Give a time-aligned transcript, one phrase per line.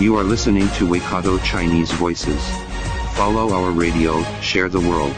[0.00, 2.40] You are listening to Waikato Chinese Voices.
[3.16, 5.12] Follow our radio, share the world.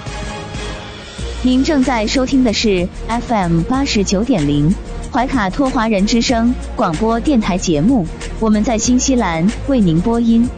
[1.44, 4.74] 您正在收听的是 FM 八十九点零
[5.12, 8.04] 怀卡托华人之声广播电台节目，
[8.40, 10.48] 我们在新西兰为您播音。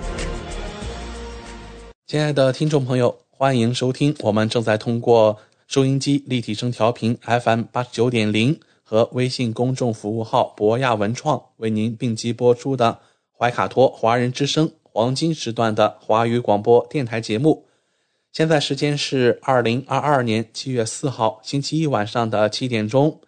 [2.06, 5.36] 亲爱的听众朋友，欢迎收听我们正在通过
[5.68, 13.00] 收音机立体声调频 FM 八十九点零和微信公众服务号博亚文创为您并机播出的
[13.44, 17.66] 怀卡托华人之声黄金时段的华语广播电台节目。
[18.32, 23.20] 现在时间是二零二二年七月四号星期一晚上的七点钟。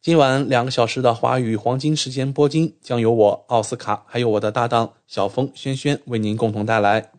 [0.00, 7.10] 今晚两个小时的华语黄金时间播音将由我奥斯卡还有我的搭档小峰轩轩为您共同带来。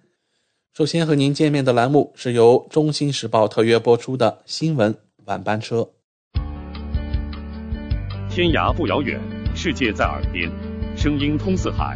[0.76, 5.92] 首先和您见面的栏目是由《中新时报》特约播出的新闻晚班车。
[8.32, 9.22] 天涯不遥远，
[9.56, 10.50] 世界在耳边，
[10.98, 11.96] 声音通四海，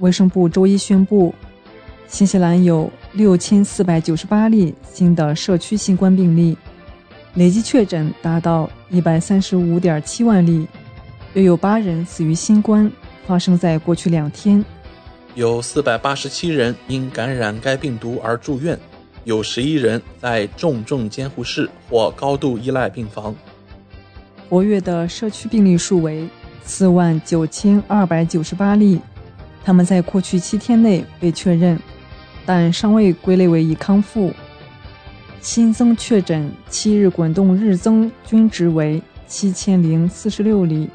[0.00, 1.34] 卫生部周一宣布，
[2.08, 6.56] 新西兰有六千四百九十八例新的社区新冠病例，
[7.34, 10.66] 累计确诊达到一百三十五点七万例，
[11.34, 12.90] 约有八人死于新冠，
[13.26, 14.64] 发生在过去两天。
[15.34, 18.78] 有四百八十七人因感染该病毒而住院，
[19.24, 23.34] 有十一人在重症监护室或高度依赖病房。
[24.48, 26.26] 活跃的社区病例数为
[26.64, 28.98] 四万九千二百九十八例，
[29.64, 31.78] 他们在过去七天内被确认，
[32.46, 34.32] 但尚未归类为已康复。
[35.40, 40.88] 新增确诊七日滚动日增均值为七千零四十六例，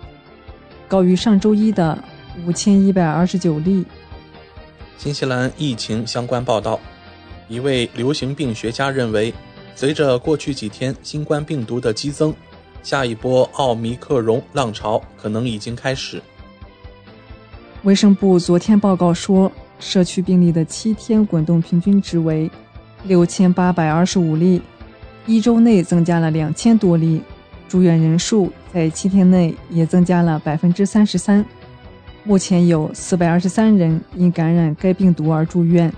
[0.88, 1.98] 高于上周一的
[2.46, 3.86] 五千一百二十九例。
[4.98, 6.80] 新西兰疫情相关报道，
[7.48, 9.34] 一位流行病学家认为，
[9.76, 12.34] 随着过去几天新冠病毒的激增，
[12.84, 16.22] 下一波奥密克戎浪潮可能已经开始。
[17.86, 22.50] 卫生部昨天报告说，社区病例的七天滚动平均值为
[23.04, 24.60] 六千八百二十五例，
[25.28, 27.22] 一周内增加了两千多例，
[27.70, 31.46] 住院人数在七天内也增加了百分之三十三。
[32.24, 35.94] 目前有四百二十三人因感染该病毒而住院。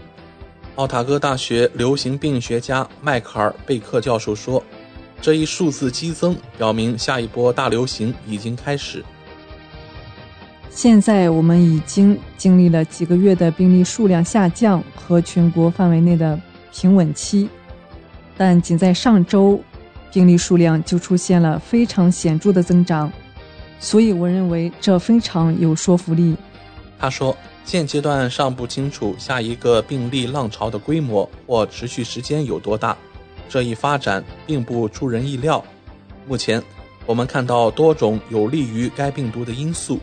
[0.76, 4.62] 奥塔哥大学流行病学家迈克尔·贝克教授说
[5.22, 9.02] ：“这一数字激增表明下一波大流行已经开始。
[10.78, 16.40] 现在我们已经经历了几个月的病例数量下降和全国范围内的
[16.72, 17.50] 平稳期，
[18.38, 19.60] 但仅在上周，
[20.14, 23.12] 病例数量就出现了非常显著的增长。”
[23.82, 26.38] 所以，我认为这非常有说服力。
[27.00, 32.96] 他说：“现阶段尚不清楚下一个病例浪潮的规模或持续时间有多大，
[33.50, 35.66] 这一发展并不出人意料。
[36.28, 36.62] 目前，
[37.08, 39.98] 我们看到多种有利于该病毒的因素，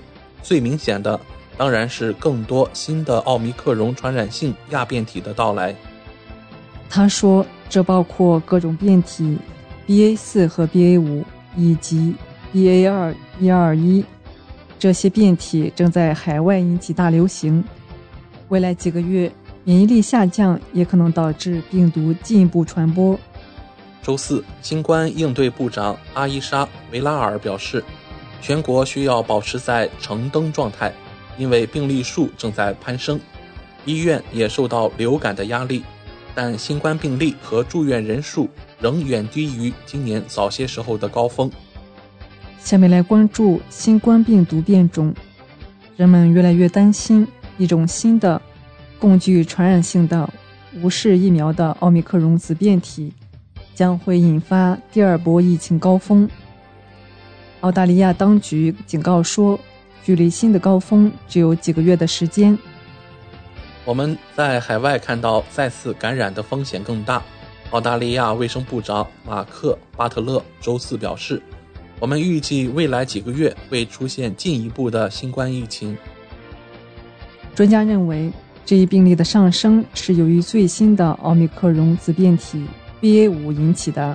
[0.44, 1.18] 最明显的
[1.56, 5.74] 当然是更多新的奥密克戎传染性亚变体的到来。”
[6.88, 9.36] 他说：“这包括各种变体
[9.88, 11.24] ，BA 四和 BA 五
[11.56, 12.14] 以及。”
[12.54, 14.04] BA 二一二一，
[14.78, 17.64] 这些变体正在海外引起大流行。
[18.48, 19.28] 未来几个月，
[19.64, 23.18] 免疫力下降也可能导致病毒进一步传播。
[24.04, 27.82] 周四，新冠应对部长阿伊莎·维拉尔表示，
[28.46, 30.92] 全国需要保持在橙灯状态，
[31.38, 33.18] 因为病例数正在攀升，
[33.86, 35.82] 医院也受到流感的压力，
[36.34, 38.46] 但新冠病例和住院人数
[38.78, 41.50] 仍远低于今年早些时候的高峰。
[42.58, 45.14] 下面来关注新冠病毒变种，
[45.96, 47.26] 人们越来越担心
[47.56, 48.38] 一种新的、
[48.98, 50.28] 更具传染性的、
[50.82, 53.10] 无视疫苗的奥密克戎子变体
[53.74, 56.28] 将会引发第二波疫情高峰。
[57.64, 59.58] 澳大利亚当局警告说，
[60.02, 62.56] 距离新的高峰只有几个月的时间。
[63.86, 67.22] 我们在海外看到再次感染的风险更大。
[67.70, 71.40] 澳大利亚卫生部长马克·巴特勒周四表示
[71.98, 75.96] ：“我们预计未来几个月会出现进一步的新冠疫情。”
[77.56, 78.30] 专家认为，
[78.66, 82.62] 这一病例的上升是由于最新的奥密克戎子变体
[83.00, 84.14] BA.5 引起的。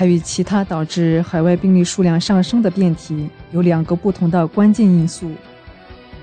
[0.00, 5.30] 它与其他导致海外病例数量上升的变体有两个不同的关键因素。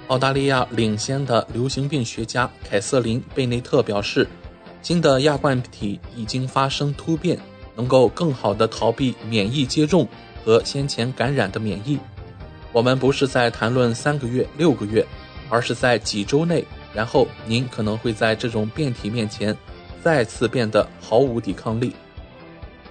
[0.08, 4.28] 澳大利亚领先的流行病学家凯瑟琳·贝内特表示。
[4.82, 7.38] 新的亚冠体已经发生突变，
[7.76, 10.08] 能够更好地逃避免疫接种
[10.44, 12.00] 和先前感染的免疫。
[12.72, 15.06] 我们不是在谈论三个月、六个月，
[15.50, 16.66] 而是在几周内。
[16.96, 19.56] 然后您可能会在这种变体面前
[20.02, 21.94] 再次变得毫无抵抗力。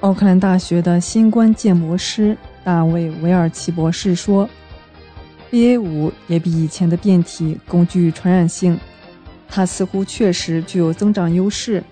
[0.00, 4.48] 奥克兰大学的新冠建模师大卫·维尔奇博士说
[5.50, 8.78] ：“BA.5 也比以前的变体更具传染性。”
[9.48, 11.82] 它似乎确实具有增长优势。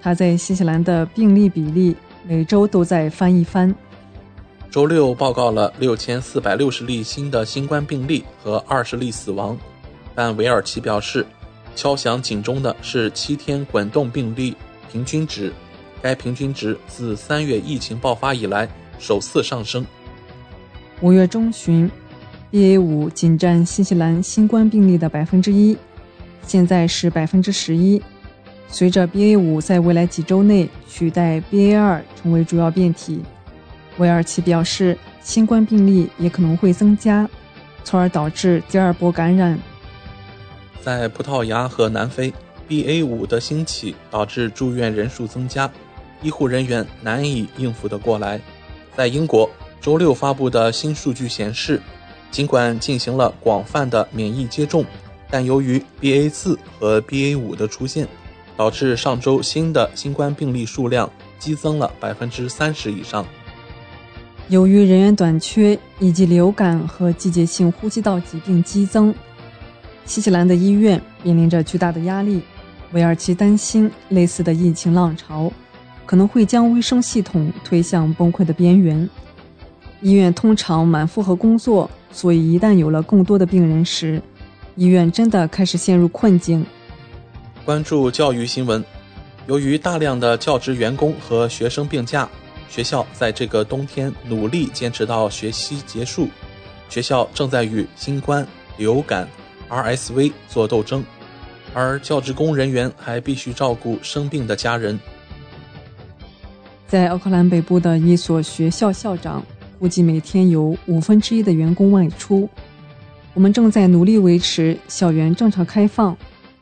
[0.00, 1.96] 它在新西兰的病例比例
[2.26, 3.74] 每周都在翻一番。
[4.70, 9.58] 周六报告了六千四百六十例新的新冠病例和二十例死亡，
[10.14, 11.26] 但韦尔奇表示，
[11.74, 14.54] 敲响警钟的是七天滚动病例
[14.92, 15.52] 平均值，
[16.02, 18.68] 该平均值自三月疫情爆发以来
[18.98, 19.84] 首次上升。
[21.00, 21.90] 五月中旬
[22.50, 25.76] ，BA 五仅占新西兰新冠病例的百分之一。
[26.42, 28.02] 现在是百分之十一。
[28.68, 33.22] 随着 BA 五在未来几周内取代 BA 二成为主要变体，
[33.96, 37.28] 韦尔奇表示，新冠病例也可能会增加，
[37.82, 39.58] 从而导致第二波感染。
[40.82, 42.32] 在葡萄牙和南非
[42.68, 45.70] ，BA 五的兴起导致住院人数增加，
[46.22, 48.40] 医护人员难以应付得过来。
[48.96, 49.48] 在英国，
[49.80, 51.80] 周六发布的新数据显示，
[52.30, 54.84] 尽管进行了广泛的免疫接种。
[55.30, 58.08] 但由于 BA 四和 BA 五的出现，
[58.56, 63.24] 导致上周新的新冠病例数量激增了百分之三十以上。
[64.48, 69.14] 由于人员短缺以及流感和季节性呼吸道疾病激增，
[70.06, 72.40] 新西兰的医院面临着巨大的压力。
[72.92, 75.52] 韦尔奇担心，类似的疫情浪潮
[76.08, 79.06] 可能会将卫生系统推向崩溃的边缘。
[80.00, 84.22] 医院通常满负荷工作，所以一旦有了更多的病人时，
[84.74, 86.64] 医院真的开始陷入困境。
[87.62, 88.82] 关注教育新闻，
[89.46, 92.26] 由于大量的教职员工和学生病假，
[92.70, 96.28] 学校在这个冬天努力坚持到学期结束。
[96.88, 98.46] 学校正在与新冠、
[98.78, 99.28] 流感、
[99.68, 101.04] RSV 做斗争，
[101.74, 104.98] 而教职工人员还必须照顾生病的家人。
[106.88, 109.44] 在奥克兰北部的一所学校校长
[109.78, 112.48] 估计，每天有五分之一的员工外出。
[113.34, 116.16] 我们正在努力维持校园正常开放。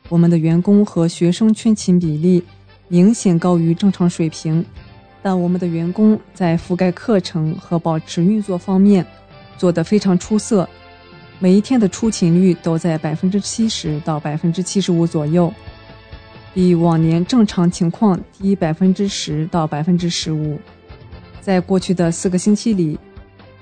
[0.09, 2.43] 我们的员工和学生缺勤比例
[2.89, 4.63] 明显高于正常水平，
[5.23, 9.05] 但我们的员工在覆盖课程和保持运作方面
[9.57, 10.67] 做得非常出色。
[11.39, 15.53] 每一天的出勤率都在百分之七十到百分之七十五左右，
[16.57, 20.59] 比往年正常情况低百分之十到百分之十五。
[21.39, 22.97] 在过去的四个星期里，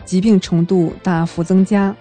[0.06, 1.94] 疾病程度大幅增加。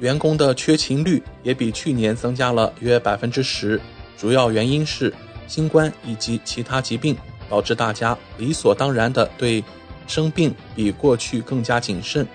[0.00, 3.80] 员工的缺勤率也比去年增加了约百分之十，
[4.18, 5.10] 主要原因是
[5.48, 7.16] 新冠以及其他疾病
[7.48, 9.64] 导致大家理所当然的对
[10.06, 12.28] 生病比过去更加谨慎。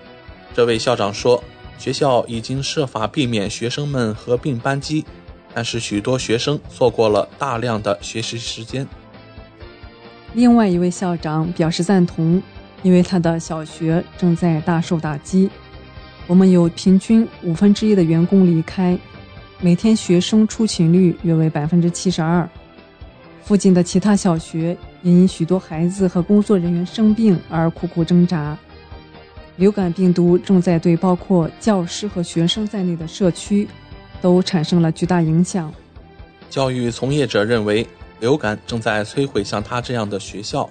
[0.55, 1.43] 这位校长说
[1.77, 5.05] ：“学校已经设法避免学生们合并班级，
[5.57, 8.87] 但是许多学生错过了大量的学习时间。”
[10.35, 12.39] 另外一位校长表示赞同，
[12.83, 15.49] 因为他的小学正在大受打击。
[16.27, 18.95] 我们有平均五分之一的员工离开，
[19.59, 22.47] 每天学生出勤率约为百分之七十二。
[23.41, 28.55] 附近的其他小学也因许多孩子和工作人员生病而苦苦挣扎。
[29.55, 33.67] 流感病毒正在对包括教师和学生在内的社区
[34.21, 35.73] 都产生了巨大影响。
[36.49, 37.85] 教育从业者认为，
[38.19, 40.69] 流感正在摧毁像他这样的学校。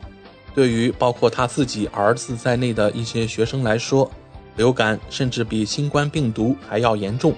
[0.54, 4.10] 对于包括他自己儿子在内的一些学生来说，
[4.56, 7.34] 流感甚至比新冠病毒还要严重，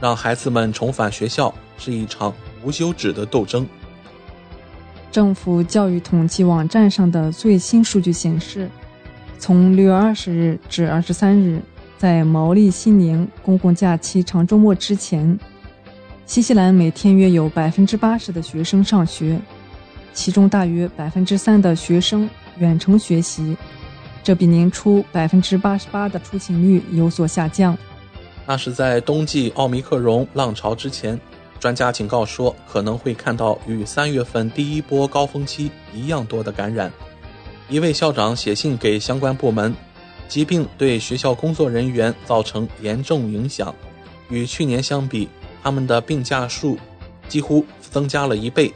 [0.00, 2.32] 让孩子们重返学校是一场
[2.62, 3.66] 无休止的斗争。
[5.10, 8.70] 政府教育统计网站上的最新数据显示，
[9.36, 11.60] 从六月二十日至二十三日，
[12.04, 15.38] 在毛利新年公共假期长周末之前，
[16.26, 19.40] 新西兰每天约有百分之八十的学生上学，
[20.12, 23.56] 其中大约百分之三的学生远程学习。
[24.22, 27.74] 这比年初百分之八十八的出勤率有所下降。
[28.44, 31.18] 那是在冬季奥密克戎浪潮之前，
[31.58, 36.92] 专家警告说，可能会看到与三月份第一波高峰期一样多的感染。
[37.70, 39.74] 一位校长写信给相关部门，
[40.28, 43.74] 疾病对学校工作人员造成严重影响，
[44.28, 45.28] 与去年相比，
[45.62, 46.76] 他们的病假数
[47.28, 48.72] 几乎增加了一倍。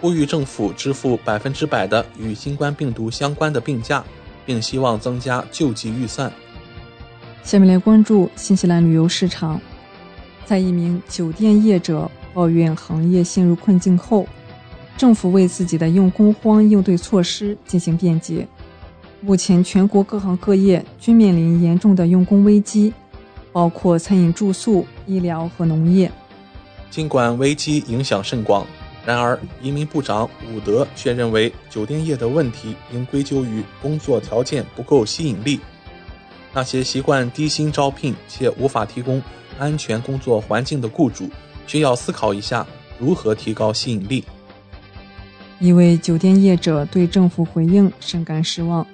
[0.00, 4.04] 呼吁政府支付百分之百的与新冠病毒相关的病假，
[4.46, 6.32] 并希望增加救济预算。
[7.42, 9.60] 下面来关注新西兰旅游市场，
[10.44, 14.26] 在一名酒店业者抱怨行业陷入困境后，
[14.96, 18.46] 政府为自己的用工荒应对措施进行辩解。
[19.20, 22.92] 目前，全国各行各业均面临严重的用工危机，
[23.52, 26.10] 包括餐饮、住宿、医疗和农业。
[26.90, 28.66] 尽管危机影响甚广。
[29.04, 35.58] 然而，移民部长伍德却认为，酒店业的问题应归咎于工作条件不够吸引力。
[36.52, 39.22] 那些习惯低薪招聘且无法提供
[39.58, 41.28] 安全工作环境的雇主，
[41.66, 42.66] 需要思考一下
[42.98, 44.24] 如何提高吸引力。
[45.58, 48.86] 一位酒店业者对政府回应深感失望，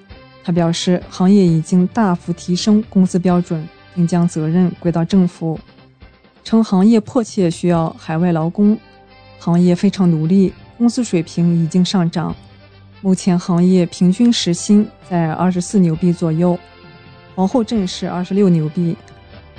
[0.44, 5.58] 他表示，行业已经大幅提升工资标准，并将责任归到政府，
[6.44, 8.78] 称行业迫切需要海外劳工。
[9.38, 12.36] 行业非常努力，工资水平已经上涨。
[13.00, 16.58] 目前行业平均时薪在二十四纽币左右，
[17.34, 18.94] 皇后镇是二十六纽币。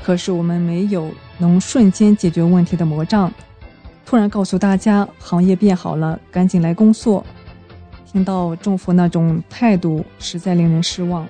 [0.03, 3.33] 可是我们没有能瞬间解决问题的魔杖，
[4.05, 7.25] 突然告诉大家行业变好了，赶紧来工作。
[8.15, 11.27] 听到政府那种态度，实在令人失望。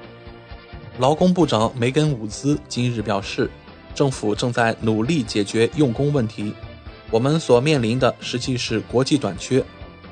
[1.00, 3.50] 劳工部长梅根伍兹今日表示，
[3.96, 6.54] 政府正在努力解决用工问题。
[7.10, 9.66] 我们所面临的实际是国际短缺。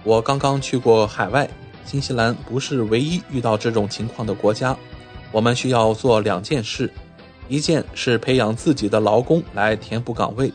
[0.04, 1.48] 我刚刚去过海外，
[1.86, 4.76] 新西兰不是唯一遇到这种情况的国家。
[5.32, 6.92] 我们需要做两件事：
[7.50, 10.52] 一件是培养自己的劳工来填补岗位，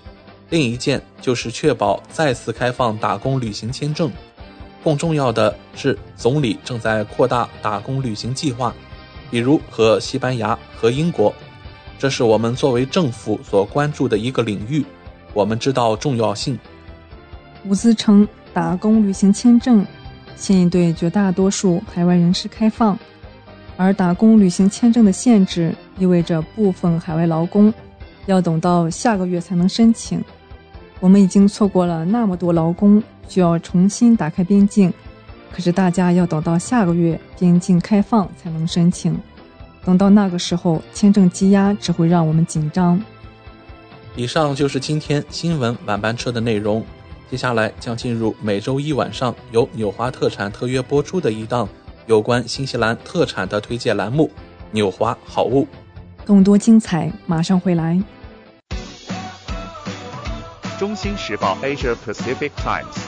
[0.51, 4.11] 另一件就是确保再次开放打工旅行签证。
[4.83, 8.75] 更重要的是，总理正在扩大打工旅行计划，
[9.31, 11.33] 比如和西班牙和英国。
[11.99, 14.85] 这是我们作为政府所关注的一个领域。
[15.35, 16.59] 我们知道重要性。
[17.67, 19.85] 伍兹称，打工旅行签证
[20.37, 22.97] 现已对绝大多数海外人士开放，
[23.77, 27.73] 而打工旅行签证的限制意味着部分海外劳工
[28.27, 30.23] 要等到下个月才能申请。
[31.01, 34.93] 我们已经错过了那么多劳工需要重新打开边境，
[35.53, 39.17] 可是大家要等到下个月边境开放才能申请。
[39.85, 43.01] 等到那个时候，签证积压只会让我们紧张。
[44.17, 46.85] 以上就是今天新闻晚班车的内容，
[47.31, 51.69] 接下来将进入每周一晚上由纽华特产特约播出的一档
[52.07, 54.31] 有关新西兰特产的推荐栏目
[54.73, 55.63] 《纽华好物》。
[56.25, 58.03] 更多精彩马上回来。
[60.79, 63.08] 中新时报 Asia Pacific Times，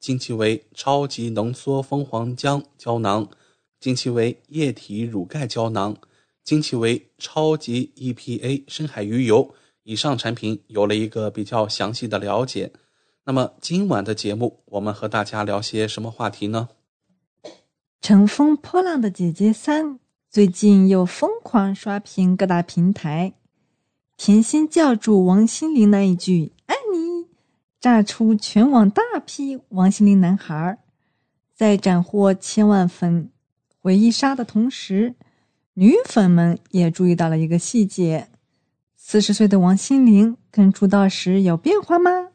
[0.00, 3.28] 近期为超级浓缩蜂皇浆胶囊。
[3.80, 5.96] 近期为液体乳钙胶囊、
[6.42, 12.72] 近期为超级 EPA 深海鱼油以上产品有了一个比较详细的了解。
[13.24, 16.68] 那么今晚的节目，我们和大家聊些什么话题呢？
[18.00, 23.34] 乘风破浪的姐姐三最近又疯狂刷屏各大平台，
[24.16, 26.87] 甜心教主王心凌那一句“爱你”，
[27.80, 30.78] 炸出全网大批王心凌男孩，
[31.54, 33.30] 在斩获千万粉。
[33.80, 35.14] 回忆杀的同时，
[35.74, 38.30] 女粉们也注意到了一个细节：
[38.96, 42.30] 四十岁的王心凌跟出道时有变化吗？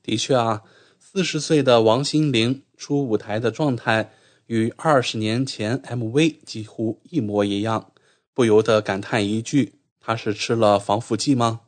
[0.00, 0.62] 的确啊，
[1.00, 4.12] 四十岁的王心凌出舞台的状态
[4.46, 7.90] 与二十年前 MV 几乎一模一样，
[8.32, 11.62] 不由得感叹一句：“她是吃了防腐剂吗？”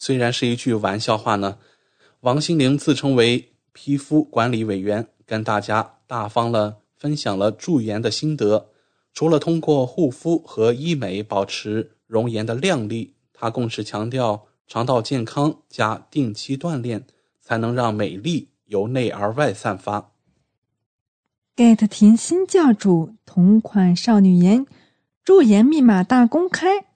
[0.00, 1.58] 虽然是一句玩笑话呢。
[2.26, 6.78] 王心凌自称为皮肤管理委员，跟大家大方了。
[6.96, 8.70] 分享了驻颜的心得，
[9.12, 17.06] 除了通过护肤和医美保持容颜的靓丽，她更是强调肠道健康加定期锻炼，
[17.40, 20.10] 才能让美丽由内而外散发。
[21.54, 24.66] get 甜心教主同款少女颜
[25.22, 26.86] 驻颜密码大公开，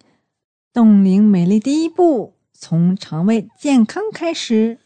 [0.72, 4.80] 冻龄美丽第一步从肠胃健康开始。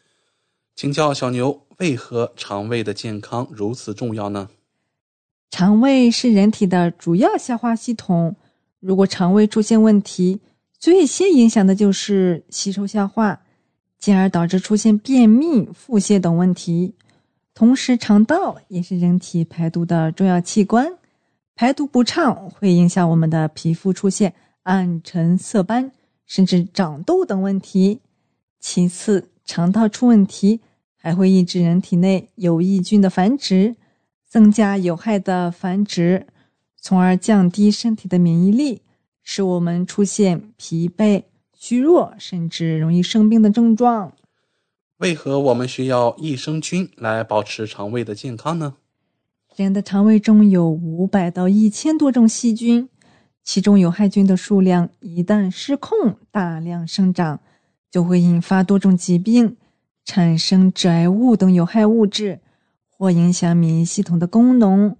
[0.76, 4.48] 请教小牛，为何肠胃的健康如此重要呢？
[5.50, 8.34] 肠胃是人体的主要消化系统，
[8.80, 10.40] 如果肠胃出现问题，
[10.78, 13.40] 最先影响的就是吸收消化，
[14.00, 16.94] 进而导致出现便秘、腹泻等问题。
[17.54, 20.98] 同时，肠道也是人体排毒的重要器官，
[21.54, 24.34] 排毒不畅会影响我们的皮肤出现
[24.64, 25.92] 暗沉、色斑，
[26.26, 28.00] 甚至长痘等问题。
[28.58, 30.60] 其次，肠道出问题
[30.96, 33.76] 还会抑制人体内有益菌的繁殖。
[34.26, 36.26] 增加有害的繁殖，
[36.80, 38.82] 从而降低身体的免疫力，
[39.22, 44.12] 使我们出现疲惫、虚弱，甚至容易生病的症状。
[44.96, 48.74] 为何我们需要益生菌来保持肠胃的健康呢？
[49.54, 52.88] 人的肠胃中有五百到一千多种细菌，
[53.44, 57.38] 其中有害菌的数量一旦失控，大量生长，
[57.94, 59.56] 就会引发多种疾病，
[60.04, 62.40] 产生致癌物等有害物质。
[62.90, 64.96] 或影响免疫系统的功能。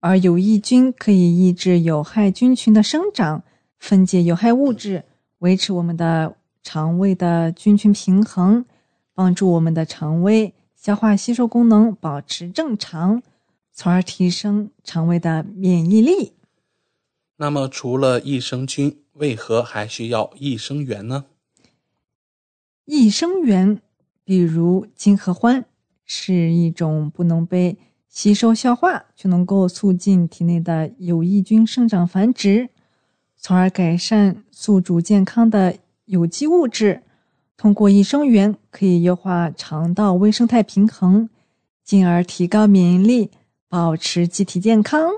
[0.00, 3.44] 而有益菌可以抑制有害菌群的生长，
[3.78, 5.04] 分解有害物质，
[5.38, 8.64] 维持我们的肠胃的菌群平衡，
[9.14, 13.22] 帮助我们的肠胃消化吸收功能保持正常，
[13.72, 16.32] 从而提升肠胃的免疫力。
[17.36, 21.26] 那么，除了益生菌，为何还需要益生元呢？
[22.90, 23.82] 益生元，
[24.24, 25.66] 比如金合欢，
[26.06, 27.76] 是一种不能被
[28.08, 32.70] 吸收消化，却能够促进体内的有益菌生长繁殖，
[33.36, 37.02] 从而改善宿主健康的有机物质。
[37.58, 41.28] 通过益生元，可以优化肠道微生态平衡，
[41.84, 43.30] 进而提高免疫力，
[43.68, 45.10] 保持机体健康。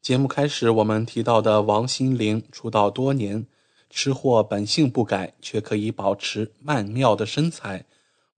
[0.00, 3.44] 节目开始，我们提到的王心凌出道多年。
[3.88, 7.84] 吃货本性不改，却可以保持曼妙的身材，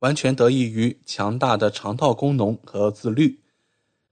[0.01, 3.41] 完全得益于强大的肠道功能和自律。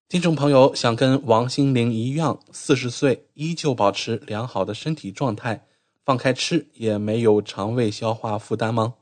[0.08, 5.66] 听众朋友想跟王心凌一样，四十岁依旧保持良好的身体状态，
[6.04, 8.94] 放开吃也没有肠胃消化负担吗？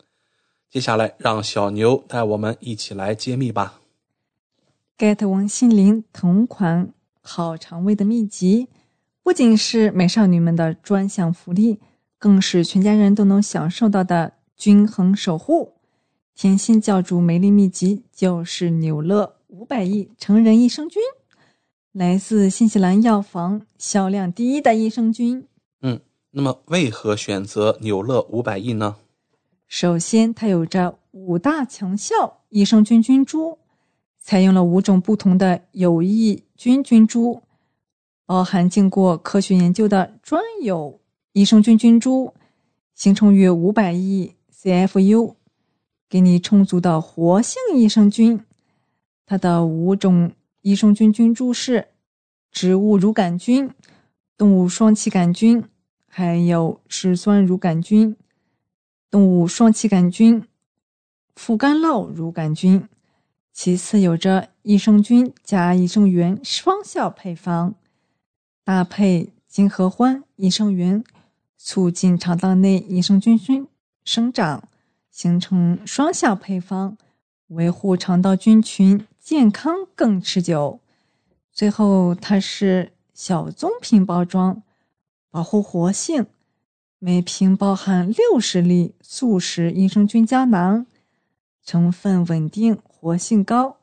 [0.71, 3.81] 接下来让小牛带我们一起来揭秘吧。
[4.99, 8.69] get 王心凌同款好肠胃的秘籍，
[9.23, 11.81] 不仅是美少女们的专享福利。
[12.25, 15.75] 更是全家人都能享受到的均衡守护。
[16.35, 21.03] 甜心教主美丽秘籍就是纽乐五百亿成人益生菌，
[21.93, 25.47] 来自新西兰药房销量第一的益生菌。
[25.83, 28.97] 嗯，那么为何选择纽乐五百亿呢？
[29.69, 33.59] 首先，它有着五大强效益生菌菌株，
[34.19, 37.43] 采用了五种不同的有益菌菌株，
[38.25, 40.99] 包含经过科学研究的专有。
[41.35, 42.33] 益生菌菌株
[42.95, 45.35] 形成约五百亿 CFU，
[46.09, 48.41] 给你充足的活性益生菌。
[49.27, 51.89] 它的五种益生菌菌株是
[52.53, 53.69] 植物乳杆菌、
[54.37, 55.65] 动物双歧杆菌，
[56.07, 58.15] 还有嗜酸乳杆菌、
[59.11, 60.47] 动物双歧杆菌、
[61.35, 62.89] 副干酪乳杆菌。
[63.53, 67.75] 其次，有着益生菌加益生元双效配方，
[68.63, 71.03] 搭配金合欢益生元。
[71.57, 73.67] 促进肠道内益生菌菌
[74.05, 74.69] 生长，
[75.11, 76.97] 形成双效配方，
[77.49, 80.81] 维护肠道菌群健康更持久。
[81.53, 84.63] 最后，它是小棕瓶包装，
[85.31, 86.27] 保护活性，
[86.99, 90.85] 每瓶包含六十粒素食益生菌胶囊，
[91.63, 93.77] 成分稳定，活性高，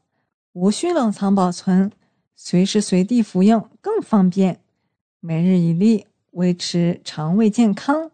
[0.52, 1.92] 无需冷藏保存，
[2.36, 4.60] 随时随地服用更方便。
[5.20, 6.06] 每日一粒。
[6.32, 8.12] 维持肠胃健康，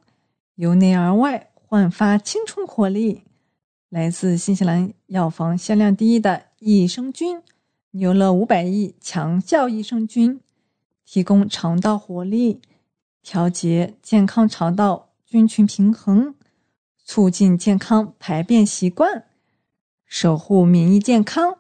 [0.55, 3.23] 由内而外焕发青春活力。
[3.89, 7.41] 来自新西兰药房销量第一的益生菌
[7.91, 10.41] 牛乐五百亿强效益生菌，
[11.05, 12.59] 提供肠道活力，
[13.23, 16.35] 调节健康肠道菌群平衡，
[17.03, 19.25] 促进健康排便习惯，
[20.05, 21.59] 守护免疫健康。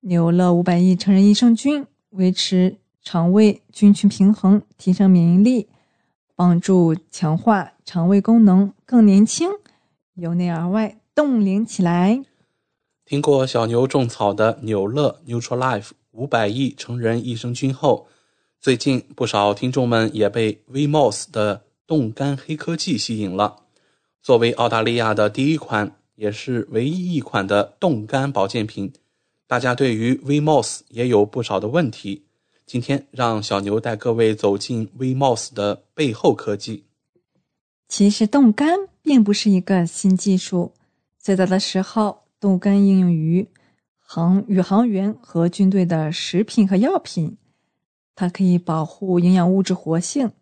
[0.00, 2.78] 牛乐五百亿成人益生菌维持。
[3.06, 5.68] 肠胃菌群平衡，提升免疫力，
[6.34, 9.48] 帮助强化肠胃功能，更年轻，
[10.14, 12.24] 由内而外冻龄起来。
[13.04, 18.08] 听过小牛种草的纽乐 Neutralife 五百亿成人益生菌后，
[18.60, 23.58] 最近不少听众们也被 VMOS 的冻干黑科技吸引了。
[24.20, 28.92] 作为澳大利亚的第一款，也是唯一一款的冻干保健品，
[29.46, 32.25] 大家对于 VMOS 也有不少的问题。
[32.66, 36.84] 今天让小牛带各位走进 VMOS 的背后科技。
[37.86, 40.72] 其实冻干并不是一个新技术，
[41.16, 43.46] 最早的时候，冻干应用于
[44.00, 47.36] 航宇航员和军队的食品和药品，
[48.16, 50.32] 它可以保护营养物质活性。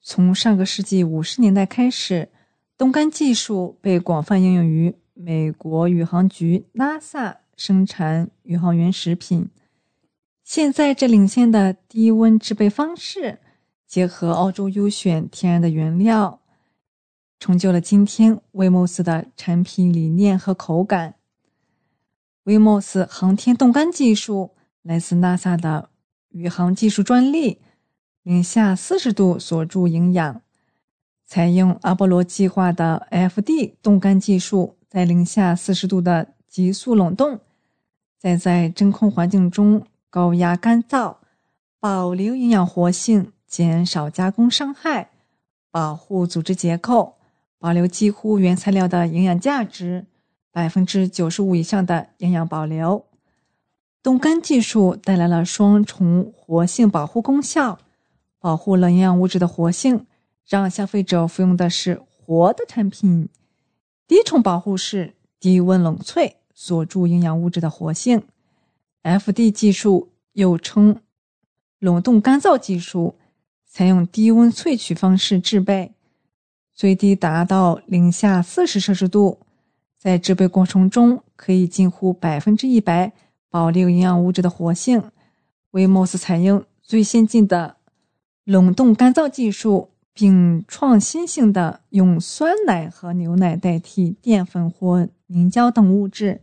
[0.00, 2.30] 从上个世纪五十年代开始，
[2.78, 9.50] 冻干技术被广泛应用于美国宇航局 NASA 生产宇航员食品。
[10.48, 13.38] 现在，这领先的低温制备方式，
[13.86, 16.40] 结合澳洲优选天然的原料，
[17.38, 21.16] 成就了今天威莫斯的产品理念和口感。
[22.44, 25.90] 威莫斯航天冻干技术来自 NASA 的
[26.30, 27.58] 宇航技术专利，
[28.22, 30.40] 零下四十度锁住营养，
[31.26, 37.38] 采用阿波罗计划的 FD 冻干技术，在零下四十度的急速冷冻，
[38.18, 39.86] 再在真空环境中。
[40.10, 41.16] 高压干燥，
[41.78, 45.10] 保留营养活性，减少加工伤害，
[45.70, 47.16] 保护组织结构，
[47.58, 50.06] 保留几乎原材料的营养价值，
[50.50, 53.04] 百分之九十五以上的营养保留。
[54.02, 57.78] 冻干技术带来了双重活性保护功效，
[58.38, 60.06] 保护了营养物质的活性，
[60.48, 63.28] 让消费者服用的是活的产品。
[64.06, 68.22] 第一重保护是低温冷萃，锁住营养物质的活性。
[69.02, 71.00] FD 技术又称
[71.78, 73.16] 冷冻干燥技术，
[73.66, 75.92] 采用低温萃取方式制备，
[76.74, 79.40] 最低达到零下四十摄氏度。
[79.96, 83.12] 在制备过程中，可以近乎百分之一百
[83.48, 85.10] 保留营养物质的活性。
[85.72, 87.76] 威莫斯采用最先进的
[88.44, 96.40] 冷冻干燥技术，并创新性的用酸奶和牛奶代替淀粉或凝胶等物质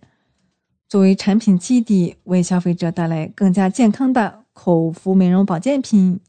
[0.87, 6.19] 作为产品基底，为消费者带来更加健康的口服美容保健品。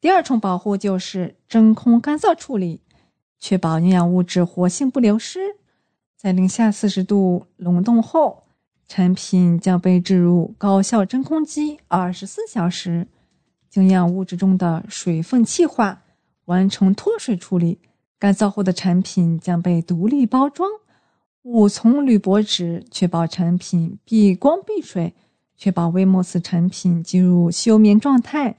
[0.00, 2.80] 第二重保护就是真空干燥处理，
[3.38, 5.56] 确保营养物质活性不流失。
[6.16, 8.44] 在零下四十度冷冻后，
[8.86, 13.08] 产品将被置入高效真空机，二十四小时，
[13.74, 16.02] 营养物质中的水分气化，
[16.44, 17.78] 完成脱水处理。
[18.18, 20.68] 干燥后的产品将被独立包装，
[21.42, 25.14] 五层铝箔纸确保产品避光避水，
[25.56, 28.56] 确保威莫斯产品进入休眠状态，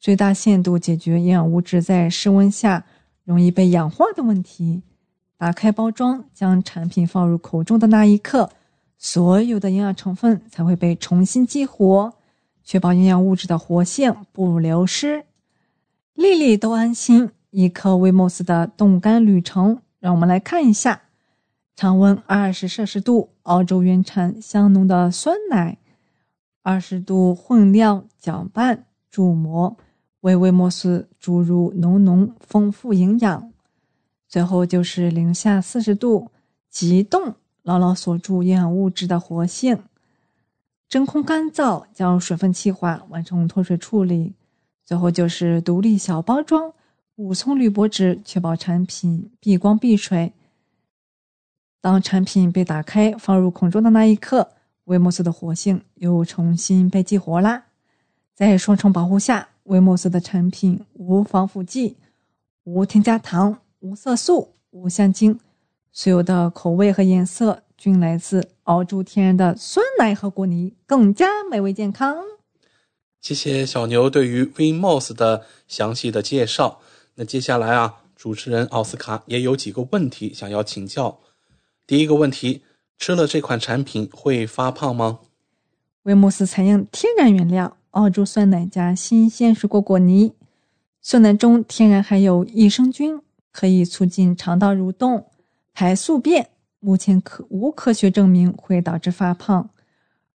[0.00, 2.84] 最大限度解决营养物质在室温下
[3.22, 4.82] 容易被氧化的问题。
[5.38, 8.50] 打开包装，将产品放入口中的那一刻，
[8.98, 12.12] 所有的营养成分才会被重新激活，
[12.64, 15.26] 确保营养物质的活性不流失。
[16.14, 19.80] 粒粒都安心，一颗威莫斯的冻干旅程。
[20.00, 21.02] 让我们来看一下：
[21.76, 25.76] 常温二十摄氏度，澳洲原产香浓的酸奶；
[26.62, 29.76] 二十度混料搅拌注模，
[30.20, 33.52] 为威莫斯注入浓浓丰富营养。
[34.26, 36.30] 最后就是零下四十度
[36.70, 39.82] 急冻，牢牢锁住营养物质的活性。
[40.88, 44.34] 真空干燥将水分气化，完成脱水处理。
[44.82, 46.72] 最后就是独立小包装，
[47.16, 50.32] 五层铝箔纸确保产品避光避水。
[51.86, 54.48] 当产品被打开放入孔中的那一刻，
[54.86, 57.66] 威莫斯的活性又重新被激活啦。
[58.34, 61.96] 在双重保护下，威莫斯的产品无防腐剂，
[62.64, 63.60] 无添加糖。
[63.78, 65.38] 无色素、无香精，
[65.92, 72.16] 所有的口味和颜色均来自澳洲天然的酸奶和果泥，更加美味健康。
[73.20, 76.80] 谢谢小牛对于 Vmos 的详细的介绍。
[77.14, 81.20] 那接下来啊，主持人奥斯卡也有几个问题想要请教。
[81.86, 82.62] 第一个问题，
[82.98, 85.20] 吃了这款产品会发胖吗？
[86.02, 90.32] 威莫斯采用天然原料，澳洲酸奶加新鲜水果果泥，
[91.00, 93.20] 酸奶中天然含有益生菌。
[93.58, 95.30] 可以促进肠道蠕动、
[95.72, 96.50] 排宿便。
[96.78, 99.70] 目前可无科学证明会导致发胖，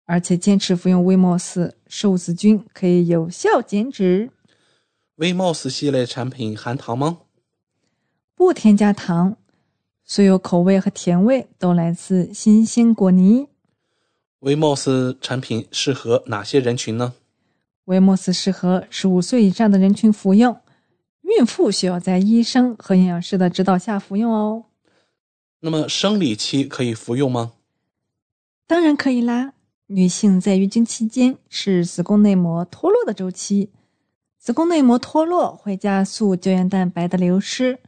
[0.07, 4.31] 而且坚持服用威莫斯瘦子菌可以有效减脂。
[5.17, 7.19] 威莫斯系列产品含糖吗？
[8.35, 9.37] 不添加糖，
[10.11, 13.47] 所有口味和甜味都来自新鲜果泥。
[14.41, 17.15] 威莫斯产品适合哪些人群呢？
[17.85, 20.59] 威莫斯适合十五岁以上的人群服用。
[21.23, 24.65] 孕妇需要在医生和营养师的指导下服用哦。
[25.61, 27.53] 那么生理期可以服用吗？
[28.67, 29.53] 当然可以啦。
[29.87, 33.71] 女性在月经期间是子宫内膜脱落的周期，
[34.41, 37.79] 子宫内膜脱落会加速胶原蛋白的流失。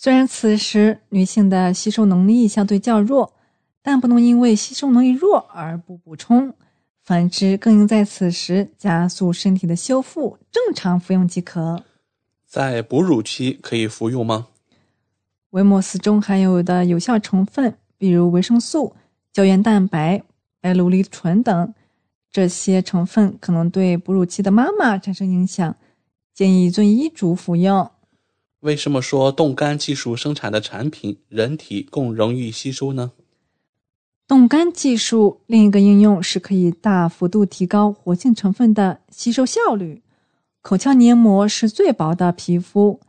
[0.00, 3.32] 虽然此时女性的吸收能力相对较弱，
[3.82, 6.54] 但不能因为吸收能力弱而不补充。
[7.02, 11.82] 反之，更应在此时加速身体的修复，正常服用即可。
[12.46, 14.46] 在哺乳期可以服用吗？
[15.50, 18.94] 维莫斯中含有的有效成分，比如维生素、
[19.32, 20.22] 胶原蛋白、
[20.60, 21.74] 白藜芦醇等，
[22.30, 25.74] 这些成分可能对哺乳期的妈妈产生影响，
[26.32, 27.90] 建议遵医嘱服用。
[28.60, 33.12] 为什么说冻干技术生产的产品人体更容易吸收呢？
[34.26, 40.02] 冻干技术另一个应用是可以大幅度提高活性成分的吸收效率。
[40.60, 43.00] 口腔黏膜是最薄的皮肤，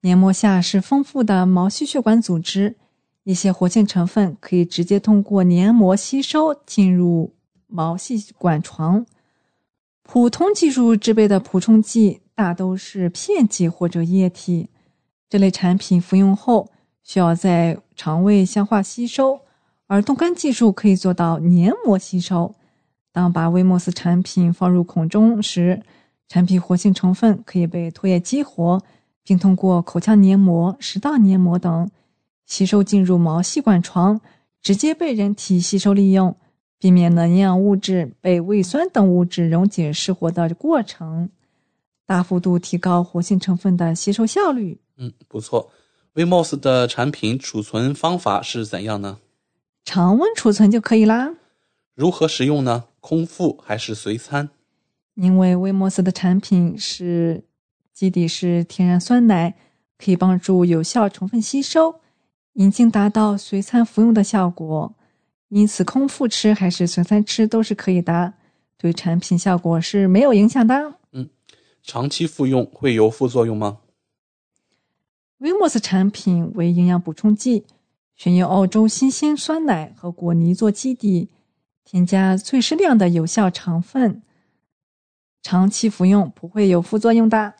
[0.00, 2.76] 黏膜下是丰富的毛细血管组织，
[3.24, 7.34] 一些活性成分可以直接通过黏膜吸收进入
[7.66, 9.04] 毛细管床。
[10.02, 14.68] 普通技术制备的补充剂大都是片剂或者液体，
[15.34, 16.70] 这类产品服用后
[17.02, 19.40] 需要在肠胃消化吸收，
[19.88, 22.54] 而冻干技术可以做到黏膜吸收。
[23.10, 25.82] 当把威莫斯产品放入口中时，
[26.28, 28.80] 产品活性成分可以被唾液激活，
[29.24, 31.90] 并通过口腔黏膜、食道黏膜等
[32.46, 34.20] 吸收进入毛细管床，
[34.62, 36.36] 直接被人体吸收利用，
[36.78, 41.28] 避免了营养物质被胃酸等物质溶解失活的过程，
[42.06, 44.78] 大幅度提高活性成分的吸收效率。
[44.96, 45.70] 嗯，不错。
[46.14, 49.18] Vmos 的产品储存方法是怎样呢？
[49.84, 51.34] 常温储存就可以啦。
[51.94, 52.84] 如何使用呢？
[53.00, 54.50] 空腹还是随餐？
[55.14, 57.44] 因为 Vmos 的产品是
[57.92, 59.54] 基底是天然酸奶，
[59.98, 62.00] 可以帮助有效成分吸收，
[62.54, 64.94] 已经达到随餐服用的效果。
[65.48, 68.34] 因此，空腹吃还是随餐吃都是可以的，
[68.76, 70.94] 对产品效果是没有影响的。
[71.12, 71.28] 嗯，
[71.82, 73.78] 长期服用会有副作用吗
[75.44, 77.66] ？Vmos 产品为营养补充剂，
[78.16, 81.28] 选用澳洲新鲜酸奶和果泥做基底，
[81.84, 84.22] 添加最适量的有效成分，
[85.42, 87.52] 长期服用不会有副作用的。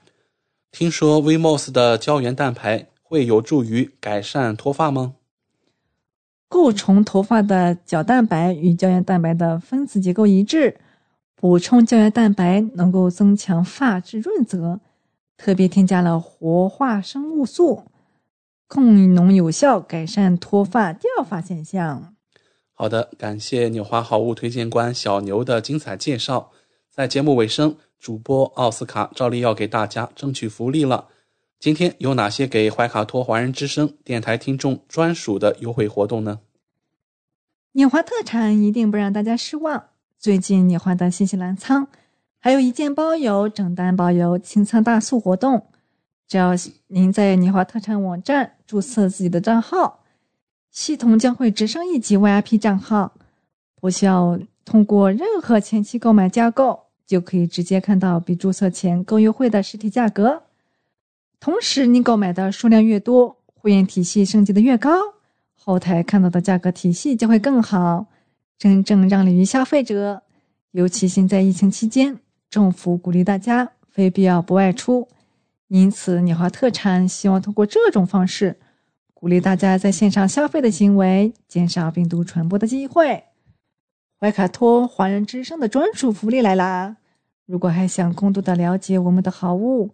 [0.73, 5.17] 听说 Vmos 的胶原蛋白会有助于改善脱发吗？
[6.49, 10.81] 构成头发的角蛋白与胶原蛋白的分子结构一致，
[11.37, 14.81] 补充胶原蛋白能够增强发质润泽，
[15.37, 17.85] 特别添加了活化生物素，
[18.67, 22.15] 更能有效改善脱发掉发现象。
[22.73, 26.51] 好的，感谢纽华好物推荐官小牛的精彩介绍。
[26.91, 31.09] 在节目尾声，主播奥斯卡照例要给大家争取福利了。
[31.61, 36.41] 今天有哪些给怀卡托华人之声电台听众专属的优惠活动呢？
[37.73, 39.91] 纽华特产一定不让大家失望。
[40.19, 41.89] 最近纽华的新西兰仓
[42.45, 45.69] 还有一件包邮、整单包邮清仓大促活动，
[46.29, 46.51] 只要
[46.89, 50.01] 您在纽华特产网站注册自己的账号，
[50.71, 53.15] 系统将会直升一级 VIP 账号，
[53.81, 60.43] 不需要通过任何前期购买加购，就可以直接看到比注册前更优惠的实体价格。
[61.41, 64.91] 同时，你购买的数量越多，会员体系升级的越高，
[65.55, 68.05] 后台看到的价格体系就会更好，
[68.59, 70.21] 真正让利于消费者。
[70.73, 72.19] 尤其现在疫情期间，
[72.55, 75.09] 政府鼓励大家非必要不外出，
[75.67, 78.61] 因此鸟华特产希望通过这种方式，
[79.13, 83.25] 鼓励大家在线上消费的行为，减少病毒传播的机会。
[84.21, 86.99] 怀卡托华人之声的专属福利来啦！
[87.45, 89.91] 如果还想更多的了解我们的好物，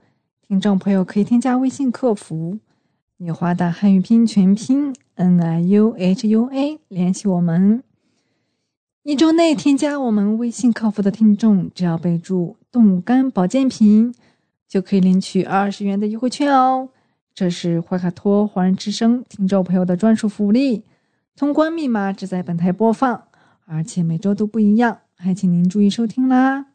[0.46, 2.58] 听众朋友可以添加微信客服
[3.16, 7.82] “纽华”的汉语拼音全拼 “n i u h u a” 联系我们。
[9.02, 14.14] 一周内添加我们微信客服的听众，只要备注“冻干保健品”，
[14.68, 16.90] 就可以领取二十元的优惠券哦。
[17.32, 20.84] 这是怀卡托华人之声听众朋友的专属福利，
[21.34, 23.28] 通关密码只在本台播放，
[23.64, 26.66] 而且每周都不一样，还请您注意收听啦。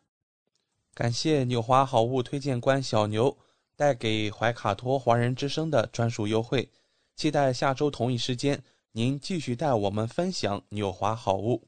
[0.96, 3.38] 感谢纽华好物推荐官小牛。
[3.78, 6.70] 带给怀卡托华人之声的专属优惠，
[7.14, 11.68] 期待下周同一时间您继续带我们分享纽华好物。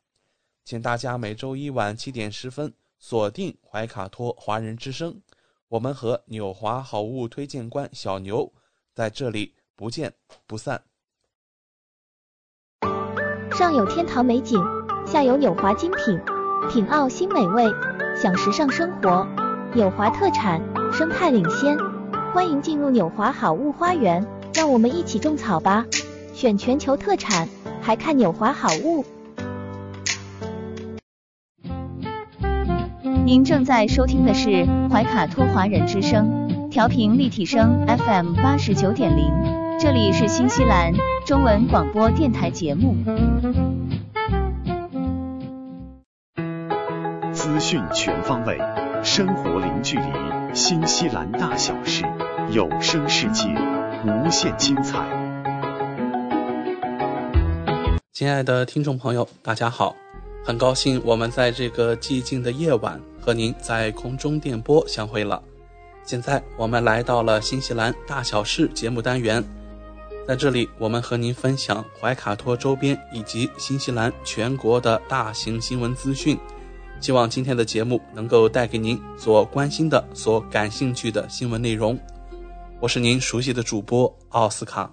[0.63, 5.21] 请大家每周一晚七点十分锁定怀卡托华人之声，
[5.67, 8.53] 我们和纽华好物推荐官小牛
[8.93, 10.13] 在这里不见
[10.45, 10.83] 不散。
[13.51, 14.63] 上有天堂美景，
[15.05, 16.19] 下有纽华精品，
[16.71, 17.65] 品澳新美味。
[18.15, 19.25] 享时尚生活，
[19.73, 20.61] 纽华特产，
[20.93, 21.77] 生态领先，
[22.33, 25.85] 欢迎进入纽华好物花园，让我们一起种草吧！
[26.33, 27.47] 选全球特产，
[27.81, 29.03] 还看纽华好物。
[33.23, 39.31] 您正在收听的是怀卡托华人之声，调频立体声 FM 八十九点零，
[39.79, 40.91] 这里是新西兰
[41.25, 42.95] 中文广播电台节目。
[47.31, 48.59] 资讯全方位，
[49.03, 50.03] 生活零距离，
[50.53, 52.03] 新西兰大小事，
[52.49, 53.47] 有声世界，
[54.05, 54.99] 无限精彩。
[58.11, 59.95] 亲爱的听众朋友，大家好，
[60.43, 65.41] 很高兴我们在这个寂静的夜晚和您在空中电波相会了。
[66.03, 69.41] 现在我们来到了新西兰大小事节目单元，
[70.27, 76.37] 在这里我们和您分享怀卡托周边以及新西兰全国的大型新闻资讯。
[76.99, 81.97] 希望今天的节目能够带给您所关心的、所感兴趣的新闻内容。
[82.79, 84.91] 我是您熟悉的主播奥斯卡。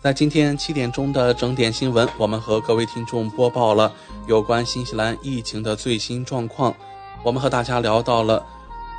[0.00, 3.92] 在今天七点钟的整点新闻，我们和各位听众播报了
[4.26, 6.74] 有关新西兰疫情的最新状况。
[7.22, 8.44] 我们和大家聊到了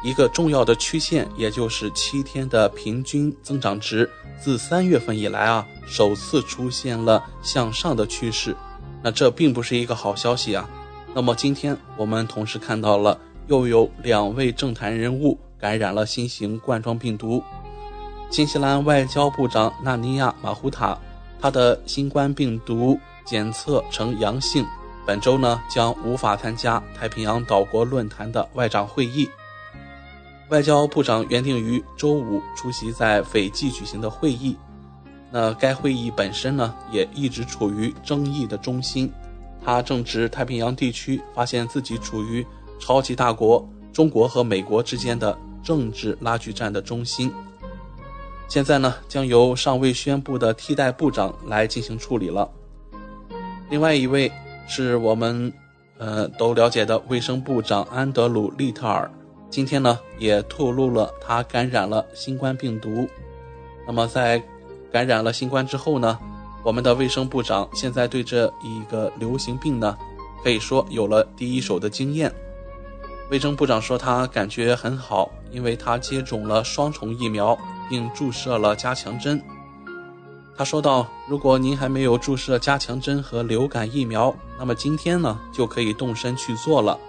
[0.03, 4.09] 一个重要的曲线，也就是七天的平均增长值，
[4.39, 8.55] 自三月份以来啊，首次出现了向上的趋势。
[9.03, 10.69] 那这并不是一个好消息啊。
[11.13, 17.43] 那么今天我们同时看到了又有两位政坛人物感染了新型冠状病毒。
[18.29, 20.97] 新西兰外交部长纳尼亚马胡塔，
[21.41, 24.65] 他的新冠病毒检测呈阳性，
[25.05, 29.29] 本周呢将无法参加太平洋岛国论坛的外长会议。
[30.49, 34.55] 外交部长原定于周五出席在斐济举行的会议，
[35.31, 39.11] 那该会议本身呢也一直处于争议的中心。
[39.63, 42.45] 他正值太平洋地区发现自己处于
[42.79, 47.31] 超级大国中国和美国之间的政治拉锯战的中心。
[48.47, 52.49] 现在呢，将由尚未宣布的替代部长来进行处理了。
[53.69, 54.29] 另外一位
[54.67, 55.51] 是我们，
[55.97, 59.09] 呃，都了解的卫生部长安德鲁·利特尔，
[59.49, 63.07] 今天呢也透露了他感染了新冠病毒。
[63.85, 64.41] 那么在
[64.91, 66.17] 感染了新冠之后呢，
[66.63, 69.97] 我们的卫生部长现在对这一个流行病呢，
[70.43, 72.31] 可以说有了第一手的经验。
[73.29, 77.57] 卫生部长说他感觉很好，因为他接种了双重疫苗。
[77.91, 79.43] 并注射了加强针。
[80.61, 86.99] 他说道：“如果您还没有注射加强针和流感疫苗，那么今天呢就可以动身去做了。”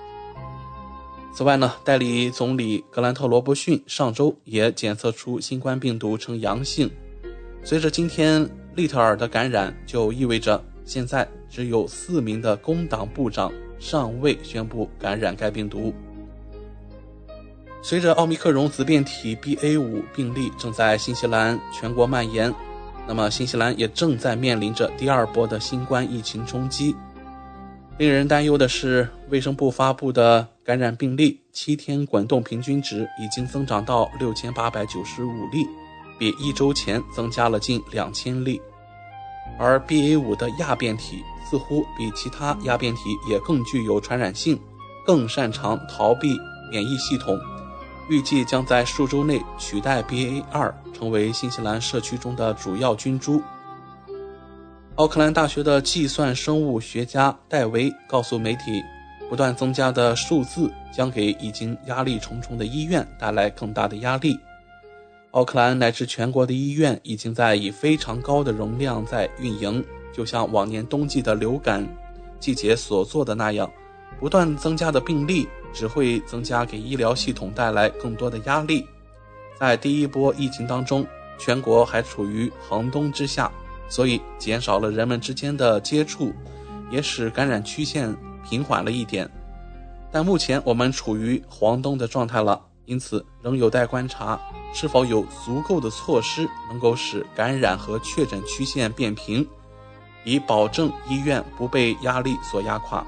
[1.36, 6.90] 此外呢，代理总理格兰特·罗伯逊上周也检测出新冠病毒呈阳性。
[7.62, 15.92] 随着今天利特尔的感染，就意味着现在只有四名的工党部长尚未宣布感染该病毒。
[17.82, 22.50] 随着奥密克戎子变体 BA.5 病例正在新西兰全国蔓延，
[23.06, 26.94] 那么新西兰也正在面临着第二波的新冠疫情冲击。
[27.98, 35.66] 令人担忧的是，卫生部发布的感染病例七天滚动平均值已经增长到六千八百九十五例，
[36.18, 38.60] 比一周前增加了近两千例。
[39.58, 44.58] 而 BA.5 的亚变体似乎比其他亚变体也更具有传染性，
[45.04, 46.34] 更擅长逃避
[46.70, 47.38] 免疫系统。
[48.12, 53.42] 预计将在数周内取代 BA.2，成为新西兰社区中的主要菌株。
[54.96, 58.82] 奥克兰大学的计算生物学家戴维告诉媒体，
[59.30, 64.38] 不断增加的数字将给已经压力重重的医院带来更大的压力。
[65.30, 69.82] 奥克兰乃至全国的医院已经在以非常高的容量在运营，
[70.12, 71.88] 就像往年冬季的流感
[72.38, 73.70] 季节所做的那样，
[74.20, 75.48] 不断增加的病例。
[75.72, 78.86] 只会增加给医疗系统带来更多的压力。
[79.58, 81.06] 在第一波疫情当中，
[81.38, 83.50] 全国还处于寒冬之下，
[83.88, 86.32] 所以减少了人们之间的接触，
[86.90, 88.14] 也使感染曲线
[88.48, 89.30] 平缓了一点。
[90.10, 94.38] 但目前我们处于黄冬的状态了，因此仍有待观察
[94.74, 99.46] 是否有足够的措施能够使感染和确诊曲线变平，
[100.24, 103.06] 以保证医院不被压力所压垮。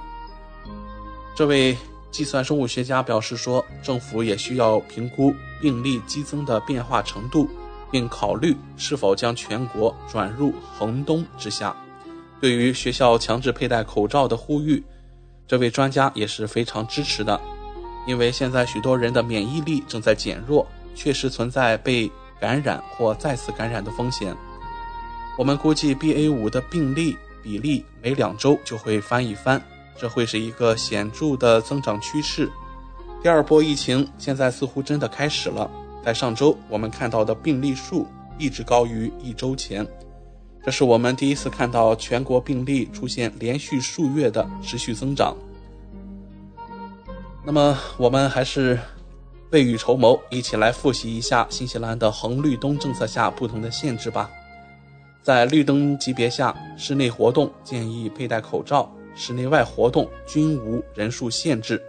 [1.34, 1.76] 这位。
[2.14, 7.50] 计算生物学家表示说，政府也需要评估病例激增的变化程度，
[7.90, 11.74] 并考虑是否将全国转入恒冬之下。
[12.40, 14.80] 对于学校强制佩戴口罩的呼吁，
[15.48, 17.40] 这位专家也是非常支持的，
[18.06, 22.08] 因为现在许多人的免疫力正在减弱，确实存在被
[22.40, 24.32] 感染或再次感染的风险。
[25.36, 29.60] 我们估计 BA.5 的病例比例每两周就会翻一番。
[29.96, 32.50] 这会是一个显著的增长趋势。
[33.22, 35.70] 第二波疫情现在似乎真的开始了。
[36.04, 39.86] 在上周，我们看到的病例数一直高于一周前，
[40.62, 45.34] 这是我们第一次看到全国病例出现连续数月的持续增长。
[47.42, 48.78] 那么，我们还是
[49.50, 54.30] 未雨绸缪，一起来复习一下新西兰的红绿灯政策下不同的限制吧。
[55.22, 58.92] 在绿灯级别下，室内活动建议佩戴口罩。
[59.14, 61.82] 室内外活动均无人数限制。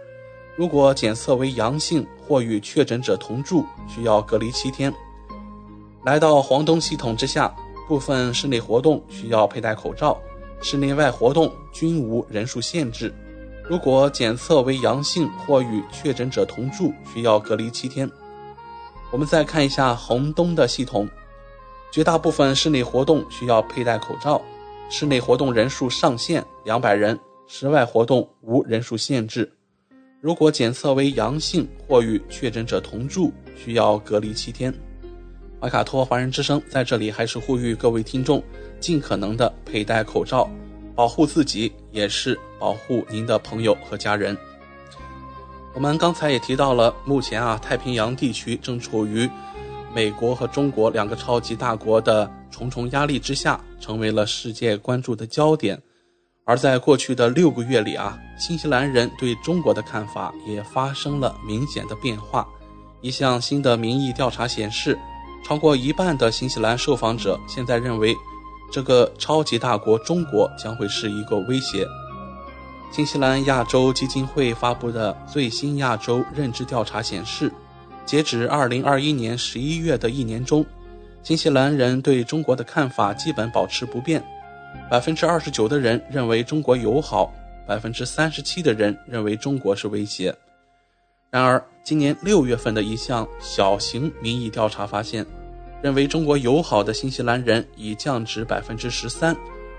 [0.56, 4.92] 如果检测为阳性或与确诊者同住，需要隔离七天。
[6.04, 7.54] 来到黄灯系统之下，
[7.86, 10.18] 部分室内活动需要佩戴口罩，
[10.62, 13.12] 室内外活动均无人数限制。
[13.68, 18.08] 如果检测为阳性或与确诊者同住，需要隔离七天。
[19.12, 21.08] 我们再看一下红东的系统，
[21.90, 24.40] 绝大部分室内活动需要佩戴口罩，
[24.88, 27.18] 室内活动人数上限两百人，
[27.48, 29.52] 室外活动无人数限制。
[30.20, 34.72] 如果检测为阳性或与确诊者同住，需要隔离七天。
[35.60, 38.42] 怀卡托华人之声在这里还是呼吁各位听众，
[38.78, 40.48] 尽可能的佩戴口罩，
[40.94, 44.36] 保护自己，也是保护您的朋友和家人。
[45.74, 49.28] 我们刚才也提到了，目前啊，太平洋地区正处于
[49.92, 55.82] 美国和中国两个超级大国的重重压力之下，成为了世界关注的焦点。
[56.44, 62.48] 而在过去的六个月里啊，新西兰人对中国的看法也发生了明显的变化。
[63.02, 64.98] 一项新的民意调查显示。
[65.44, 68.16] 超过一半的新西兰受访者现在认为，
[68.72, 71.86] 这个超级大国中国将会是一个威胁。
[72.90, 77.52] 新西兰亚洲基金会发布的最新亚洲认知调查显示，
[78.04, 80.66] 截止2021年11月的一年中，
[81.26, 84.22] 新西兰人对中国的看法基本保持不变。
[84.88, 87.34] 百分之二十九的人认为中国友好，
[87.66, 90.32] 百分之三十七的人认为中国是威胁。
[91.28, 95.26] 然而，今年六月份的一项小型民意调查发现，
[95.82, 99.36] 认为中国友好的新西兰人已降至百分之十三，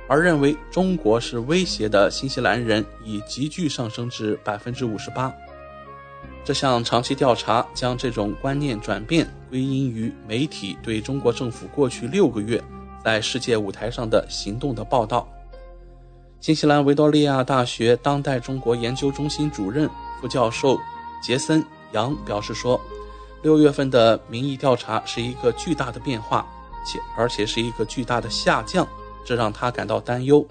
[0.09, 5.33] 而认为中国是威胁的新西兰人已急剧上升至百分之五十八。
[6.47, 12.63] 这项长期调查将这种观念转变归因于媒体对中国政府过去六个月
[13.03, 15.27] 在世界舞台上的行动的报道。
[16.39, 19.89] 新西兰维多利亚大学当代中国研究中心主任、
[20.21, 20.79] 副教授。
[21.21, 22.79] 杰森·杨表示说
[23.43, 26.47] ：“六月份的民意调查是一个巨大的变化，
[26.85, 28.87] 且而且是一个巨大的下降，
[29.25, 30.47] 这让他感到担忧。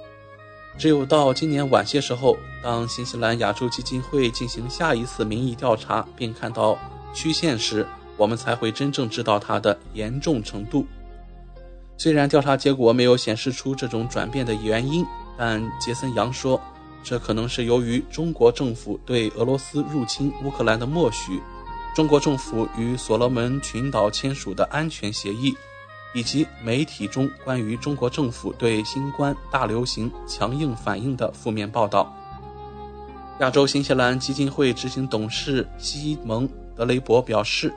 [0.79, 6.79] 只有到今年晚些时候，当新西兰亚洲基金会进行下一次民意调查，并看到
[7.15, 10.87] 曲线时，我们才会真正知道它的严重程度。
[11.97, 15.05] 虽然调查结果没有显示出这种转变的原因，
[15.39, 16.61] 但杰森·杨说。”
[17.09, 21.41] 这可能是由于中国政府对俄罗斯入侵乌克兰的默许，
[21.95, 25.57] 中国政府与所罗门群岛签署的安全协议，
[26.17, 32.11] 以及媒体中关于中国政府对新冠大流行强硬反应的负面报道。
[33.41, 37.71] 亚洲新西兰基金会执行董事西蒙·德雷伯表示，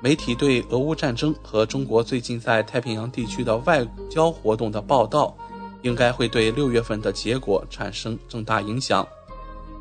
[0.00, 5.36] 媒体对俄乌战争和中国最近在太平洋地区的外交活动的报道。
[5.82, 9.04] 应该会对六月份的结果产生重大影响。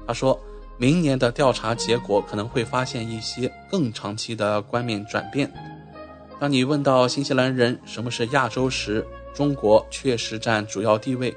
[0.08, 0.38] 他说，
[0.76, 5.50] 明年的调查结果可能会发现一些更长期的观念转变。
[6.42, 11.32] 当你问到新西兰人什么是亚洲时，中国确实占主要地位。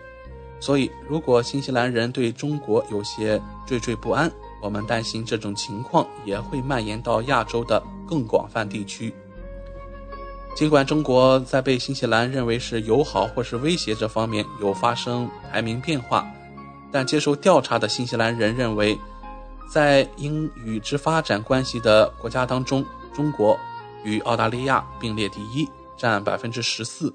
[0.58, 3.38] 所以，如果新西兰人对中国有些
[3.68, 4.32] 惴惴不安，
[4.62, 9.12] 我们担心这种情况也会蔓延到亚洲的更广泛地区。
[10.56, 16.26] 尽管中国在被新西兰认为是友好或是威胁这方面有发生排名变化，
[16.90, 18.98] 但接受调查的新西兰人认为，
[19.70, 22.82] 在英与之发展关系的国家当中，
[23.12, 23.54] 中国
[24.04, 27.12] 与澳大利亚并列第一，占百分之十四。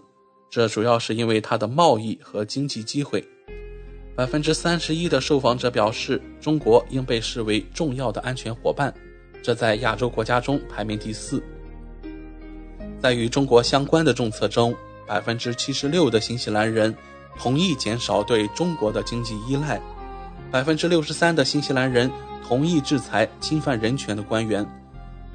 [0.49, 3.23] 这主要是因为它的贸易和经济机会。
[4.15, 8.93] 百分之三十一的受访者表示，中国应被视为重要的安全伙伴，
[9.41, 11.41] 这在亚洲国家中排名第四。
[12.99, 14.75] 在与中国相关的政策中，
[15.07, 16.93] 百分之七十六的新西兰人
[17.37, 19.79] 同意减少对中国的经济依赖，
[20.51, 22.11] 百分之六十三的新西兰人
[22.45, 24.67] 同意制裁侵犯人权的官员，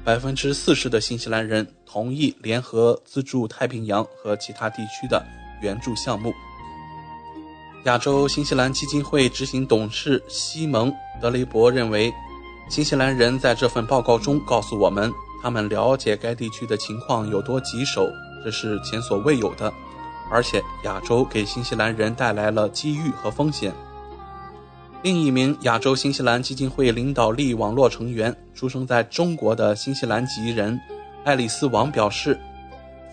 [0.05, 5.25] 百分之四十的新西兰人同意联合资助太平洋和其他地区的
[5.63, 6.31] 援助项目。
[7.85, 12.13] 亚洲新西兰基金会执行董事西蒙·德雷伯认为，
[12.69, 15.11] 新西兰人在这份报告中告诉我们。
[15.41, 18.07] 他们了解该地区的情况有多棘手，
[18.43, 19.71] 这是前所未有的。
[20.31, 23.71] 而且，亚洲给新西兰人带来了机遇和风险。
[25.03, 30.79] 另一名亚洲新西兰基金会领导力网络成员、出生在中国的新西兰籍人
[31.23, 32.39] 爱丽丝王表示：“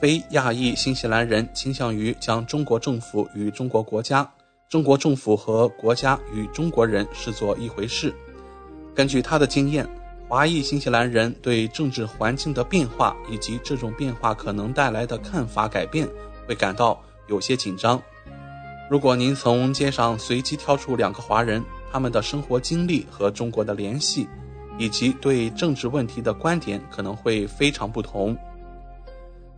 [0.01, 4.29] 非亚裔新西兰人倾向于将中国政府与中国国家、
[4.69, 8.15] 中国政府和国家与中国人视作一回事。”
[8.95, 9.89] 根据他的经验。
[10.33, 16.09] 华裔新西兰人对政治环境的变化以及这种变化可能带来的看法改变
[16.49, 18.03] 会感到有些紧张。
[18.93, 24.29] 如果您从街上随机挑出两个华人，他们的生活经历和中国的联系，
[24.77, 28.37] 以及对政治问题的观点可能会非常不同。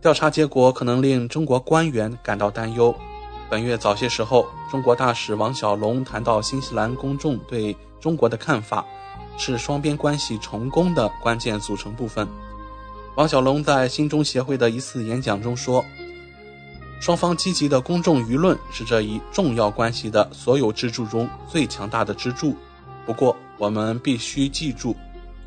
[0.01, 2.95] 调查结果可能令中国官员感到担忧。
[3.49, 8.85] 本月早些时候，中国大使王小龙谈到新西兰公众对中国的看法，
[9.37, 12.25] 是双边关系成功的关键组成部分。
[13.15, 15.83] 王小龙在新中协会的一次演讲中说
[16.99, 22.55] ：“双方积极的公众舆论是这一重要关系的所有支柱中最强大的支柱。
[23.05, 24.95] 不过，我们必须记住，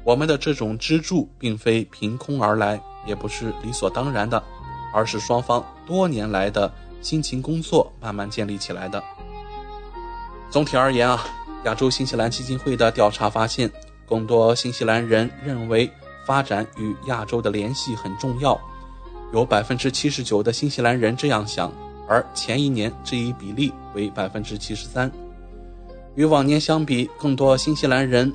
[0.04, 4.42] 我们的这种支柱并非凭空而来，也不是理所当然的，
[4.94, 9.00] 而是双方多年来的。”辛勤工作慢慢建立起来的。
[10.50, 11.24] 总体而言啊，
[11.64, 13.70] 亚洲新西兰基金会的调查发现，
[14.04, 15.88] 更多新西兰人认为
[16.26, 18.60] 发展与亚洲的联系很重要，
[19.32, 21.72] 有百分之七十九的新西兰人这样想，
[22.08, 25.10] 而前一年这一比例为百分之七十三。
[26.14, 28.32] 与往年相比，更多新西兰人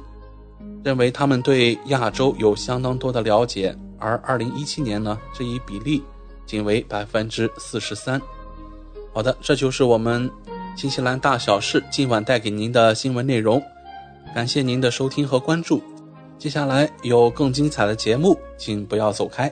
[0.83, 6.01] 认为他们对亚洲有相当多的了解，而二零一七年呢，这一比例
[6.45, 8.21] 仅为百分之四十三。
[9.13, 10.29] 好的，这就是我们
[10.77, 13.61] 新西兰大小事今晚带给您的新闻内容。
[14.33, 15.81] 感谢您的收听和关注，
[16.39, 19.51] 接下来有更精彩的节目，请不要走开。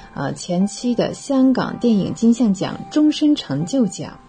[0.13, 4.19] 啊，前期的香港电影金像奖终身成就奖，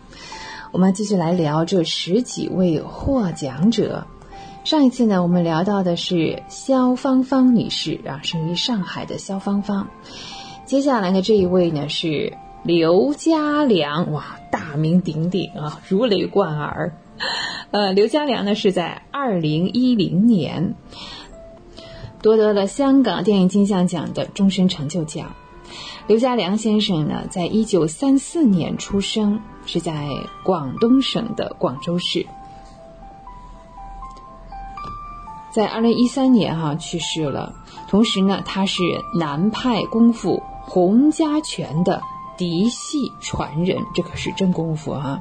[0.70, 4.06] 我们继续来聊这十几位获奖者。
[4.64, 9.88] 上一次呢，我们聊到的是肖芳芳女士啊，生于上海的肖芳芳。
[10.64, 16.92] 接下来的这一位呢是刘家良，哇，大名鼎鼎啊，如雷贯耳。
[17.72, 20.74] 呃，刘家良呢是在二零一零年
[22.22, 25.34] 夺得了香港电影金像奖的终身成就奖。
[26.08, 30.08] 刘家良先生呢，在一九三四年出生，是在
[30.44, 32.26] 广东省的广州市。
[35.54, 37.54] 在二零一三年哈去世了。
[37.88, 38.82] 同时呢，他是
[39.14, 42.00] 南派功夫洪家拳的
[42.36, 45.20] 嫡系传人，这可是真功夫啊！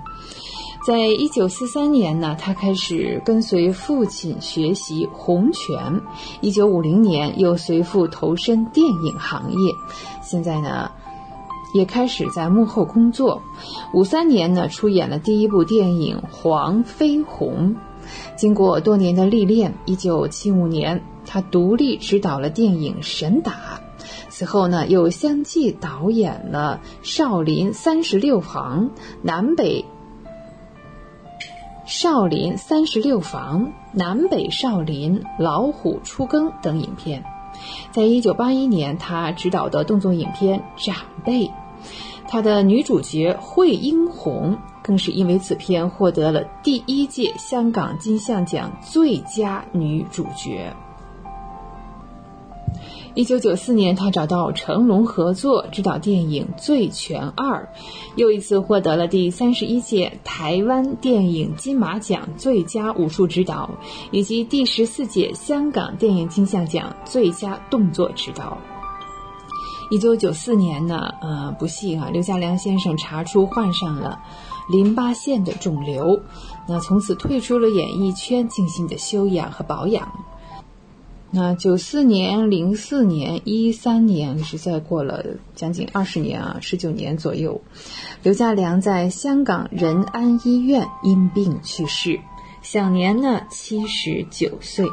[0.84, 6.02] 在一九四三年呢，他开始跟随父亲学习洪拳。
[6.42, 9.72] 一九五零年又随父投身电影行业。
[10.24, 10.90] 现在呢，
[11.76, 13.44] 也开始在幕后工作。
[13.94, 17.76] 五三年呢，出演了第一部电影《黄飞鸿》。
[18.36, 23.52] 经过多年的历练，一九七五年，他独立执导了电影《神打》。
[24.30, 28.86] 此后呢，又相继导演了《少林三十六行》
[29.22, 29.86] 《南北
[31.86, 37.24] 少林三十六房》《南北少林》《老虎出更》等影片。
[37.92, 41.46] 在一九八一年，他执导的动作影片《长辈》，
[42.28, 50.74] 他的女主角惠英红更是因为此片获得了第一届香港金像奖最佳女主角。
[53.14, 57.64] 一九九四年，他找到成龙合作执导电影《醉拳二》，
[58.16, 63.70] 又一次获得了第三十一届台湾电影金马奖最佳武术指导，
[64.12, 68.58] 以及第十四届香港电影金像奖最佳动作指导。
[69.90, 74.20] 一九九四年呢，呃，不幸啊，刘家良先生查出患上了
[74.70, 76.22] 淋巴腺的肿瘤，
[76.66, 80.10] 那从此退出了演艺圈，静心的修养和保养。
[81.34, 85.24] 那九四年、零四年、一三年，是在过了
[85.56, 87.62] 将近二十年啊，十九年左右。
[88.22, 92.20] 刘家良在香港仁安医院因病去世，
[92.62, 94.86] 享年呢七十九岁。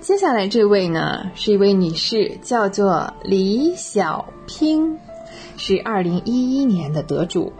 [0.00, 4.96] 接下来这位呢，是一位女士，叫做李小拼，
[5.56, 7.52] 是二零一一年的得主。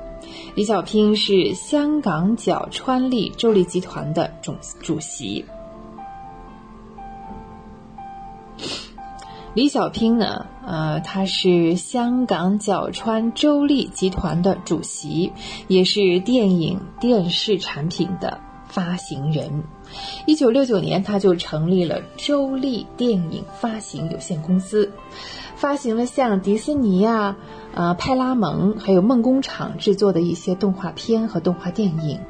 [0.55, 5.45] 李小拼是香港角川利州立集团的总主席。
[9.53, 15.33] 李小平呢，呃，他是香港角川周立集团的主席，
[15.67, 18.39] 也是电影电视产品的
[18.69, 19.65] 发行人。
[20.25, 24.89] 一九六九年，他就成立了周立电影发行有限公司，
[25.57, 27.37] 发行了像迪士尼啊、
[27.75, 32.21] 呃派拉蒙还有梦工厂制作的一些动画片和动画电影，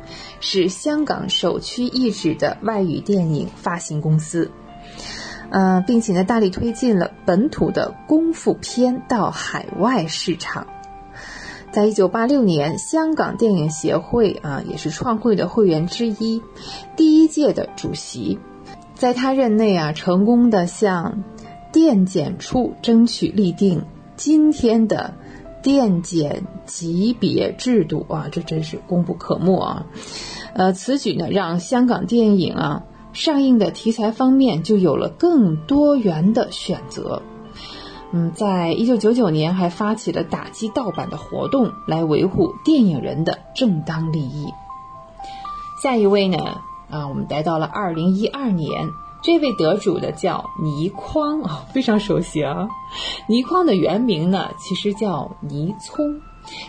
[0.41, 4.51] 是香港首屈一指的外语电影发行公司。
[5.51, 10.66] 呃，并且呢，大力推进了本土的功夫片到海外市场。
[11.72, 16.42] 在一九八六年，香港电影协会啊，也是创会的会员之一，
[16.96, 18.38] 第一届的主席。
[18.94, 21.22] 在他任内啊，成功的向
[21.72, 23.84] 电检处争取立定
[24.16, 25.14] 今天的
[25.62, 29.86] 电检级别制度啊，这真是功不可没啊。
[30.55, 32.84] 呃，此举呢，让香港电影啊。
[33.13, 37.23] 上映的题材方面就有了更多元的选择。
[38.13, 44.47] 嗯，在一九九九年还发起了打击盗版的活动，来维护电影人的正当利益。
[45.83, 46.37] 下一位呢？
[46.91, 48.89] 啊，我们来到了二零一二年，
[49.23, 52.69] 这位得主的叫倪匡啊， 非常熟悉啊。
[53.29, 56.21] 倪匡的原名呢，其实叫倪聪，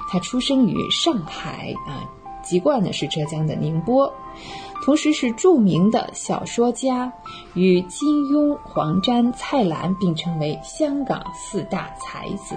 [0.10, 2.06] 他出生于上海啊，
[2.44, 4.14] 籍贯呢是浙江的宁波。
[4.84, 7.14] 同时是著名的小说家，
[7.54, 12.56] 与金庸、黄沾、蔡澜并称为香港四大才子。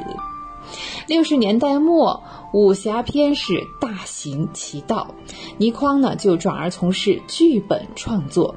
[1.07, 2.23] 六十年代末，
[2.53, 5.15] 武侠片是大行其道，
[5.59, 8.55] 倪匡呢就转而从事剧本创作，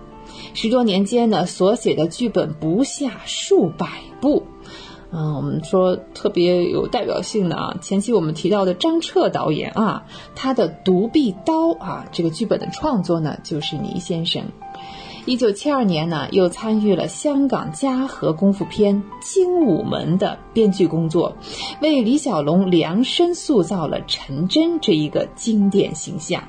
[0.53, 3.87] 十多年间呢所写的剧本不下数百
[4.21, 4.43] 部。
[5.11, 10.03] 嗯，我们说特别有代表性的啊，前期我们提到的张彻导演啊，
[10.35, 14.43] 他的《独臂刀》啊，这个剧本的创作呢，就是倪先生。
[15.25, 21.35] 一九七二年呢，又参与了香港嘉禾功夫片《精武门》的编剧工作，
[21.81, 26.43] 为李小龙量身塑造了陈真这一个经典形象。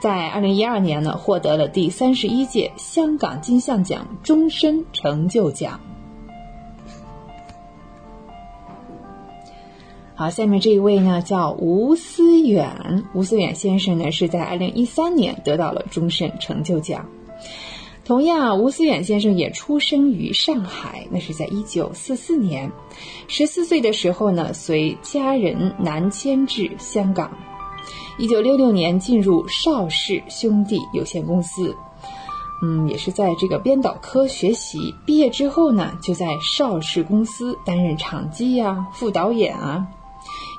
[0.00, 5.80] 在二零一二年呢，获得了第三十一届香港金像奖终身成就奖。
[10.16, 17.04] 好，下面这一位呢叫吴思远，吴思远先生呢是在二零一三年得到了终身成就奖。
[18.04, 22.70] 同样，吴思远先生也出生于上海，那是在一九四四年，
[23.26, 27.36] 十四岁的时候呢随家人南迁至香港，
[28.16, 31.74] 一九六六年进入邵氏兄弟有限公司，
[32.62, 39.84] 嗯，也是在这个编导科学习，毕业之后呢就在邵氏公司担任场记呀、副导演啊。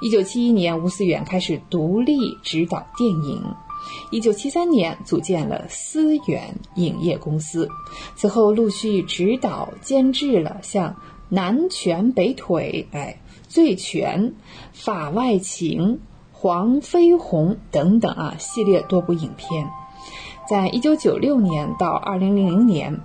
[0.02, 3.42] 一九七一年，吴思远开始独立执导电影。
[4.12, 7.70] 一九七三年，组建了思远影业公司。
[8.16, 10.92] 此后，陆续执导、监制了像
[11.30, 14.24] 《南拳北腿》、哎，《醉拳》、
[14.74, 15.82] 《法外情》、
[16.32, 19.70] 《黄飞鸿》等等啊系列多部影片。
[20.50, 23.00] 在一九九六年到二零零零年，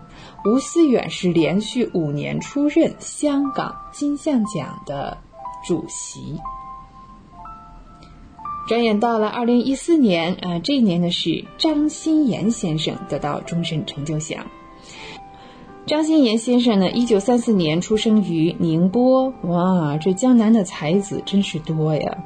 [0.44, 5.16] 吴思远是连续五年出任香港金像奖的
[5.66, 6.38] 主席。
[8.70, 14.46] 转眼到了二零一四年，啊，这一年呢是张新妍先生得到终身成就奖。
[15.86, 22.18] 张新妍先生呢，一九三四年出生于宁波，哇，这江南的才子真是多呀。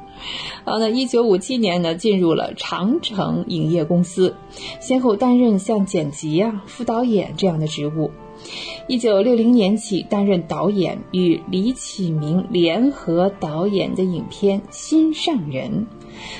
[0.65, 4.35] 好，那一九五七年呢，进入了长城影业公司，
[4.79, 8.11] 先后担任像剪辑啊、副导演这样的职务。
[8.87, 15.87] 一九六零年起担任导演，与李启明联合导演的影片《心上人》。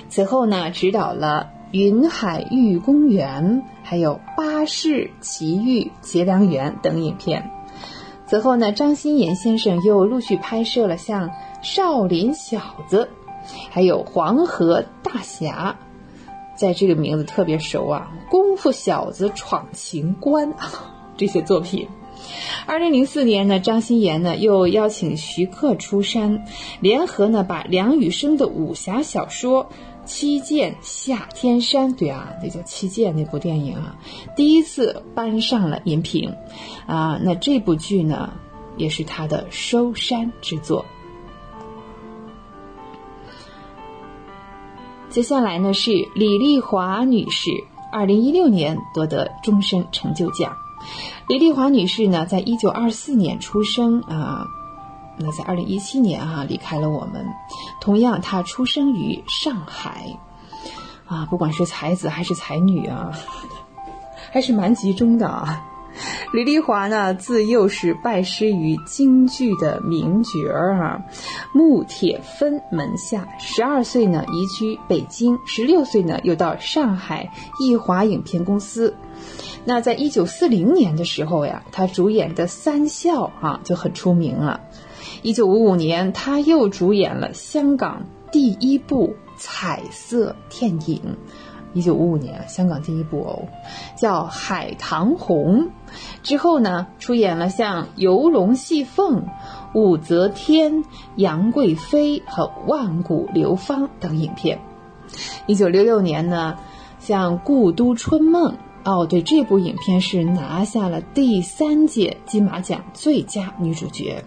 [0.09, 7.51] 此后呢，指导了《云海玉公园》还有《巴士奇遇结良缘》等影片。
[8.28, 11.30] 此后呢，张新妍先生又陆续拍摄了像
[11.61, 13.09] 《少林小子》，
[13.69, 15.78] 还有《黄河大侠》，
[16.59, 20.53] 在这个名字特别熟啊，《功夫小子闯情关》
[21.17, 21.88] 这些作品。
[22.66, 26.45] 二零零四年呢，张欣妍呢又邀请徐克出山，
[26.80, 29.66] 联合呢把梁羽生的武侠小说
[30.05, 33.95] 《七剑下天山》对啊，那叫《七剑》那部电影啊，
[34.36, 36.34] 第一次搬上了荧屏，
[36.88, 38.34] 啊，那这部剧呢
[38.78, 40.86] 也是他的收山之作。
[45.09, 47.51] 接下来呢是李丽华女士，
[47.91, 50.57] 二零一六年夺得终身成就奖。
[51.27, 54.45] 李丽华女士呢，在一九二四年出生啊，
[55.17, 57.25] 那在二零一七年啊离开了我们。
[57.81, 60.17] 同样，她出生于上海，
[61.07, 63.11] 啊，不管是才子还是才女啊，
[64.31, 65.63] 还是蛮集中的啊。
[66.33, 71.01] 李丽华呢，自幼是拜师于京剧的名角儿啊，
[71.53, 73.25] 穆铁芬门下。
[73.39, 77.31] 十二岁呢，移居北京；十六岁呢，又到上海
[77.61, 78.93] 艺华影片公司。
[79.68, 84.61] 那在一九四零年的时候呀，他主演的《三笑》啊就很出名了。
[85.24, 91.01] 一九五五年，他又主演了香港第一部彩色电影。
[91.74, 93.41] 一九五五年，香港第一部哦，
[93.97, 95.61] 叫《海棠红》。
[96.22, 99.22] 之后呢，出演了像《游龙戏凤》
[99.74, 100.74] 《武则天》
[101.16, 104.59] 《杨贵妃》和《万古流芳》等影片。
[105.47, 106.55] 一九六六年呢，
[106.99, 108.53] 像《故都春梦》
[108.86, 114.23] 哦，对这部影片是拿下了第三届金马奖最佳女主角。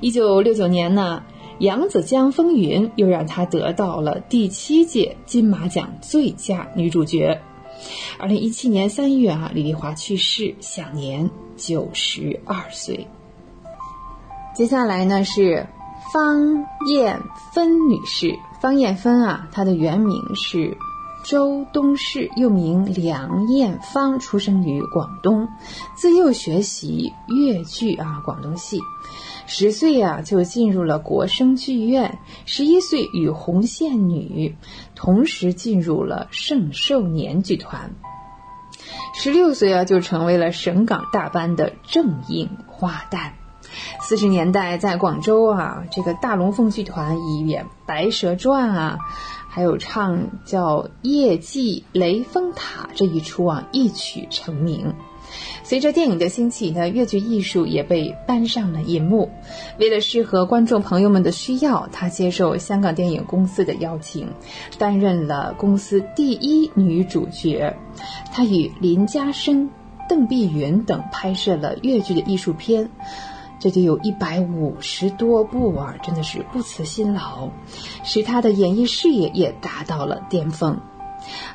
[0.00, 1.22] 一九六九年呢。
[1.64, 7.40] 《扬子江风云》又让她得到了第七届金马奖最佳女主角。
[8.18, 13.06] 二零一七年三月啊，李丽华去世，享年九十二岁。
[14.56, 15.64] 接下来呢是
[16.12, 17.20] 方艳
[17.52, 20.76] 芬女士，方艳芬啊，她的原名是
[21.22, 25.48] 周东市，又名梁艳芳，出生于广东，
[25.94, 28.80] 自幼学习粤剧啊，广东戏。
[29.46, 32.10] 十岁呀，就进入了国声剧院；
[32.46, 34.56] 十一岁与红线女
[34.94, 37.90] 同时进入了盛寿年剧团；
[39.14, 43.30] 十六岁啊，就成为了省港大班的正印花旦。
[44.00, 48.98] 四十年代在广州啊，这个大龙凤剧团以演《白蛇传》啊，
[49.54, 54.94] 还有唱叫《夜祭雷峰塔》这一出啊，一曲成名。
[55.62, 59.30] 随着电影的兴起呢，粤剧艺术也被搬上了银幕。
[59.78, 64.26] 为了适合观众朋友们的需要，她接受香港电影公司的邀请，
[64.78, 67.76] 担任了公司第一女主角。
[68.32, 69.68] 她与林家声、
[70.08, 72.88] 邓碧云等拍摄了粤剧的艺术片，
[73.62, 77.48] 这就有一百五十多部啊，真的是不辞辛劳，
[78.02, 80.76] 使他的演艺事业也达到了巅峰。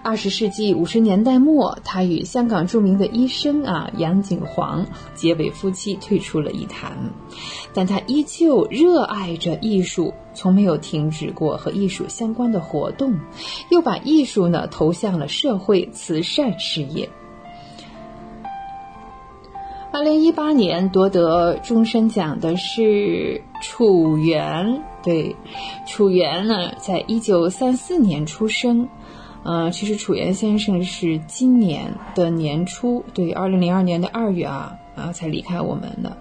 [0.01, 4.85] 二十世纪五十年代末，他与香港著名的医生啊杨景煌
[5.15, 6.97] 结为夫妻，退出了艺坛。
[7.73, 13.13] 但他依旧热爱着艺术，从没有停止过和艺术相关的活动，
[13.69, 17.09] 又把艺术呢投向了社会慈善事业。
[19.97, 25.35] 二零一八年夺得终身奖的是楚原，对，
[25.87, 28.87] 楚原呢，在一九三四年出生。
[29.41, 36.15] 呃，其实楚原先生是今年的年初，对，二零零二年的二月啊啊才离开我们的。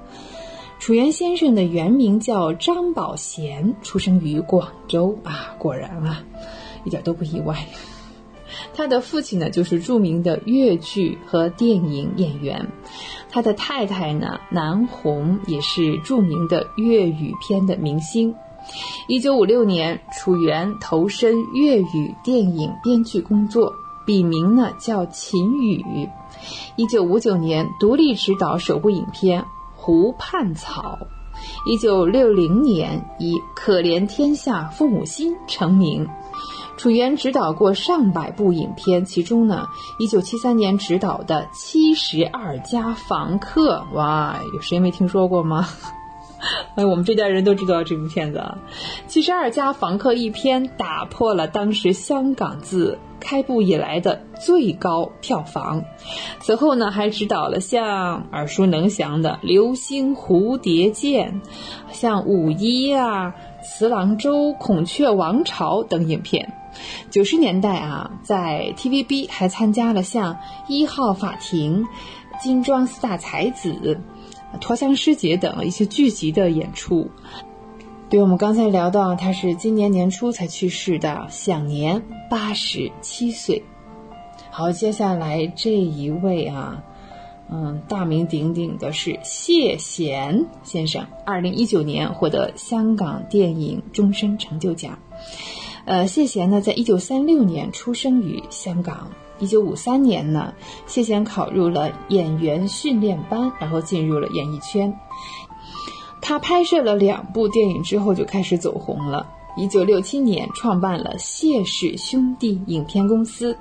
[0.79, 6.25] 楚原先生的原名叫张宝贤，出生于广州啊，果然啊，
[6.87, 7.55] 一点都不意外。
[8.73, 12.69] 他的父亲呢，就是著名的粤剧和电影演员，
[13.37, 18.35] 他的太太呢，南红也是著名的粤语片的明星。
[19.09, 23.75] 一九五六年，楚原投身粤语电影编剧工作，
[24.07, 26.09] 笔名呢叫秦宇。
[26.77, 29.43] 一九五九年，独立执导首部影片
[29.75, 30.97] 《湖畔草》。
[31.71, 36.09] 一九六零年，以《可怜天下父母心》成名。
[36.77, 39.67] 楚原执导过上百部影片，其中呢，
[39.99, 45.67] 一九七三年执导的《七十二家房客》，哇，有谁没听说过吗？
[46.77, 48.59] 哎，我们这代人都知道这部片子啊，
[49.11, 55.83] 《七十二家房客》一篇打破了当时香港自开埠以来的最高票房。
[56.41, 61.41] 此后呢，还指导了像耳熟能详的《流星蝴蝶剑》、
[61.91, 63.35] 像《五一》啊、
[63.67, 66.53] 《慈郎洲》《孔雀王朝》等影片。
[67.11, 70.35] 九十年代啊，在 TVB 还参加了像
[70.69, 71.83] 《一号法庭》
[72.43, 73.73] 《金装四大才子》。
[74.61, 77.11] 陀香师姐等一些剧集的演出。
[78.09, 83.63] 对我们刚才聊到，他是今年年初才去世的，享年八十七岁。
[84.51, 86.83] 好，接下来这一位啊，
[87.51, 94.99] 嗯，大名鼎鼎的是谢贤先生，二零一九年获得香港电影终身成就奖。
[95.87, 99.09] 呃，谢贤呢，在一九三六年出生于香港。
[99.39, 100.53] 一九五三年呢，
[100.87, 104.93] 谢贤考入了演员训练班，然后进入了演艺圈。
[106.21, 109.29] 他拍摄了两部电影之后就开始走红了。
[109.57, 113.57] 一九六七年创办了谢氏兄弟影片公司，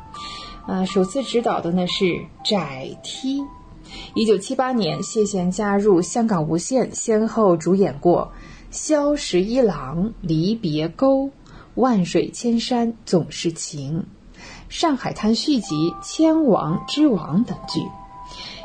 [0.67, 2.05] 呃，首次执导的呢是
[2.43, 3.39] 《窄梯》。
[4.15, 8.31] 一九七八年，谢贤加入香港无线，先后主演过
[8.71, 11.25] 《萧十一郎》《离别钩》
[11.75, 13.99] 《万水千山总是情》
[14.69, 17.81] 《上海滩》续集《千王之王》等剧。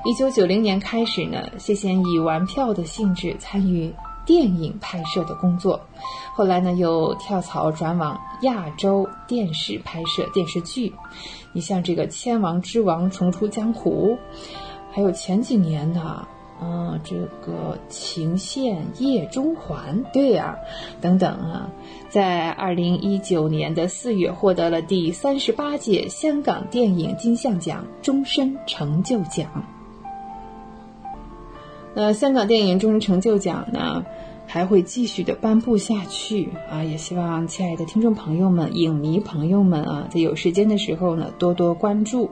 [0.04, 3.92] 一九九零年开始呢，谢贤以玩票的性质参与
[4.24, 5.80] 电影拍摄的工作，
[6.34, 10.94] 后来呢又跳槽转往亚洲电视拍摄电视剧。
[11.52, 14.16] 你像这个《千王之王》重出江湖。
[14.92, 16.26] 还有前几年呢
[16.60, 20.56] 的，嗯，这个情陷夜中环，对呀，
[21.00, 21.70] 等等啊，
[22.08, 29.64] 在二零一九年的四月获得了第三十八届香港电影金像奖终身成就奖。
[31.94, 34.04] 那香港电影终身成就奖呢，
[34.52, 36.82] 还会继续的颁布下去啊！
[36.82, 42.28] 也希望亲爱的听众朋友们、影迷朋友们啊，在有时间的时候呢，多多关注。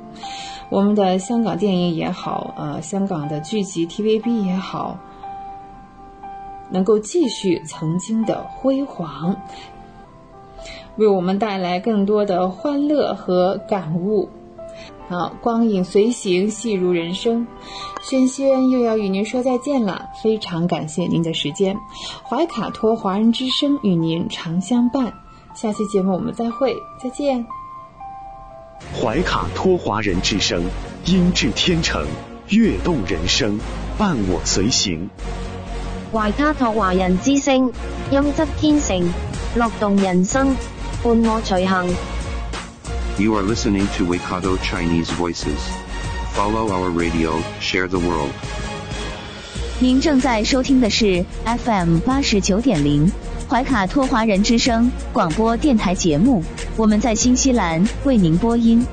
[0.68, 4.98] 我们的香港电影也好，呃，香港的剧集 TVB 也好，
[6.70, 9.36] 能够继续曾经的辉煌，
[10.96, 14.28] 为我们带来更多的欢乐和感悟。
[15.08, 17.46] 好，光影随行，戏如人生。
[18.08, 21.76] 轩轩又要与您说再见了，非常感谢您的时间。
[22.26, 25.12] 怀卡托华人之声与您常相伴，
[25.54, 27.44] 下期节目我们再会，再见。
[28.98, 30.62] 怀卡托华人之声，
[31.04, 32.06] 音质天成，
[32.48, 33.60] 悦动人生，
[33.98, 35.10] 伴我随行。
[36.10, 37.70] 怀卡托华人之声，
[38.10, 39.06] 音质天成，
[39.54, 40.56] 乐动人生，
[41.04, 41.86] 伴我随行。
[43.18, 45.87] You are listening to Waikato Chinese Voices.
[46.34, 48.30] Follow our radio, share the world.
[49.80, 53.10] 您正在收听的是 FM 八十九点零
[53.48, 56.42] 怀卡托华人之声广播电台节目。
[56.76, 58.84] 我们在新西兰为您播音。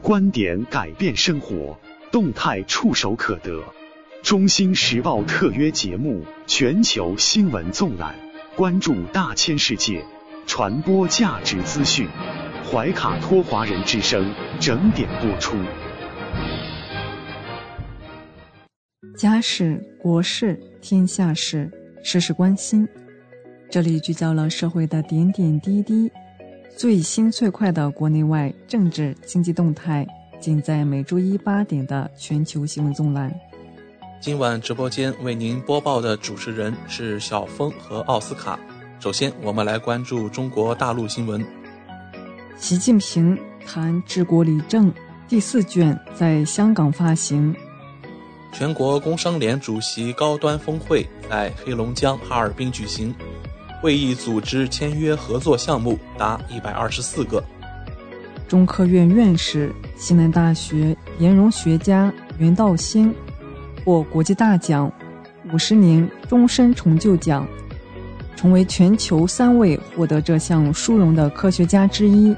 [0.00, 1.78] 观点改变生活，
[2.10, 3.62] 动态触手可得。
[4.22, 8.14] 中新时报特约节目《全球新闻纵览》，
[8.56, 10.04] 关注大千世界，
[10.50, 12.08] 传播价值资讯。
[12.68, 15.56] 怀卡托华人之声整点播出。
[19.16, 21.70] 家事、国事、天下事，
[22.02, 22.86] 事事关心。
[23.70, 26.10] 这里聚焦了社会的点点滴滴，
[26.76, 30.04] 最新最快的国内外政治经济动态，
[30.40, 33.32] 尽在每周一八点的全球新闻纵览。
[34.20, 38.58] 今晚直播间为您播报的主持人是小峰和奥斯卡。
[39.00, 41.42] 首先，我们来关注中国大陆新闻。
[42.58, 43.34] 习近平
[43.66, 44.92] 谈治国理政
[45.26, 47.56] 第四卷在香港发行。
[48.52, 53.14] 全国工商联主席高端峰会在黑龙江哈尔滨举行，
[53.80, 57.42] 会议组织签约合作项目达一百二十四个。
[58.46, 63.14] 中科院院士、西南大学岩溶学家袁道新
[63.82, 64.92] 获国际大奖
[65.54, 67.48] 五十年终身成就奖，
[68.40, 72.34] 成为全球三位获得这项殊荣的科学家之一。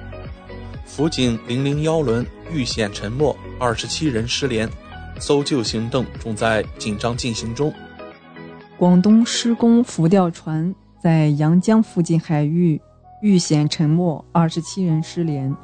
[0.84, 4.68] 福井零零幺轮遇险沉没，二十七人失联。
[5.20, 7.72] 搜救行动正在紧张进行中。
[8.76, 12.80] 广东施工浮吊船在阳江附近海域
[13.22, 15.54] 遇险沉没，二十七人失联。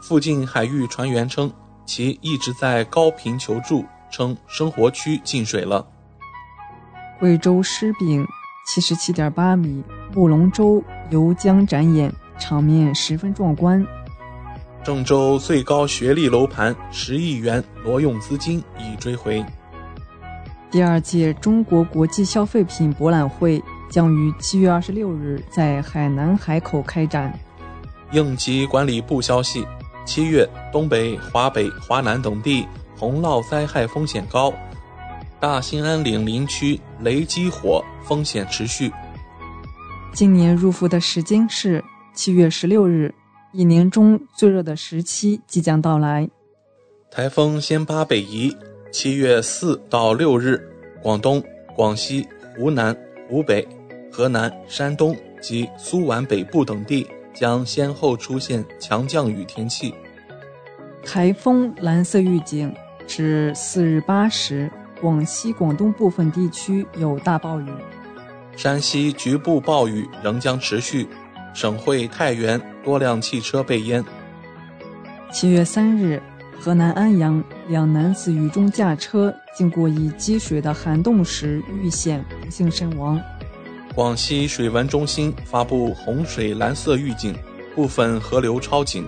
[0.00, 1.52] 附近海域船员称，
[1.84, 5.86] 其一直在高频求助，称生活区进水了。
[7.20, 8.26] 贵州狮饼
[8.66, 13.84] 七十七点八米布龙舟游江展演，场面十分壮观。
[14.82, 19.44] 郑州最高学历楼盘十亿元挪用资金已追回。
[20.70, 27.38] 第二届中国国际消费品博览会将于七月二十六日在海南海口开展。
[28.12, 29.66] 应急管理部消息，
[30.04, 34.52] 七月东北、华北、华南等地洪涝灾害风险高，
[35.38, 38.90] 大兴安岭林区雷击火风险持续。
[40.14, 41.84] 今年入伏的时间是
[42.14, 43.14] 七月十六日。
[43.52, 46.28] 一年中最热的时期即将到来。
[47.08, 48.52] 台风先巴北移，
[48.90, 50.60] 七月四到六日，
[51.00, 51.40] 广东、
[51.76, 52.26] 广西、
[52.56, 52.96] 湖南、
[53.28, 53.64] 湖北、
[54.10, 59.94] 河南、山东及苏皖北部等地将先后出现强降雨天气。
[61.04, 62.74] 台风蓝色预警
[63.06, 64.68] 至四日八时，
[65.04, 67.68] 广西、广东部分地区有大暴雨，
[68.56, 71.06] 山西局部暴雨仍将持续。
[71.52, 74.02] 省会太原多辆汽车被淹。
[75.30, 76.22] 七月三日，
[76.58, 83.20] 河南安阳两男子雨中驾车经过已积水的涵洞时遇险，不幸身亡。
[83.94, 87.36] 广西水文中心发布洪水蓝色预警，
[87.74, 89.04] 部分河流超警。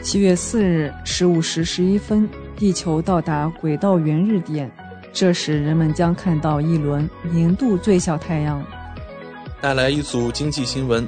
[0.00, 4.70] 七月四日十五时十一分，地球到达轨道圆日点，
[5.12, 8.64] 这时人们将看到一轮年度最小太阳。
[9.60, 11.06] 带来一组经济新闻：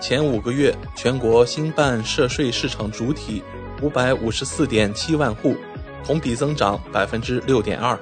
[0.00, 3.42] 前五个月，全国新办涉税市场主体
[3.80, 5.54] 五百五十四点七万户，
[6.04, 7.98] 同比增长百分之六点二。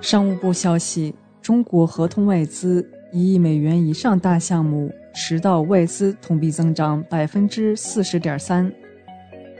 [0.00, 8.72] 商务部消息，中国合同外资一亿美元以上大项目实到外资同比增长百分之四十点三。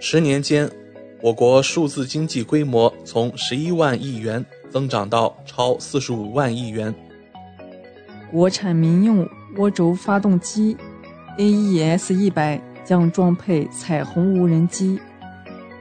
[0.00, 0.70] 十年间，
[1.24, 6.94] 我国数字经济规模从十一万亿元增长到超四十五万亿元。
[8.30, 10.76] 国产民用涡轴发动机
[11.38, 15.00] AES 一百将装配彩虹无人机。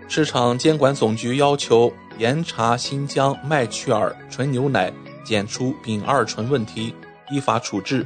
[0.07, 4.93] 市场监管总局要求严查新疆麦趣尔纯牛奶
[5.25, 6.95] 检出丙二醇问题，
[7.29, 8.05] 依法处置。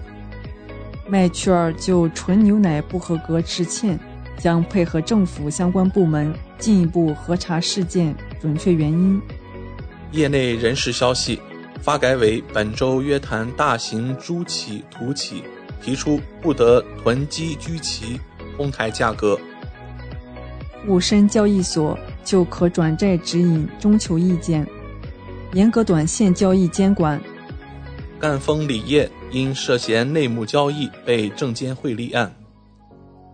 [1.07, 3.99] 麦趣尔就纯牛奶不合格致歉，
[4.39, 9.21] 将配合政府相关部门进一步核查事件准确原因。
[10.11, 11.39] 业内人士消息。
[11.79, 15.43] 发改委本周约谈大型猪企、土企，
[15.81, 18.19] 提出不得囤积居奇，
[18.57, 19.39] 哄抬价格。
[20.85, 24.67] 沪深交易所就可转债指引征求意见，
[25.53, 27.21] 严格短线交易监管。
[28.19, 32.33] 赣锋锂业因涉嫌内幕交易被证监会立案。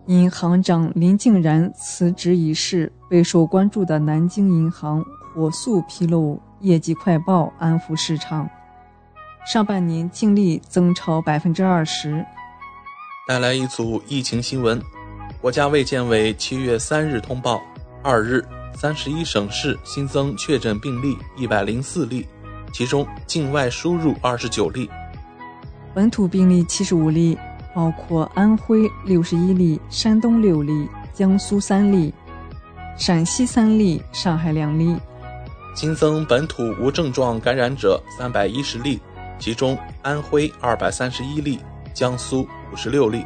[0.06, 5.06] 因行长林敬然辞职一事备受关注的南京银行
[5.36, 6.42] 火速披露。
[6.62, 8.50] 业绩快报安抚市场，
[9.46, 12.26] 上半年净利增超百分之二十。
[13.28, 14.82] 带来一组疫情新闻：
[15.42, 17.62] 国家卫健委七月三日通报，
[18.02, 18.44] 二日
[18.74, 22.26] 三十一省市新增确诊病例一百零四例，
[22.74, 24.90] 其中境外输入二十九例，
[25.94, 27.38] 本土病例七十五例，
[27.76, 32.14] 包括安徽六十一例、山东六例、江苏三例、
[32.98, 34.96] 陕西三例、上海两例。
[35.76, 39.00] 新增本土无症状感染者三百一十例，
[39.40, 41.60] 其中安徽二百三十一例，
[41.94, 43.26] 江苏五十六例。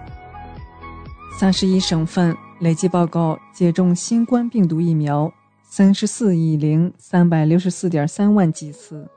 [1.38, 9.08] 三十一省份累计报告接种新冠病毒疫苗三十四亿零三百六十四点三万剂次。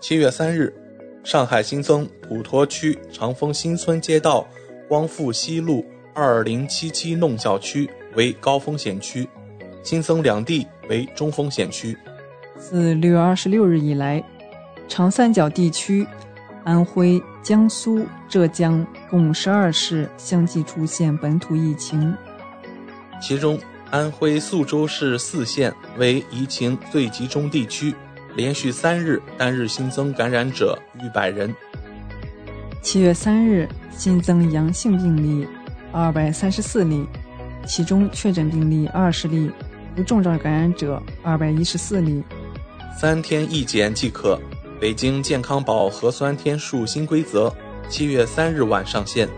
[0.00, 0.74] 七月三日，
[1.22, 4.44] 上海新增普陀区长风新村街道
[4.88, 9.26] 光复西路二零七七弄小区为高风险区，
[9.82, 11.96] 新增两地为中风险区。
[12.56, 14.22] 自六月二十六日以来，
[14.88, 16.06] 长三角地区、
[16.64, 22.14] 安徽、江苏、浙江共十二市相继出现本土疫情。
[23.20, 23.58] 其中，
[23.90, 27.94] 安徽宿州市泗县为疫情最集中地区，
[28.36, 31.52] 连续三日单日新增感染者逾百人。
[32.80, 35.46] 七月三日新增阳性病例
[35.92, 37.06] 二百三十四例，
[37.66, 39.50] 其中确诊病例二十例，
[39.96, 42.22] 无症状感染者二百一十四例。
[42.98, 44.40] 三天一检即可。
[44.80, 47.54] 北京健康宝核酸天数新规则，
[47.88, 49.28] 七月三日晚上线。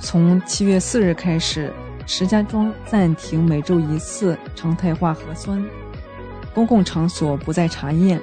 [0.00, 1.72] 从七月四日开始，
[2.04, 5.64] 石家庄暂停每周一次常态化核酸，
[6.52, 8.20] 公共场所不再查验。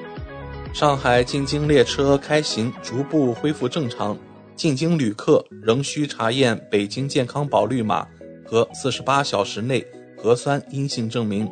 [0.73, 4.17] 上海进京列车开行逐步恢复正常，
[4.57, 8.05] 进京旅客仍需查验北京健康宝绿码
[8.45, 9.85] 和四十八小时内
[10.21, 11.49] 核酸阴性证明。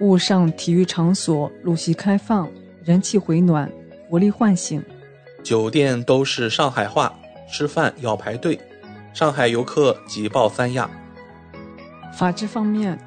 [0.00, 2.48] 物上体育场所陆续开放，
[2.84, 3.70] 人气回暖，
[4.08, 4.82] 活力唤醒。
[5.42, 7.18] 酒店都是上海话，
[7.50, 8.60] 吃饭要排队。
[9.14, 10.88] 上海游客挤爆三亚。
[12.12, 12.98] 法制方面，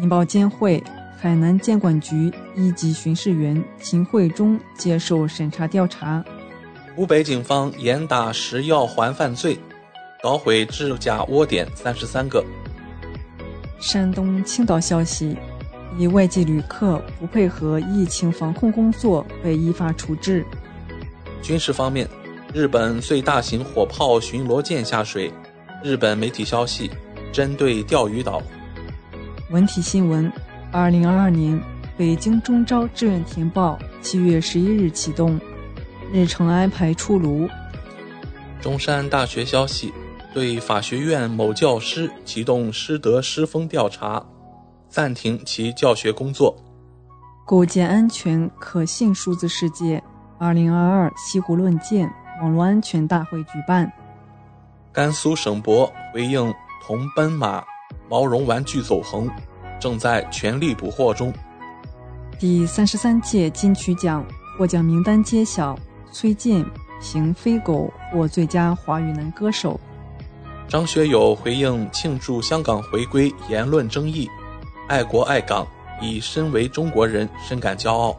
[0.00, 0.82] 银保监会、
[1.18, 6.24] 海南监管局一级巡视员秦慧忠接受审查调查。
[6.96, 9.58] 湖北警方严打食药环犯罪，
[10.22, 12.44] 捣毁制假窝点三十三个。
[13.82, 15.36] 山东青岛消息。
[15.98, 20.42] 一外籍旅客不配合疫情防控工作被依法处置。
[21.42, 22.08] 军事方面，
[22.54, 25.30] 日本最大型火炮巡逻舰下水。
[25.82, 26.90] 日本媒体消息，
[27.32, 28.40] 针对钓鱼岛。
[29.50, 30.32] 文体新闻：
[30.70, 31.60] 二零二二年
[31.98, 35.38] 北京中招志愿填报七月十一日启动，
[36.12, 37.48] 日程安排出炉。
[38.62, 39.92] 中山大学消息，
[40.32, 44.24] 对法学院某教师启动师德师风调查。
[44.88, 46.54] 暂停其教学工作。
[47.46, 50.02] 构建安全可信数字世界。
[50.38, 53.90] 二零二二西湖论剑网络安全大会举办。
[54.92, 56.52] 甘肃省博回应
[56.84, 57.62] 同奔马
[58.08, 59.30] 毛绒玩具走红，
[59.78, 61.32] 正在全力捕获中。
[62.38, 64.26] 第三十三届金曲奖
[64.58, 65.78] 获奖名单揭晓，
[66.10, 66.64] 崔健
[67.00, 69.78] 凭《飞狗》获最佳华语男歌手。
[70.72, 74.26] 张学友回应庆祝香港回归言论争议，
[74.88, 75.66] 爱国爱港，
[76.00, 78.18] 以身为中国人深感骄傲。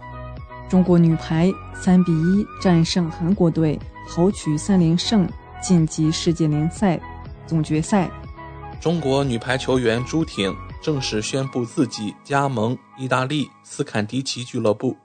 [0.69, 5.27] 中国女排三比一战胜韩国队，豪取三连胜，
[5.63, 7.01] 晋级世界联赛
[7.47, 8.07] 总决赛。
[8.79, 14.95] 中国女排球员朱婷正式宣布自己加盟意大利斯坎迪奇俱乐部。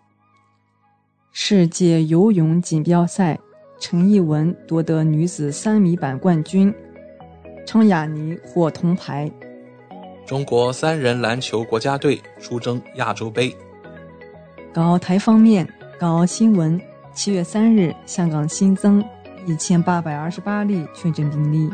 [1.33, 3.39] 世界游泳锦标赛，
[3.81, 6.75] 陈艺文夺得女子三米板冠军。
[7.71, 9.31] 昌雅尼获铜牌。
[10.25, 13.55] 中国三人篮球国家队出征亚洲杯。
[14.73, 15.69] 港澳台方面，
[16.01, 16.81] 港澳新闻：
[17.13, 19.05] 七月三日，香港新增
[19.45, 21.71] 一千八百二十八例确诊病例。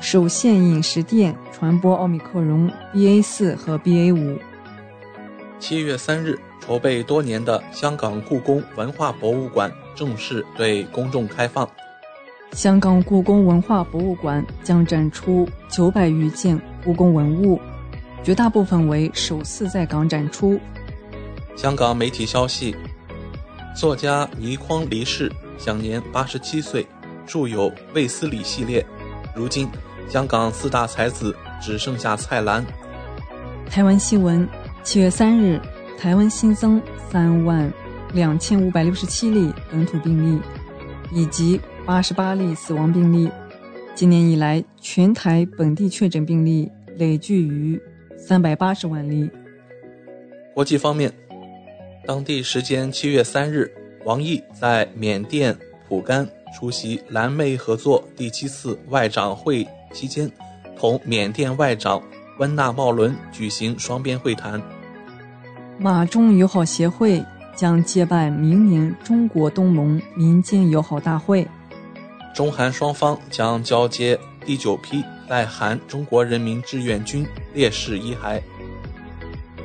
[0.00, 4.38] 首现饮食店传播奥密克戎 BA 四和 BA 五。
[5.58, 11.68] 七月三日，筹备多年的香港故宫文化博物馆正式对公众开放。
[12.52, 17.58] 香港故宫文化博物馆将展出九百余件故宫文物，
[18.22, 20.60] 绝大部分为首次在港展出。
[21.56, 22.76] 香港媒体消息，
[23.74, 26.86] 作家倪匡离世，享年八十七岁，
[27.26, 28.84] 著有《卫斯理》系列。
[29.34, 29.66] 如今，
[30.06, 32.62] 香港四大才子只剩下蔡澜。
[33.70, 34.46] 台湾新闻：
[34.82, 35.58] 七月三日，
[35.98, 36.80] 台湾新增
[37.10, 37.72] 三万
[38.12, 40.40] 两千五百六十七例本土病例，
[41.10, 41.58] 以及。
[41.84, 43.28] 八十八例死亡病例，
[43.92, 47.80] 今年以来全台本地确诊病例累计逾
[48.16, 49.28] 三百八十万例。
[50.54, 51.12] 国际方面，
[52.06, 53.68] 当地时间七月三日，
[54.04, 55.56] 王毅在缅甸
[55.88, 60.30] 蒲甘出席蓝莓合作第七次外长会期间，
[60.76, 62.00] 同缅甸外长
[62.38, 64.62] 温纳茂伦举行双边会谈。
[65.78, 67.20] 马中友好协会
[67.56, 71.44] 将接办明年中国东盟民间友好大会。
[72.34, 78.40] 中韩双方将交接第九批在韩中国人民志愿军烈士遗骸。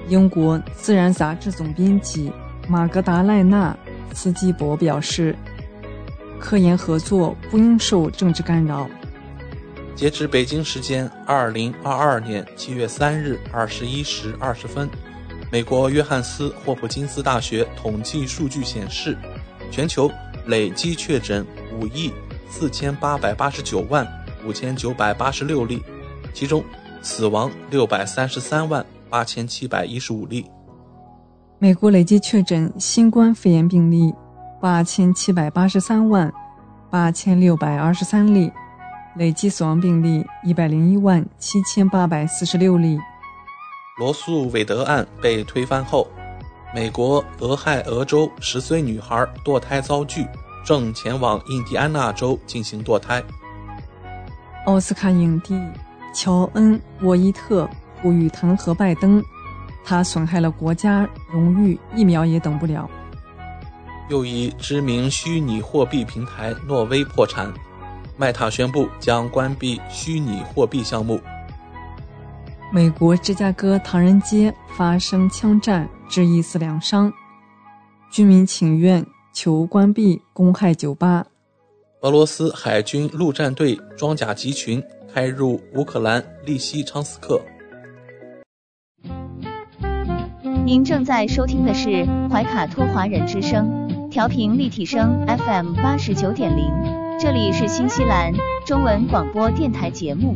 [0.09, 2.31] 英国《自然》杂志总编辑
[2.67, 3.75] 玛格达赖纳·
[4.15, 5.35] 斯基伯表示
[6.39, 8.89] ：“科研合作不应受政治干扰。”
[9.95, 14.89] 截至北京时间二零二二年七月三日二十一时二十分，
[15.51, 19.17] 美国约翰斯霍普金斯大学统计数据显示，
[19.71, 20.11] 全球
[20.45, 22.11] 累计确诊五亿。
[22.49, 24.07] 四千八百八十九万
[24.45, 25.83] 五千九百八十六例，
[26.33, 26.63] 其中
[27.01, 30.45] 死亡六百三十三万八千七百一十五例。
[31.59, 34.13] 美国累计确诊新冠肺炎病例
[34.61, 36.31] 八千七百八十三万
[36.89, 38.51] 八千六百二十三例，
[39.15, 42.99] 累计死亡病例一百零一万七千八百四十六例。
[43.99, 46.07] 罗素韦德案被推翻后，
[46.73, 50.25] 美国俄亥俄州十岁女孩堕胎遭拒。
[50.67, 53.23] 正前往印第安纳州进行堕胎。
[54.65, 55.57] 奥斯卡影帝
[56.13, 57.65] 乔恩·沃伊特
[58.01, 59.23] 呼吁弹劾拜登，
[59.85, 62.89] 他损害了国家荣誉，一秒也等不了。
[64.09, 67.49] 又一知名虚拟货币平台诺威破产，
[68.17, 71.17] 麦塔宣布将关闭虚拟货币项目。
[72.73, 77.09] 美国芝加哥唐人街发生枪战，致一死两伤，
[78.11, 79.05] 居民请愿。
[79.39, 81.27] 求关闭公害酒吧。
[82.01, 84.83] 俄罗斯海军陆战队装甲集群
[85.13, 87.39] 开入乌克兰利西昌斯克。
[90.65, 96.73] 您正在收听的是怀卡托华人之声，调频立体声 FM 八十九点零，
[97.19, 98.33] 这里是新西兰
[98.65, 100.35] 中文广播电台节目。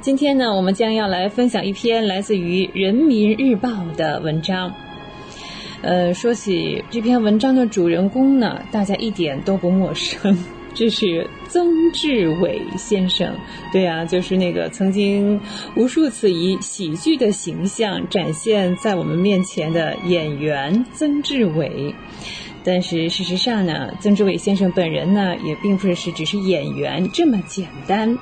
[0.00, 4.72] 今天呢，我们将要来分享一篇来自于《人民日报》的文章。
[5.82, 10.38] 呃，说起这篇文章的主人公呢，大家一点都不陌生。
[10.72, 13.30] 这是曾志伟先生，
[13.72, 15.38] 对啊，就是那个曾经
[15.76, 21.94] 无数次以喜剧的形象展现在我们面前的演员曾志伟。
[22.64, 28.16] 但是事实上呢，曾志伟先生本人呢，也并不是只是演员这么简单。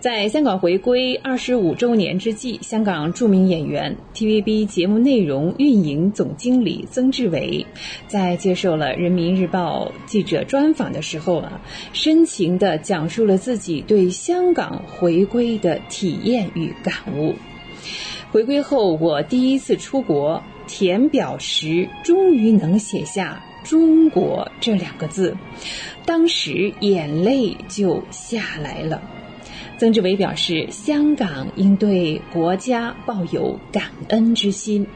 [0.00, 7.66] 在香港回归二十五周年之际，香港著名演员、TVB 节目内容运营总经理曾志伟，
[8.08, 11.60] 在接受了人民日报记者专访的时候啊，
[11.92, 17.34] 深情地讲述了自己对香港回归的体验与感悟。
[18.32, 25.36] 回归后，我第一次出国填表时，终于能写下“中国”这两个字，
[26.06, 29.02] 当时眼泪就下来了。
[29.80, 34.86] 曾志伟表示，香港应对国家抱有感恩之心。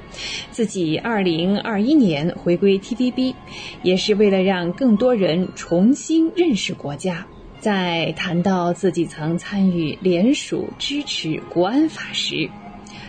[0.51, 3.35] 自己二零二一年回归 TVB，
[3.82, 7.27] 也是为了让更多人重新认识国家。
[7.59, 12.51] 在谈到自己曾参与联署支持国安法时，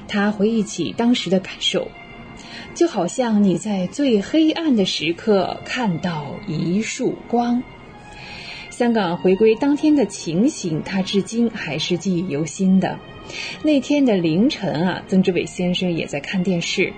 [0.08, 1.90] 他回忆起当时的感受，
[2.74, 7.62] 就好像你在最黑暗的时刻看到一束光。
[8.76, 13.00] 香港回归当天的情形，他至今还是记忆犹新的。
[13.64, 16.92] 那天的凌晨啊，曾志伟先生也在看电视。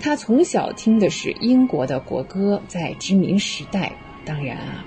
[0.00, 3.92] 他从小听的是英国的国歌，在殖民时代。
[4.26, 4.84] 当然啊，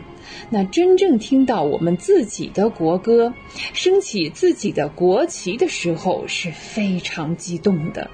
[0.52, 3.34] 那真正听到我们自己的国歌，
[3.74, 8.12] 升起自己的国旗的时候，是非常激动的。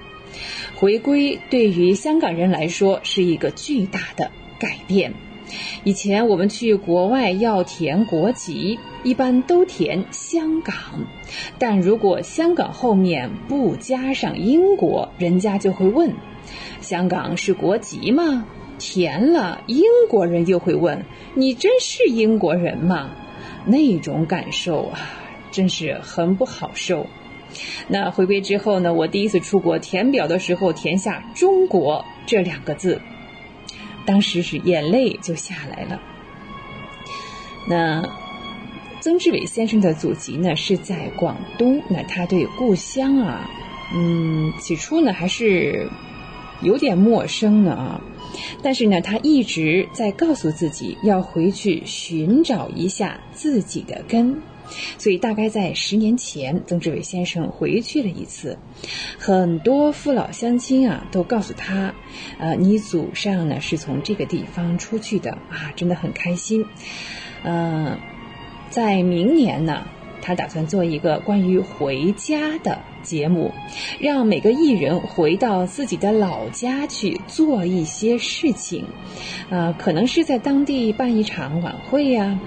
[0.74, 5.12] 回归对于香港人来说，是一个巨大的改变。
[5.84, 10.74] 以前我们去国外要填国籍，一般都填香港，
[11.58, 16.12] 但如果香港后面不加上英国，人家就会问：
[16.80, 18.46] 香港是国籍吗？
[18.78, 21.04] 填了，英国人又会问：
[21.34, 23.10] 你真是英国人吗？
[23.64, 24.98] 那种感受啊，
[25.50, 27.06] 真是很不好受。
[27.88, 33.00] 那回归之后呢，我第一次出国填表的时候，填下“中国”这两个字。
[34.08, 36.00] 当时是眼泪就下来了。
[37.68, 38.02] 那
[39.02, 43.50] 曾志伟先生的祖籍呢是在广东，那他对故乡啊，
[43.94, 45.86] 嗯，起初呢还是
[46.62, 48.00] 有点陌生的啊，
[48.62, 54.40] 但是呢他一直在告诉自己要回去寻找一下自己的根。
[54.98, 58.58] 所以，大概在十年前，曾志伟先生回去了一次，
[59.18, 61.94] 很多父老乡亲啊都告诉他，
[62.38, 66.64] 呃，你祖上呢是从这个地方出去的啊，真的很开心。
[67.42, 67.98] 嗯，
[68.70, 69.86] 在明年呢，
[70.20, 72.80] 他打算做一个关于回家的。
[73.08, 73.50] 节目，
[73.98, 78.84] 让每个艺人回到自己的老家去做一些事情，
[79.48, 82.38] 呃，可能是在当地办一场晚会呀，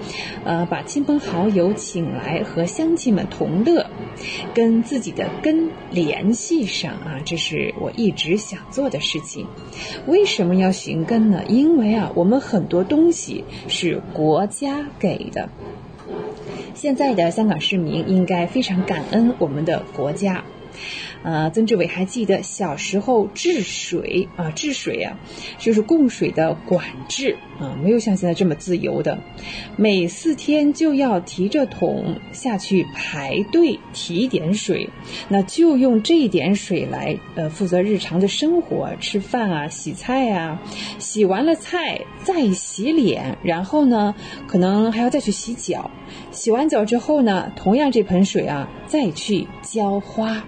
[0.44, 3.84] 呃，把亲朋好友请来和乡亲们同乐，
[4.54, 9.44] 跟自己的根联系上啊，这是我一直想做的事情。
[10.06, 11.42] 为什么要寻根呢？
[11.48, 15.48] 因为啊，我们很多东西是国家给的。
[16.74, 20.42] 现在的香港市民应该非常感恩我们的国家。
[21.22, 25.16] 呃，曾志伟还记得小时候治水啊，治水啊，
[25.58, 29.18] 就是供水的管制啊，没有像现在这么自由的，
[29.76, 34.88] 每四天就要提着桶下去排队提点水，
[35.28, 40.60] 那就用这一点水来呃负责日常的生活，吃饭啊，洗菜啊，
[40.98, 44.14] 洗完了菜再洗脸，然后呢，
[44.46, 45.90] 可能还要再去洗脚，
[46.30, 50.44] 洗完脚之后呢，同样这盆水啊，再去浇花。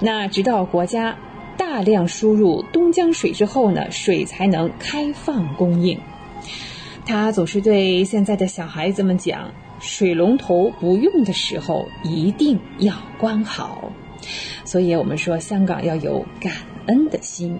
[0.00, 1.16] 那直到国家
[1.56, 6.00] 大量输入东江水之后呢，水才能开放供应。
[7.04, 13.90] 他总是对现在的小孩子们讲：水龙头不用的时候一定要关好。
[14.64, 16.52] 所以我们说，香港要有感
[16.86, 17.58] 恩的心。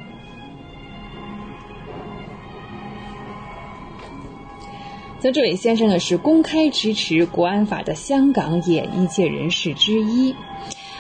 [5.21, 10.35] 曾志伟先生呢，是公开支持国安法的香港演艺界人士之一。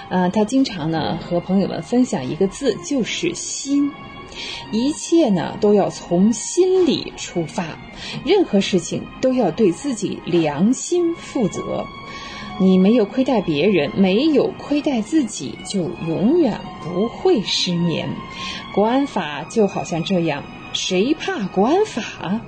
[0.08, 3.90] 啊，他经常呢和朋友们分享一个字，就是心。
[4.70, 7.78] 一切呢都要从心里出发，
[8.24, 11.84] 任何事情都要对自己良心负责。
[12.60, 18.08] 你没有亏待别人，没有亏待自己，就永远不会失眠。
[18.74, 22.40] 国安法就好像这样，谁怕国安法？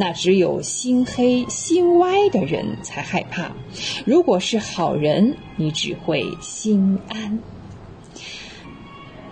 [0.00, 3.50] 那只有心黑心歪的人才害怕。
[4.04, 7.40] 如果是好人，你只会心安。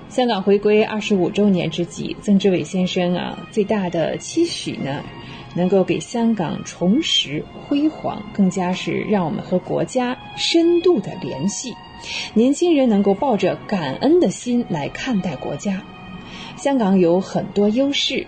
[0.09, 5.05] 香港回归二十五周年之际，曾志伟先生啊，最大的期许呢，
[5.55, 11.73] 能够给香港重拾辉煌，更加是让我们和国家深度的联系。
[12.35, 15.81] 年轻人能够抱着感恩的心来看待国家。
[16.57, 18.27] 香港有很多优势。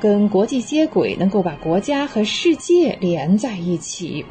[0.00, 4.24] 跟国际接轨，能够把国家和世界连在一起。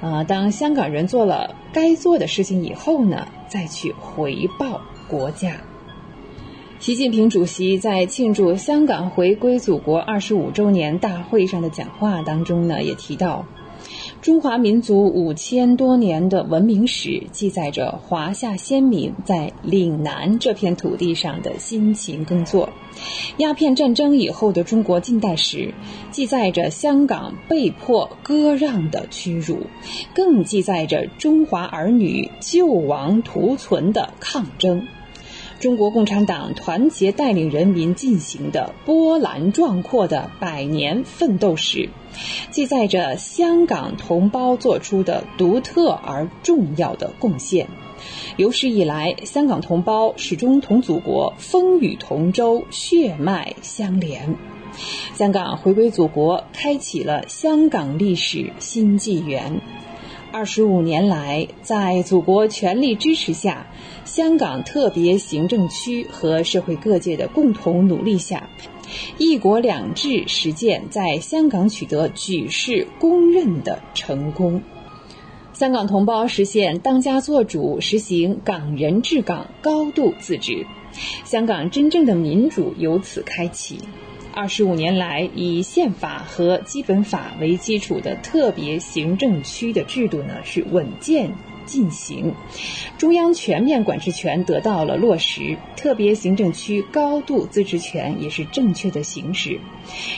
[0.00, 5.56] 啊，当香港人做了该做的事情以后呢，再去回报国家。
[6.78, 13.44] 习近平主席在庆祝香港回归祖国二十五周年大会上的讲话当中呢，也提到。
[14.22, 22.68] 中华民族五千多年的文明史，记载着华夏先民在岭南这片土地上的辛勤耕作；
[23.38, 25.72] 鸦片战争以后的中国近代史，
[26.10, 29.60] 记载着香港被迫割让的屈辱，
[30.14, 34.86] 更记载着中华儿女救亡图存的抗争。
[35.60, 41.90] 中国共产党团结带领人民进行的波澜壮阔的百年奋斗史，
[42.50, 47.68] 记载着香港同胞做出的独特而重要的贡献。
[48.38, 54.34] 有史以来，香港同胞始终同祖国风雨同舟、血脉相连。
[55.14, 59.60] 香港回归祖国，开启了香港历史新纪元。
[60.32, 63.66] 二十五年来，在祖国全力支持下，
[64.04, 68.48] 香港特别行政区和社会各界的共同努力下
[69.18, 74.62] ，“一国两制”实践在香港取得举世公认的成功。
[75.52, 80.64] 香港同胞实现当家作主，实行港人治港、高度自治，
[81.24, 83.80] 香港真正的民主由此开启。
[84.40, 91.30] 二十五年来，以宪法和基本法为基础的特别行政区的制度呢是稳健
[91.66, 92.34] 进行，
[92.96, 99.60] 中央全面管制权得到了落实，特别行政区高度自治权也是正确的行使。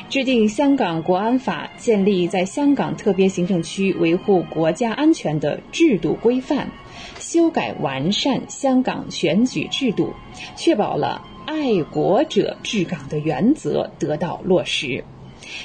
[0.09, 6.71] 制定香港国安法，建立在香港特别行政区维护国家安全的制度规范，
[7.19, 10.15] 修改完善香港选举制度，
[10.55, 11.27] 确保了。
[11.55, 15.05] 爱国者治港的原则得到落实，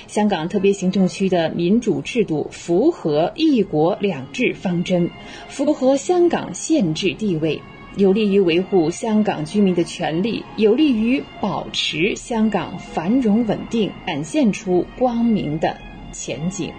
[0.06, 5.10] 香港特别行政区的民主制度符合“一国两制”方针，
[5.48, 7.62] 符合香港宪制地位，
[7.96, 15.78] 有利于维护香港居民的权利，有利于保持香港繁荣稳定，展现出光明的
[16.12, 16.70] 前景。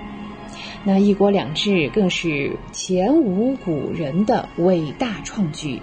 [0.84, 5.80] 那“一国两制”更是前无古人的伟大创举。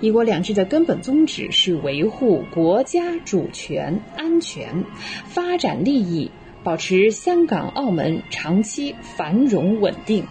[0.00, 4.84] 一国两制的根本宗旨是维护国家主权、安全、
[5.26, 6.30] 发展利益，
[6.62, 10.24] 保持香港、澳门长期繁荣稳定。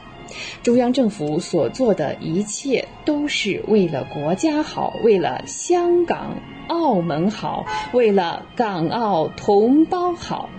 [0.62, 6.36] 中央政府所做的一切都是为了国家好，为了香港、
[6.68, 10.50] 澳门好，为了港澳同胞好。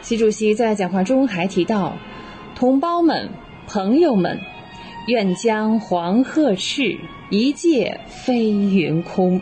[0.00, 1.96] 习主席在讲话中还提到
[2.54, 3.30] ：“同胞们、
[3.66, 4.38] 朋友们。”
[5.06, 6.98] 愿将黄鹤翅，
[7.28, 9.38] 一介飞云空。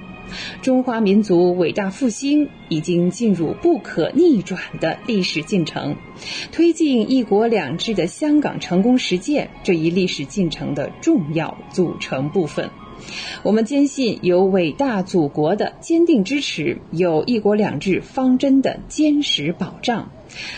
[0.60, 5.94] 中华民族伟大复兴已经进入不可逆转的历史进程，
[6.50, 12.68] 推进“一国两制”的香港成功实践这一历史进程的重要组成部分。
[13.42, 20.10] 我们坚信，有伟大祖国的坚定支持，有“一国两制”方针的坚实保障。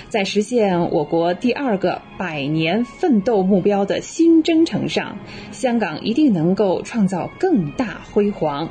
[0.08, 5.18] 在实现我国第二个百年奋斗目标的新征程上，
[5.50, 8.68] 香港一定能够创造更大辉煌，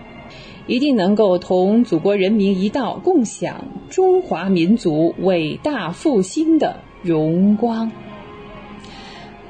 [0.67, 7.91] 一定能够同祖国人民一道共享中华民族伟大复兴的荣光。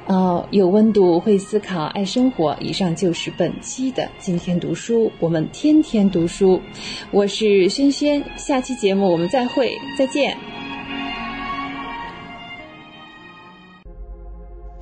[0.05, 2.57] 哦，有温度，会思考，爱生活。
[2.59, 6.59] 以上就是本期的今天读书，我们天天读书。
[7.09, 10.35] 我是轩轩，下期节目我们再会，再见。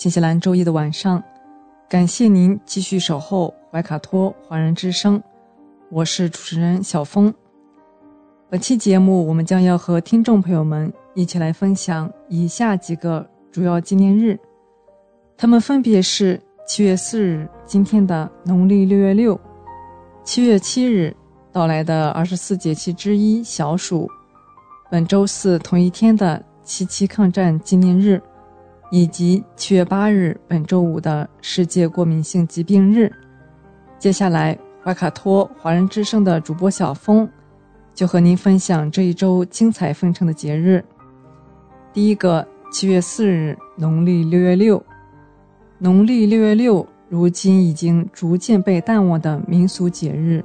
[0.00, 1.22] 新西兰周一的晚上，
[1.86, 5.22] 感谢您继续守候怀卡托华人之声，
[5.90, 7.34] 我是主持人小峰。
[8.48, 14.40] 本期节目，我们将要和听众朋友们一起来分享以下几个主要纪念日，
[15.36, 19.38] 他们分别是七月四日，今天的农历六月六；
[20.24, 21.14] 七月七日
[21.52, 24.06] 到来的二十四节气之一小暑；
[24.90, 28.18] 本周四同一天的七七抗战纪念日，
[28.90, 33.10] 以及七月八日本周五的世界过敏性疾病日。
[33.98, 37.28] 接下来，怀卡托华人之声的主播小峰。
[37.92, 40.82] 就和您分享这一周精彩纷呈的节日。
[41.92, 44.82] 第一个，七月四日，农历六月六。
[45.76, 50.42] 农历六月六，如今已经逐渐被淡忘的民俗节日。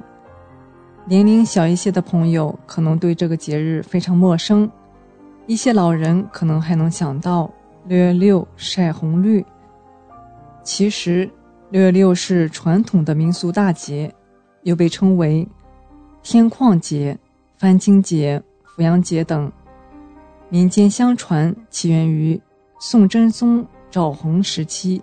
[1.06, 4.70] 年龄小一些的朋友可能对这个节日非常陌生，
[5.46, 7.50] 一些老人可能还能想到
[7.88, 9.44] 六月六晒红绿。
[10.62, 11.30] 其实，
[11.70, 14.14] 六月六是传统的民俗大节，
[14.62, 15.46] 又被称为
[16.22, 17.18] 天旷节。
[17.58, 19.50] 翻经节、扶阳节等，
[20.50, 22.38] 民间相传起源于
[22.78, 25.00] 宋真宗赵弘时期。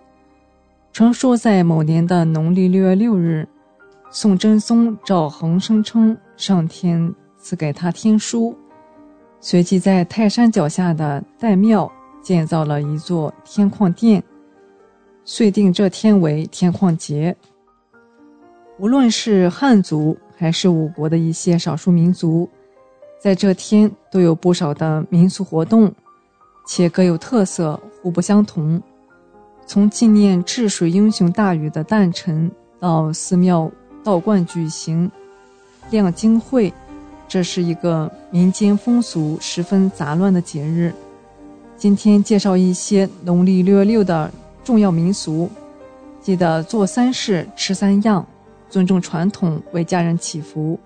[0.91, 3.47] 传说在某年的农历六月六日，
[4.11, 8.55] 宋真宗赵弘声称上天赐给他天书，
[9.39, 11.91] 随即在泰山脚下的岱庙
[12.23, 14.23] 建造了一座天矿殿，
[15.23, 17.35] 遂定这天为天矿节。
[18.79, 20.17] 无论是汉族。
[20.35, 22.49] 还是我国的一些少数民族，
[23.21, 25.93] 在这天都有不少的民俗活动，
[26.67, 28.81] 且各有特色，互不相同。
[29.65, 33.71] 从纪念治水英雄大禹的诞辰，到寺庙
[34.03, 35.09] 道观举行
[35.91, 36.73] 亮经会，
[37.27, 40.93] 这是一个民间风俗十分杂乱的节日。
[41.83, 44.31] 今天介绍一些农历六月六的
[44.63, 45.49] 重要民俗，
[46.21, 48.25] 记得做三事，吃三样。
[48.69, 50.79] 尊重传统，为家人祈福。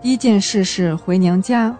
[0.00, 1.76] 第一件事是回娘家。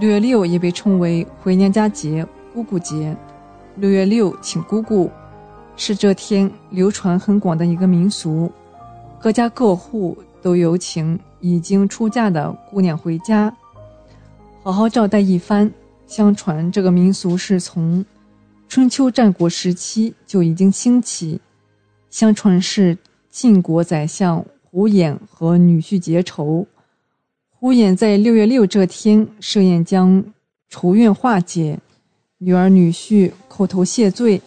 [0.00, 3.16] 六月六也被称为回娘家节、姑姑节。
[3.76, 5.08] 六月六请姑姑，
[5.76, 8.50] 是这天流传很广的一个民俗。
[9.20, 13.54] 各家各户都有请已经出嫁的姑娘回家，
[14.64, 15.72] 好好招待一番。
[16.12, 18.04] 相传这个民俗是从
[18.68, 21.40] 春秋战国时期就已经兴起。
[22.10, 22.98] 相传是。
[23.30, 26.66] 晋国宰相胡衍和女婿结仇，
[27.48, 30.22] 胡衍在六月六这天设宴将
[30.68, 31.78] 仇怨化解，
[32.36, 34.38] 女儿女婿叩头谢罪，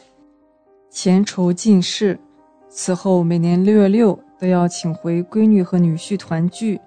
[0.91, 2.19] 前仇尽释。
[2.69, 6.79] 此后每年六月六都要请回闺女和女婿团聚，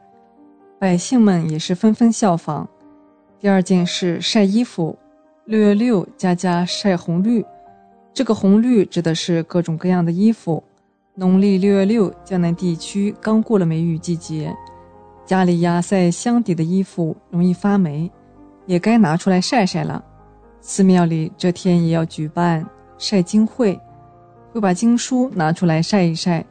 [0.78, 2.68] 百姓们也是纷纷效仿。
[3.40, 4.98] 第二件事晒衣服，
[5.44, 7.44] 六月六家家晒红绿，
[8.12, 10.62] 这个红绿指的是各种各样的衣服。
[11.14, 14.52] 农历六月六，江南地区刚过了梅雨季节，
[15.24, 18.10] 家里压在箱底的衣服容易发霉，
[18.66, 20.04] 也该拿出来晒晒了。
[20.60, 23.80] 寺庙里这天也要举办晒经会，
[24.52, 26.44] 会把经书拿出来晒一晒。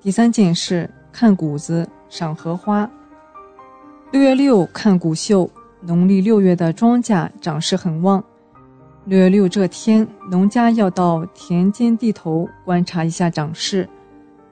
[0.00, 2.88] 第三件事，看谷子、赏荷花。
[4.12, 5.50] 六月六看谷秀，
[5.86, 8.22] 农历六月的庄稼长势很旺。
[9.04, 13.86] 六月六这天，农家要到田间地头观察一下长势，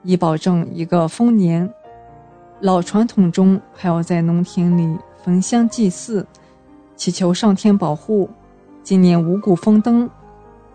[0.03, 1.67] 以保证一个丰年。
[2.59, 6.25] 老传统中还要在农田里焚香祭祀，
[6.95, 8.29] 祈求上天保护，
[8.83, 10.07] 今年五谷丰登。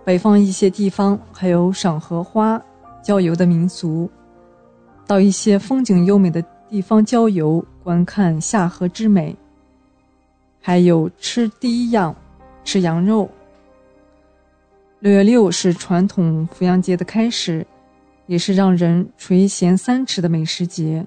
[0.04, 2.60] 北方一些地方还有赏荷花、
[3.00, 4.10] 郊游的民俗，
[5.06, 9.36] 到一些风景优美的地方郊游，观看夏荷之美。
[10.60, 12.14] 还有吃第一样，
[12.64, 13.28] 吃羊肉。
[15.00, 17.66] 六月六是传统扶阳节的开始，
[18.26, 21.06] 也是让人垂涎三尺的美食节。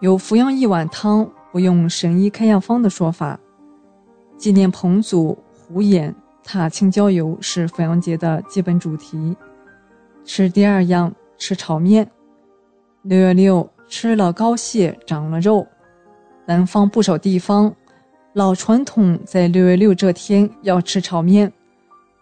[0.00, 3.38] 有扶阳一碗汤，不用神医开药方的说法。
[4.36, 6.12] 纪念彭祖、胡衍
[6.44, 9.34] 踏青郊游是扶阳节的基本主题。
[10.24, 12.10] 吃第二样，吃炒面。
[13.02, 15.66] 六月六吃了膏蟹，长了肉。
[16.44, 17.74] 南方不少地方，
[18.36, 21.50] 老传统在六月六这天要吃炒面。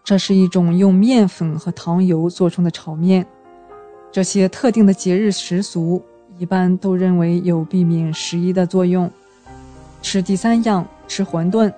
[0.01, 3.25] 这是一种用面粉和糖油做成的炒面。
[4.13, 6.01] 这些特定的节日习俗，
[6.37, 9.11] 一般都认为有避免十一的作用。
[10.01, 11.69] 吃第三样，吃馄饨。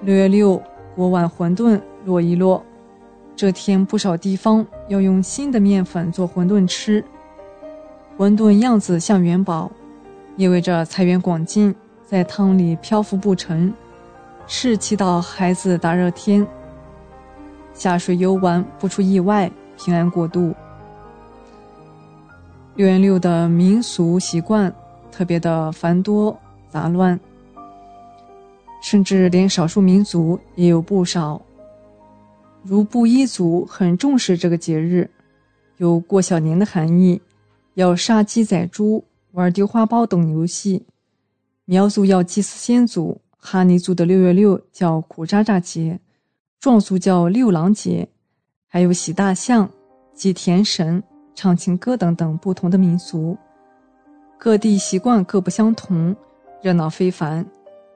[0.00, 0.60] 六月六，
[0.96, 2.60] 锅碗馄饨落一落。
[3.36, 7.04] 这天不少地方要用新的面粉做馄饨吃。
[8.16, 9.70] 馄饨样子像元宝，
[10.36, 11.72] 意味着财源广进，
[12.08, 13.70] 在汤里漂浮不沉，
[14.46, 16.46] 是祈祷孩子大热天。
[17.74, 20.54] 下水游玩不出意外，平安过渡。
[22.76, 24.74] 六月六的民俗习惯
[25.12, 26.34] 特别的繁多
[26.70, 27.20] 杂乱，
[28.82, 31.38] 甚至连少数民族也有不少。
[32.62, 35.10] 如布依族很重视这个节日，
[35.76, 37.20] 有过小年的含义，
[37.74, 40.86] 要杀鸡宰猪、玩丢花包等游戏。
[41.70, 46.00] 苗族要祭祀先祖，哈尼族的六月六叫苦扎扎节，
[46.58, 48.08] 壮族叫六郎节，
[48.66, 49.68] 还有洗大象、
[50.14, 51.02] 祭田神、
[51.34, 53.36] 唱情歌等等不同的民俗。
[54.38, 56.16] 各地习惯各不相同，
[56.62, 57.44] 热闹非凡。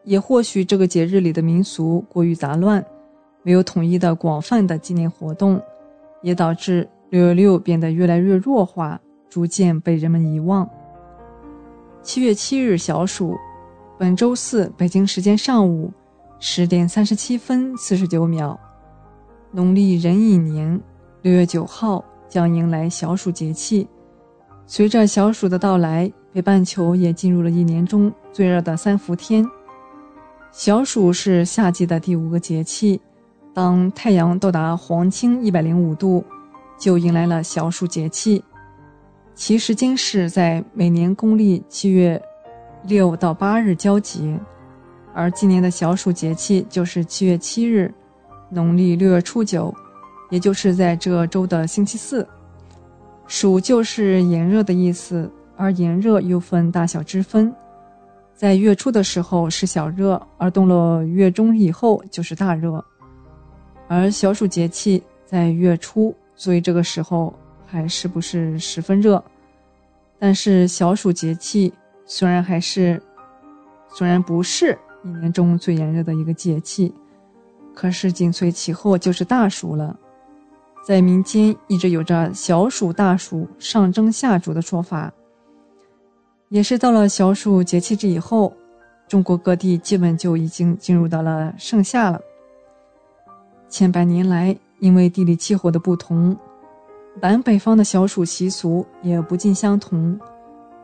[0.04, 2.84] 也或许这个节日里的民俗过于杂乱。
[3.42, 5.58] 没有统一的广泛的纪念活动，
[6.20, 9.00] 也导致六月六变得越来越弱化，
[9.30, 10.68] 逐渐被人们遗忘。
[12.02, 13.34] 七月七日小暑，
[14.02, 15.88] 本周四北京时间上午
[16.40, 18.58] 十点三十七分四十九秒，
[19.52, 20.80] 农历壬寅年
[21.22, 23.86] 六月九号将迎来小暑节气。
[24.66, 29.48] 随着小暑的到来，北半球也进入了一年中最热的三伏天。
[30.50, 33.00] 小暑是夏季的第五个节气。
[33.54, 36.24] 当太阳到达黄经一百零五度，
[36.76, 38.42] 就迎来了小暑节气。
[39.36, 42.20] 其时间是在每年公历七月
[42.84, 44.38] 六到八日交节，
[45.14, 47.92] 而今年的小暑节气就是七月七日，
[48.50, 49.74] 农历六月初九，
[50.30, 52.26] 也就是在这周的星期四。
[53.26, 57.54] 暑就是炎热的意思，而炎热又分大小之分，
[58.34, 62.84] 在月初的时候是小热，而到了月中以后就是大热。
[63.88, 67.32] 而小暑节气在月初，所以这个时候
[67.64, 69.22] 还是不是十分热。
[70.18, 71.72] 但是小暑节气
[72.14, 73.02] 虽然还是，
[73.88, 76.92] 虽然不是一年中最炎热的一个节气，
[77.74, 79.98] 可是紧随其后就是大暑了。
[80.86, 85.10] 在民间一直有着小暑、大暑、上蒸下煮的说法。
[86.50, 88.52] 也是到了小暑节气之以后，
[89.08, 92.20] 中国各地基本就已经进入到了盛夏了。
[93.70, 96.36] 千百年来，因为地理气候的不同，
[97.22, 100.20] 南北方的小暑习俗也不尽相同，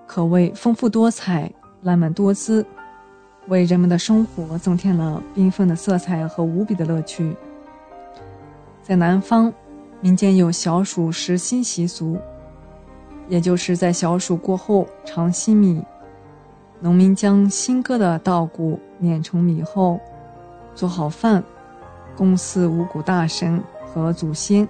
[0.08, 1.52] 可谓丰富多彩、
[1.82, 2.64] 烂漫多姿，
[3.48, 7.36] 为人们的生活增添了缤纷的色彩和无比的乐趣。
[8.82, 9.52] 在南方，
[10.00, 12.16] 民间有小暑食新习俗，
[13.28, 15.84] 也就是在小暑过后尝新米，
[16.80, 20.00] 农民将新割的稻谷碾成米后，
[20.74, 21.44] 做好饭。
[22.16, 24.68] 供祀五谷大神和祖先，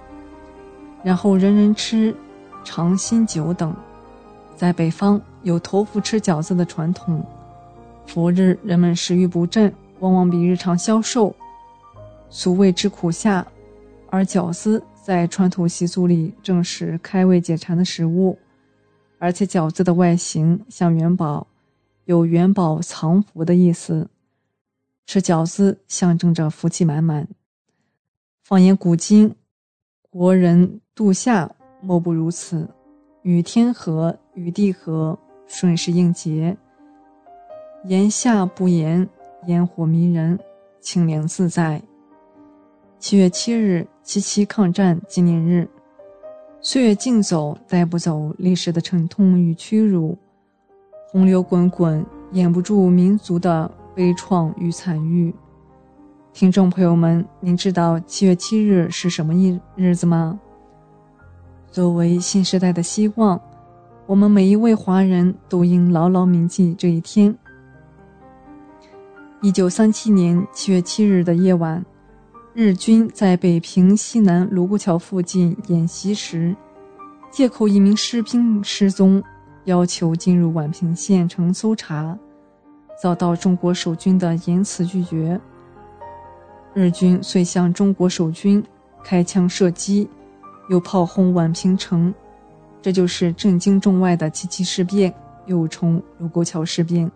[1.01, 2.15] 然后人人吃
[2.63, 3.73] 尝新酒等。
[4.55, 7.25] 在北方有头伏吃饺子的传统，
[8.05, 11.35] 伏日人们食欲不振，往往比日常消瘦，
[12.29, 13.45] 俗谓之苦夏。
[14.11, 18.37] 而饺子在传统习俗里正是开胃解馋的食物，
[19.19, 21.45] 而且饺子的外形像元宝，
[22.05, 24.09] 有元宝藏福的意思，
[25.05, 27.27] 吃饺子象征着福气满满。
[28.43, 29.35] 放眼古今，
[30.09, 31.51] 国人度夏
[31.81, 32.67] 莫不如此，
[33.21, 36.55] 与天和，与地和，顺势应节。
[37.83, 39.05] 炎夏不炎，
[39.47, 40.39] 烟火迷人，
[40.79, 41.81] 清凉自在。
[42.99, 45.67] 七月七日，七七抗战纪念日。
[46.61, 50.15] 岁月静走，带不走历史的沉痛与屈辱；
[51.07, 55.33] 洪流滚滚，掩不住民族的悲怆与惨郁。
[56.31, 60.39] 听众朋友们，您知道七月七日是什么日日子吗？
[61.71, 63.39] 作为新时代的希望，
[64.09, 67.37] 我们每一位华人都应牢牢铭记这一天。
[69.39, 71.85] 一九三七年七月七日的夜晚，
[72.55, 76.55] 日军在北平西南卢沟桥附近演习时，
[77.29, 79.21] 借口一名士兵失踪，
[79.65, 82.17] 要求进入宛平县城搜查，
[82.99, 85.39] 遭到中国守军的严词拒绝。
[86.73, 88.63] 日军遂向中国守军
[89.03, 90.09] 开枪射击，
[90.67, 92.11] 又炮轰宛平城，
[92.81, 95.13] 这就是震惊中外的七七事变，
[95.45, 97.11] 又称卢沟桥事变。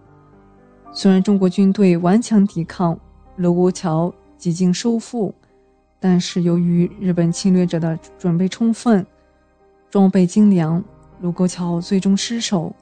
[0.91, 2.97] 虽然中国军队顽强抵抗，
[3.37, 5.33] 卢沟桥几经收复，
[5.99, 9.05] 但是由于日本侵略者的准备充分，
[9.89, 10.83] 装备精良，
[11.21, 12.75] 卢沟桥最终失守。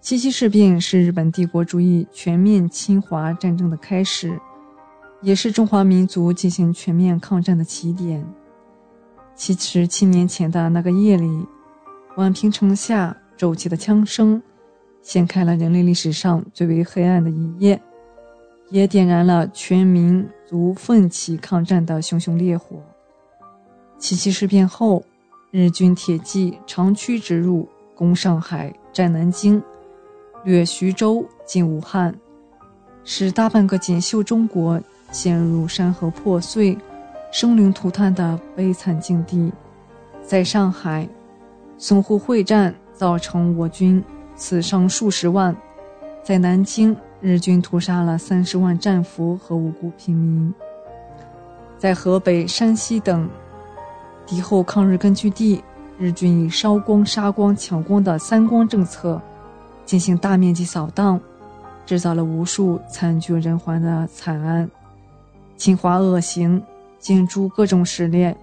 [0.00, 4.38] 七七事变是日本帝国主义全面侵华战争的开始。
[5.22, 8.22] 也是中华民族进行全面抗战的起点。
[9.34, 11.46] 七十七年前的那个夜里，
[12.16, 14.40] 宛平城下骤起的枪声，
[15.02, 17.80] 掀开了人类历史上最为黑暗的一页，
[18.70, 22.76] 也点燃了全民族奋起抗战的熊熊烈火。
[23.98, 25.04] 七七事变后，
[25.50, 29.60] 日军铁骑长驱直入，攻上海、占南京、
[30.44, 32.14] 掠徐州、进武汉，
[33.02, 34.80] 使大半个锦绣中国
[35.10, 36.78] 陷入山河破碎、
[37.32, 39.52] 生灵涂炭的悲惨境地。
[40.22, 41.08] 在上海，
[41.84, 44.02] 淞沪会战造成我军
[44.36, 45.54] 死伤数十万；
[46.22, 50.50] 在南京，日军屠杀了三十万战俘和无辜平民；
[51.76, 53.28] 在河北、山西等
[54.26, 55.62] 敌后抗日根据地，
[55.98, 59.20] 日军以烧光、杀光、抢光的“三光”政策
[59.84, 61.20] 进行大面积扫荡，
[61.84, 64.66] 制造了无数惨绝人寰的惨案，
[65.58, 66.62] 侵华恶行，
[66.98, 68.34] 建筑各种实炼。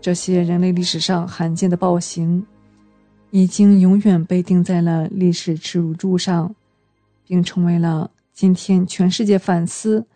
[0.00, 2.44] 这些人类历史上罕见的暴行，
[3.30, 6.54] 已经永远被钉在了历史耻辱柱上，
[7.26, 10.06] 并成为了今天全世界反思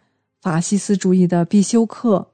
[0.41, 2.27] 法西斯主义的必修课。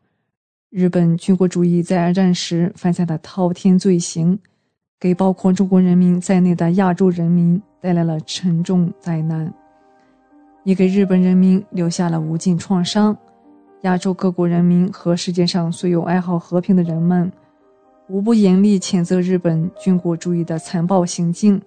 [0.71, 4.39] 日本军国主义在二战时犯下的滔天罪行，
[5.01, 9.53] 给包括中国人民在内的亚洲人民带来了沉重灾难，
[10.63, 13.17] 也给日本人民留下了无尽创伤。
[13.83, 17.33] 亚洲各国人民和世界上所有爱好和平的人们，
[18.11, 21.63] 无不严厉谴责日本军国主义的残暴行径，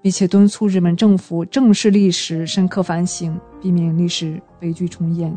[0.00, 5.36] 并且敦促日本政府正视历史，深刻反省，避免历史悲剧重演。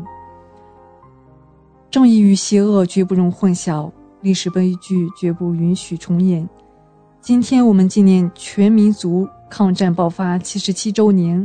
[1.90, 3.90] 正义与邪恶绝不容混淆，
[4.20, 6.48] 历史悲剧绝不允许重演。
[7.20, 11.44] 今天我们纪念全民族抗战爆发七十七周年，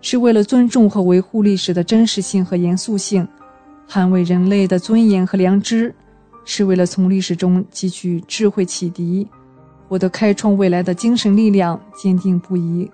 [0.00, 3.28] 是为了尊重和维护历史的真实性和严肃性。
[3.86, 5.94] 捍卫人类的尊严和良知，
[6.46, 9.28] 是为了从历史中汲取智慧启迪，
[9.88, 12.90] 获得开创未来的精神力量，坚定不移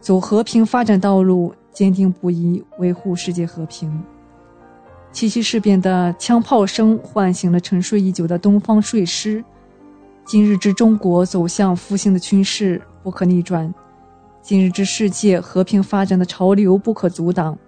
[0.00, 4.02] 走和平发展道路，坚定不移维护世界和平。
[5.12, 9.44] 七七事变的枪炮声唤醒了沉睡已久的东方睡狮，
[10.24, 13.74] 今日之中国走向复兴的趋势不可逆转，
[14.40, 17.58] 今日之世界和平发展的潮流不可阻挡。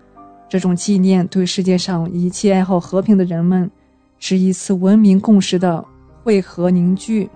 [0.48, 3.68] 这种纪念对世界上一切爱好和平的人们，
[4.24, 5.84] 是一次文明共识的
[6.22, 7.28] 汇合凝聚；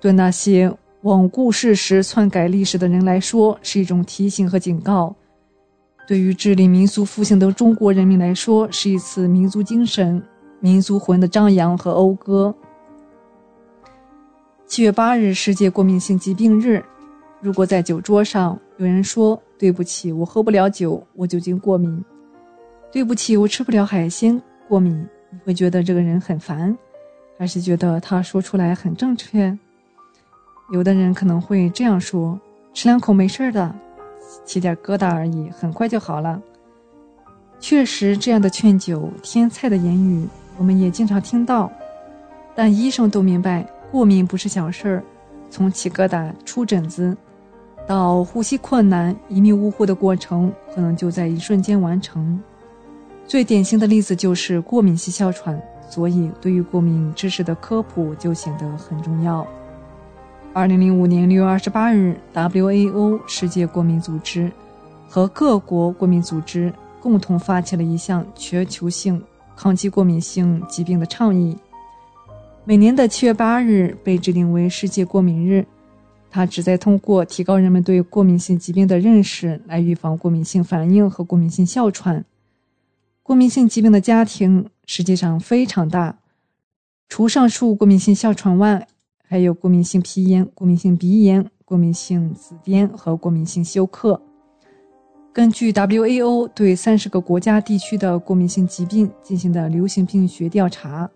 [0.00, 0.68] 对那些
[1.04, 5.14] 罔顾事实、篡改历史的人来说，是一种提醒和警告；
[6.08, 10.20] 对于致力民族复兴的中国人民来说，是一次民族精神、
[10.58, 12.52] 民族魂的张扬和讴歌。
[14.66, 16.84] 七月八日，世界过敏性疾病日。
[17.40, 22.04] 如果在酒桌上有人说：“对不起，我喝不了酒，我酒精过敏。”
[22.90, 25.06] 对不起，我吃不了海鲜，过敏。
[25.30, 26.76] 你会觉得这个人很烦，
[27.38, 29.56] 还是觉得他说出来很正确？
[30.72, 32.38] 有的人可能会这样说
[32.74, 33.74] ：“吃两口没事的，
[34.44, 36.40] 起点疙瘩而已，很快就好了。”
[37.60, 40.26] 确实，这样的劝酒添菜的言语，
[40.56, 41.70] 我们也经常听到。
[42.54, 45.04] 但医生都明白，过敏不是小事儿，
[45.50, 47.16] 从起疙瘩、出疹子，
[47.86, 52.40] 到呼吸困难、一命呜呼的过程，可能就在一瞬间完成。
[53.28, 55.60] 最典型的例子就是过敏性哮喘，
[55.90, 59.46] 所以对于过敏知识的科普就显得很重要。
[60.54, 64.50] 二零零五年六月二十八日，WAO 世界过敏组织
[65.06, 66.72] 和各国过敏组织
[67.02, 69.22] 共同发起了一项全球性
[69.54, 71.54] 抗击过敏性疾病的倡议。
[72.64, 75.66] 每年的七月八日被制定为世界过敏日，
[76.30, 82.24] 它旨在通过提高人们对过敏性疾病的认识，来预防过敏性反应和过敏性哮喘。
[83.28, 86.18] 过敏性疾病的家庭实际上非常大，
[87.10, 88.88] 除上述过敏性哮喘外，
[89.22, 94.18] 还有过敏性皮炎、过敏性鼻炎、过敏性紫癜和过敏性休克。
[95.30, 101.10] 根据 WAO 对三十个国家地区的过敏性疾病进行的流行病学调查，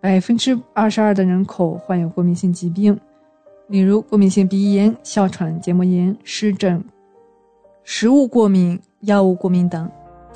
[0.00, 2.98] 百分之二十二的人口患有过敏性疾病，
[3.68, 6.84] 例如过敏性鼻炎、哮喘、结膜炎、湿疹、
[7.84, 9.88] 食物过敏、药物过敏等。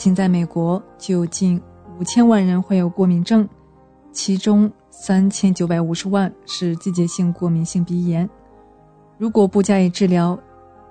[0.03, 1.63] 仅在美国就有近
[1.97, 3.49] 五千万人患有过敏症，
[4.11, 8.29] 其中三千九百五十万是季节性过敏性鼻炎。
[9.17, 10.37] 如果不加以治疗，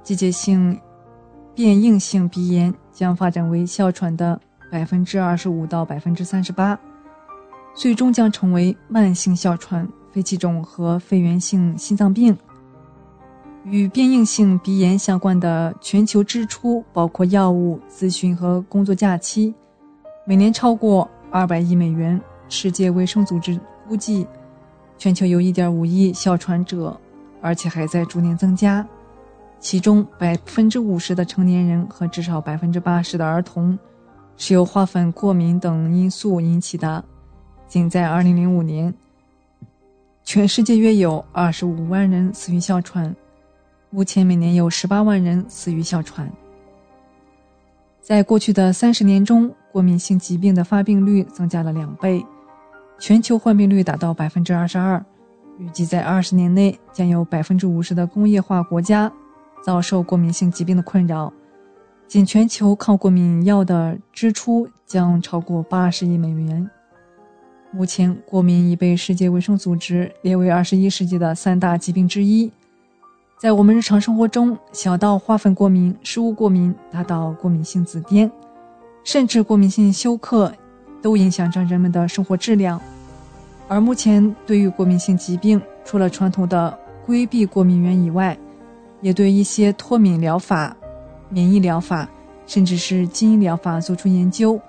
[0.02, 0.80] 季节性
[1.54, 4.40] 变应性鼻炎将发展为哮喘的
[4.72, 6.80] 百分之二十五到百分之三十八，
[7.76, 12.34] 最终将成为慢性哮喘、肺气肿和肺源性心脏病。
[13.64, 19.54] 与变应性鼻炎相关的全球支出包括药物、咨询和工作假期，
[20.26, 22.20] 每年超过二百亿美元。
[22.50, 23.58] 世界卫生组织
[23.88, 24.28] 估计，
[24.98, 27.00] 全球有一点五亿哮喘者，
[27.40, 28.86] 而且还在逐年增加。
[29.60, 33.78] 其中百分之五十的成年人和至少百分之八十的儿童
[34.36, 37.04] 是由花粉过敏等因素引起的。
[37.68, 38.94] 仅在二零零五年。
[40.24, 43.14] 全世界约有二十五万人死于哮喘，
[43.94, 46.32] 目前每年有十八万人死于哮喘。
[48.00, 52.26] 在过去的三十年中，过敏性疾病的发病率增加了两倍，
[52.98, 55.04] 全球患病率达到百分之二十二。
[55.60, 59.12] 预计在二十年内，将有百分之五十的工业化国家
[59.62, 61.32] 遭受过敏性疾病的困扰。
[62.08, 66.70] 仅全球抗过敏药的支出将超过八十亿美元。
[67.72, 72.50] 目前，过敏已被世界卫生组织列为二十一世纪的三大疾病之一。
[73.42, 78.30] 在我们日常生活中，小到花粉过敏、食物过敏，大到过敏性紫癜，
[79.04, 80.54] 甚至过敏性休克，
[81.02, 82.80] 都影响着人们的生活质量。
[83.68, 88.38] 而目前，对于过敏性疾病，除了传统的规避过敏源以外，
[89.02, 90.78] 也对一些脱敏疗法、
[91.30, 92.08] 免疫疗法，
[92.46, 94.62] 甚至是基因疗法做出研究。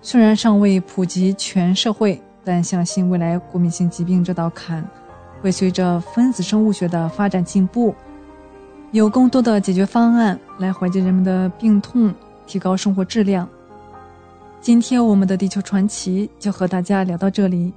[0.00, 4.82] 虽然尚未普及全社会，但相信未来过敏性疾病这道坎。
[5.40, 7.94] 会随着分子生物学的发展进步，
[8.92, 12.14] 有更多的解决方案来缓解人们的病痛，
[12.46, 13.48] 提高生活质量。
[14.60, 17.72] 今天我们的地球传奇就和大家聊到这里，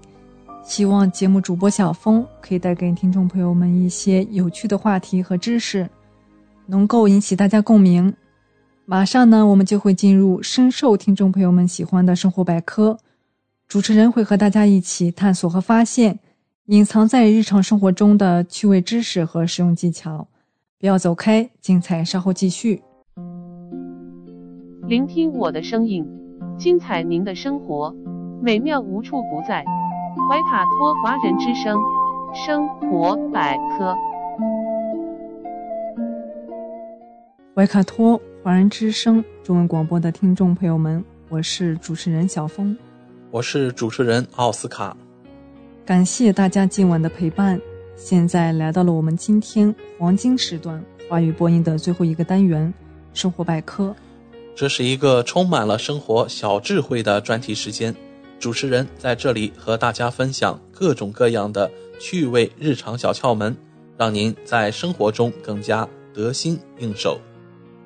[0.66, 5.90] 希望节目主播小峰可以带给听众朋友们一些有趣的话题和知识，
[6.66, 8.14] 能够引起大家共鸣。
[8.86, 12.98] 马上呢，我们就会进入深受听众朋友们喜欢的生活百科，
[13.70, 16.20] 主持人会和大家一起探索和发现。
[16.68, 20.26] 隐藏在日常生活中的趣味知识和实用技巧，
[20.80, 22.82] 不要走开，精彩稍后继续。
[24.88, 26.08] 聆听我的声音，
[26.58, 27.94] 精彩您的生活，
[28.42, 29.66] 美妙无处不在。
[30.30, 31.78] 怀卡托华人之声
[32.34, 33.94] 生活百科。
[37.54, 42.78] 怀卡托华人之声中文广播的听众朋友们，我是主持人小峰，
[43.32, 44.96] 我是主持人奥斯卡。
[45.86, 47.60] 感谢大家今晚的陪伴。
[47.98, 52.74] 现在来到了我们今天黄金时段华语播音的最后一个单元——
[53.14, 53.94] 生活百科。
[54.56, 57.94] 这是一个充满了生活小智慧的专题时间。
[58.40, 61.70] 主持人在这里和大家分享各种各样的
[62.00, 63.54] 趣味日常小窍门，
[63.98, 67.20] 让您在生活中更加得心应手。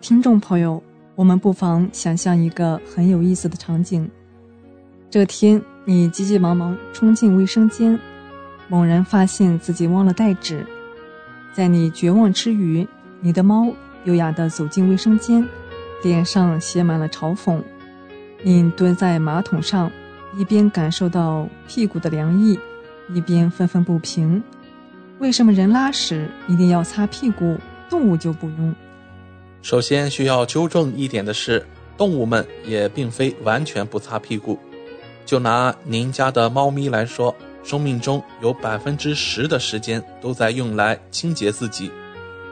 [0.02, 0.82] 听众朋友，
[1.15, 4.07] 我们不妨想象一个很有意思的场景：
[5.10, 5.60] 这天。
[5.90, 7.98] 你急急忙忙冲进卫生间，
[8.68, 10.68] 猛然发现自己忘了带纸。
[11.54, 12.86] 在你绝望之余，
[13.22, 13.74] 你的猫
[14.04, 15.48] 优雅地走进卫生间，
[16.04, 17.62] 脸上写满了嘲讽。
[18.44, 19.90] 你蹲在马桶上，
[20.38, 22.60] 一边感受到屁股的凉意，
[23.14, 24.44] 一边愤愤不平：
[25.20, 27.58] 为什么人拉屎一定要擦屁股，
[27.90, 28.76] 动物就不用？
[29.62, 31.66] 首先需要纠正一点的是，
[31.96, 34.60] 动物们也并非完全不擦屁股。
[35.28, 41.91] 就拿您家的猫咪来说，生命中有百分之十的时间都在用来清洁自己。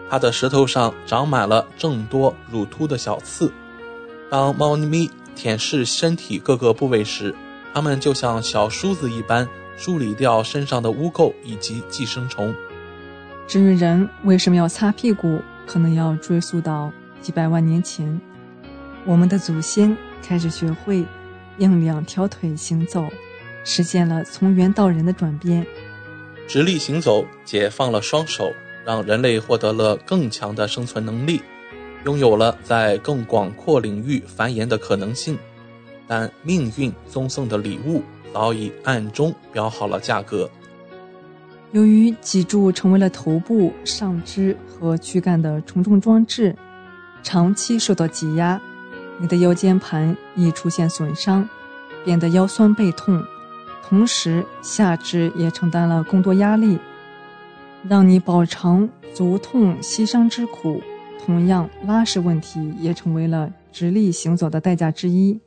[0.10, 3.50] 它的舌头上长满了众多乳突的小刺。
[4.30, 7.34] 当猫咪舔舐身体各个部位时，
[7.74, 9.48] 它们就像小梳子一般
[9.78, 12.54] 梳理掉身上的污垢以及寄生虫。
[13.48, 16.92] 至于人为什么要擦屁股，可能要追溯到
[17.22, 18.20] 几百万年前，
[19.06, 21.06] 我们的祖先开始学会。
[21.58, 23.08] 用两条腿行走，
[23.64, 25.66] 实现了从猿到人的转变。
[26.48, 28.52] 直立行走解放了双手，
[28.86, 31.42] 让人类获得了更强的生存能力，
[32.06, 35.38] 拥有了在更广阔领域繁衍的可能性。
[36.08, 40.48] 但命运赠送的礼物早已暗中标好了价格。
[41.72, 46.56] 由于脊柱成为了头部、上肢和躯干的承重装置，
[47.24, 48.62] 长期受到挤压。
[49.18, 51.48] 你的腰间盘易出现损伤，
[52.04, 53.24] 变得腰酸背痛，
[53.88, 56.78] 同时下肢也承担了更多压力，
[57.88, 60.82] 让你饱尝足痛膝伤之苦。
[61.26, 65.40] 同样，拉屎问题也成为了直立行走的代价之一。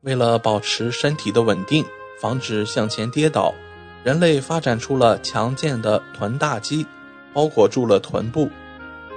[0.00, 1.84] 为了保持身体的稳定，
[2.20, 3.54] 防止向前跌倒，
[4.02, 6.86] 人类发展出了强健的臀大肌，
[7.32, 8.48] 包裹住了臀部。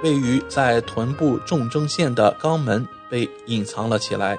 [0.04, 2.86] 位于在臀部重征线的肛门。
[3.12, 4.38] 被隐藏了起来，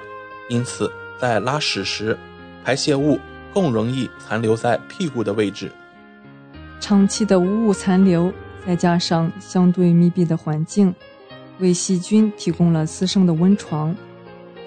[0.49, 0.91] 因此
[1.21, 2.17] 在拉屎时，
[2.65, 3.19] 排泄物
[3.53, 5.71] 更容易残留在屁股的位置。
[6.79, 8.33] 长期的无物残留，
[8.65, 10.91] 再加上相对密闭的环境，
[11.59, 13.95] 为细菌提供了滋生的温床，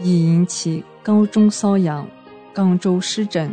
[0.00, 2.08] 易引起肛中瘙痒、
[2.54, 3.52] 肛周湿疹，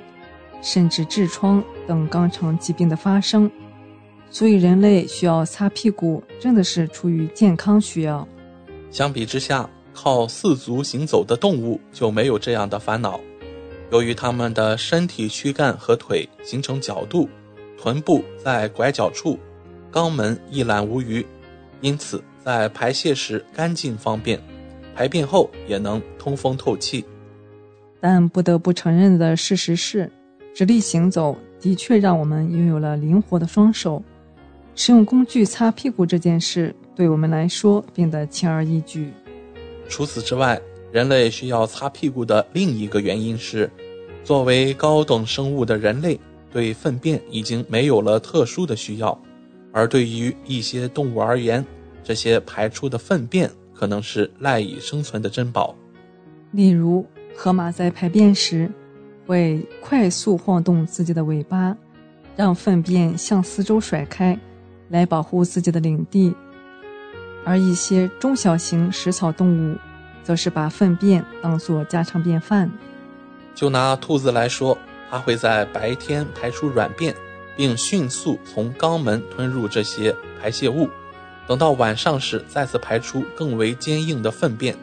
[0.62, 3.50] 甚至痔疮等肛肠疾病的发生。
[4.30, 8.28] 所以，人类需要擦屁股，真的是出于健康需要。
[8.92, 9.68] 相比之下。
[9.94, 13.20] 靠四足行走的动物就没有这样的烦恼，
[13.92, 17.30] 由于它们的身体躯干和腿形成角度，
[17.78, 19.38] 臀部在拐角处，
[19.92, 21.26] 肛门一览无余，
[21.82, 24.42] 因此在排泄时干净方便，
[24.96, 27.06] 排便后也能通风透气。
[28.00, 30.12] 但不得不承认的事实是，
[30.54, 34.04] 直立行走的确让我们拥有了灵活的双手，
[34.76, 39.10] 使用工具擦屁股这件事对我们来说变得轻而易举。
[39.90, 40.62] 除此之外，
[40.92, 43.70] 人类需要擦屁股的另一个原因是，
[44.24, 46.20] 作为高等生物的人类
[46.52, 49.20] 对粪便已经没有了特殊的需要，
[49.72, 51.66] 而对于一些动物而言，
[52.04, 55.76] 这些排出的粪便可能是赖以生存的珍宝。
[56.52, 57.06] 例如，
[57.36, 58.70] 河马在排便时
[59.26, 61.76] 会快速晃动自己的尾巴，
[62.36, 64.40] 让粪便向四周甩开，
[64.90, 66.32] 来保护自己的领地；
[67.46, 69.78] 而一些中小型食草动物。
[70.24, 72.72] 则是把粪便当作家常便饭。
[73.54, 74.78] 就拿兔子来说，
[75.12, 77.14] 它会在白天排出软便，
[77.58, 80.90] 并迅速从肛门吞入这些排泄物，
[81.46, 84.78] 等到晚上时再次排出更为坚硬的粪便。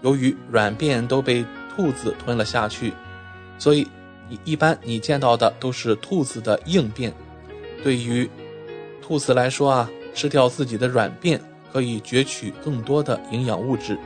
[0.00, 1.44] 由于软便都被
[1.76, 2.94] 兔子吞了下去，
[3.58, 3.86] 所以
[4.26, 7.12] 你一般你见到的都是兔子的硬便。
[7.84, 8.30] 对于
[9.02, 11.38] 兔子来说啊，吃掉自己的软便
[11.72, 13.98] 可以攫取更多的营养物质。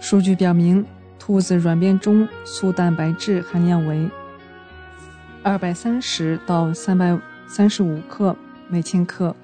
[0.00, 0.84] 数据表明，
[1.18, 4.10] 兔子软便中粗蛋白质含量为
[5.42, 8.34] 二百三十到三百三十五克
[8.68, 9.34] 每千克，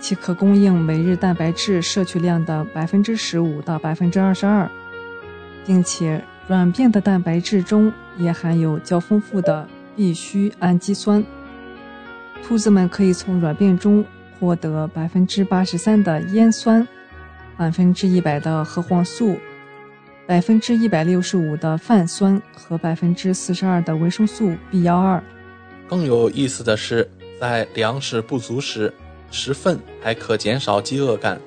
[0.00, 4.70] 其可供应每日蛋白质摄取量的百分之十五到百分之二十二，
[5.64, 11.24] 并且软便的蛋白质中也含有较丰富的必需氨基酸。
[12.42, 14.04] 兔子们可以从软便中
[14.38, 16.86] 获得百分之八十三的烟酸，
[17.56, 19.36] 百分之一百的核黄素。
[20.26, 25.24] 百分之一百六十五的泛酸和百分之四十二的维生素 B 幺二。
[25.88, 27.10] 更有意思的是，
[27.40, 28.92] 在粮食不足时，
[29.30, 31.40] 食粪还可减少饥饿感，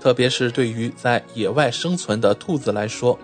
[0.00, 3.16] 特别是对于在野外生存的兔子来说，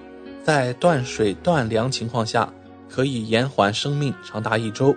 [0.44, 2.48] 在断水断粮情况下，
[2.88, 4.94] 可以延缓生命长达一周。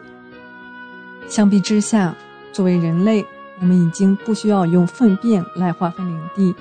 [1.27, 2.15] 相比之下，
[2.53, 3.25] 作为人类，
[3.59, 6.55] 我们已经不需要用粪便来划分领地，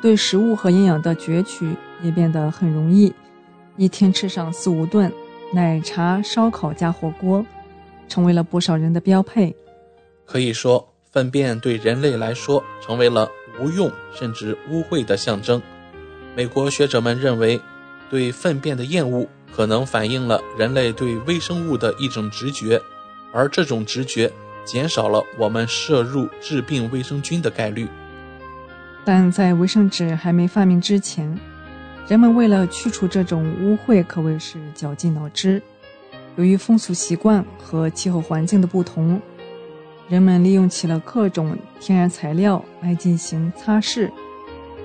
[0.00, 1.76] 对食物和营养的攫取。
[2.02, 3.10] 也变得很容易，
[3.78, 5.10] 一天吃上四五顿，
[5.54, 7.42] 奶茶、烧烤加火锅，
[8.06, 9.56] 成为了不少人的标配。
[10.26, 15.62] 可以说，粪便对人类来说成为了无用甚至污秽的象征。
[16.36, 17.58] 美国学者们认为，
[18.10, 22.78] 对粪便的厌恶可能反映了人类对微生物的一种直觉，
[23.32, 24.30] 而这种直觉
[24.66, 27.88] 减少了我们摄入致病卫生菌的概率。
[29.04, 31.38] 但在卫生纸还没发明之前，
[32.08, 35.62] 人们为了去除这种污秽，可谓是绞尽脑汁。
[36.36, 39.18] 由于风俗习惯和气候环境的不同，
[40.08, 44.10] 人们利用起了各种天然材料来进行擦拭，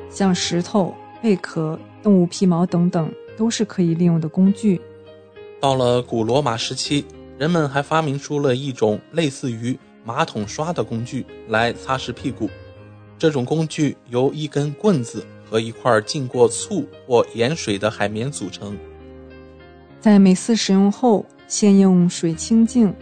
[0.10, 4.80] 像石头、贝壳、动物皮毛等等，都是可以利用的工具。
[5.60, 7.06] 到了古罗马时期，
[7.42, 12.48] 人们还发明出了一种类似于马桶刷的工具来擦拭屁股。
[13.18, 15.26] 这种工具由一根棍子。
[15.50, 18.78] 和一块浸过醋或盐水的海绵组成。
[20.00, 22.96] 在每次使用后，先用水清净，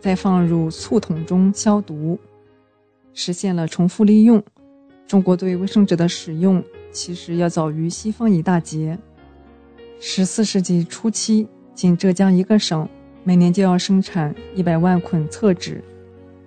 [0.00, 2.18] 再放入醋桶中消毒，
[3.12, 4.42] 实现了重复利用。
[5.06, 8.98] 中国对卫生纸的使用其实要早于西方一大截。
[10.00, 12.88] 十四世纪初期，仅浙江一个省
[13.24, 15.82] 每年就要生产一百万捆厕纸，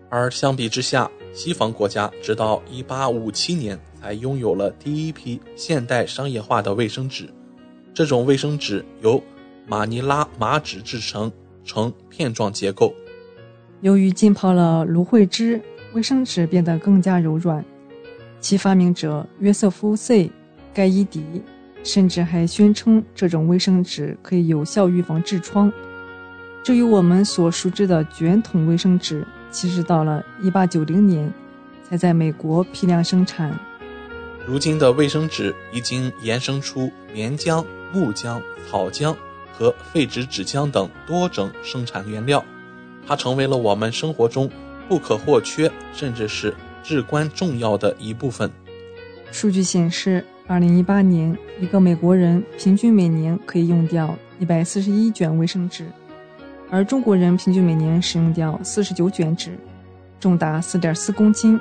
[0.09, 3.77] 而相比之下，西方国家直到一八五七年。
[3.99, 7.27] 才拥有了第一批现代商业化的卫生纸。
[7.93, 9.21] 这种卫生纸由
[9.67, 11.29] 马尼拉麻纸制成，
[11.65, 12.93] 呈片状结构。
[13.81, 15.59] 由于浸泡了芦荟汁，
[15.91, 17.65] 卫生纸变得更加柔软。
[18.39, 20.29] 其发明者约瑟夫 ·C·
[20.73, 21.21] 盖伊迪
[21.83, 25.69] 甚至还宣称这种卫生纸可以有效预防痔疮。
[26.68, 31.34] 至于我们所熟知的卷筒卫生纸，其实到了1890年
[31.81, 33.57] 才在美国批量生产。
[34.45, 37.64] 如今的卫生纸已经衍生出棉浆、
[37.94, 39.15] 木浆、草浆
[39.53, 42.44] 和废纸纸浆等多种生产原料，
[43.07, 44.52] 它成为了我们生活中
[44.89, 46.53] 不可或缺，甚至是
[46.84, 48.52] 至关重要的一部分。
[49.31, 55.85] 数据显示，2018年一个美国人平均每年可以用掉141卷卫生纸，
[56.69, 59.57] 而中国人平均每年使用掉49卷纸，
[60.19, 61.60] 重达4.4公斤。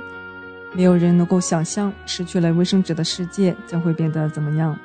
[0.72, 4.78] 没有人能够想象失去了卫生纸的世界将会变得怎么样。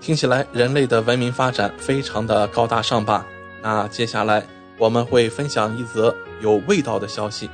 [0.00, 3.24] 听起来人类的文明发展非常的高大上吧？
[3.62, 4.44] 那接下来
[4.78, 7.48] 我们会分享一则有味道的消息。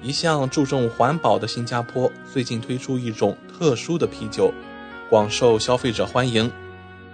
[0.00, 4.52] 一向注重环保的新加坡最近推出一种特殊的啤酒，
[5.10, 6.50] 广受消费者欢迎。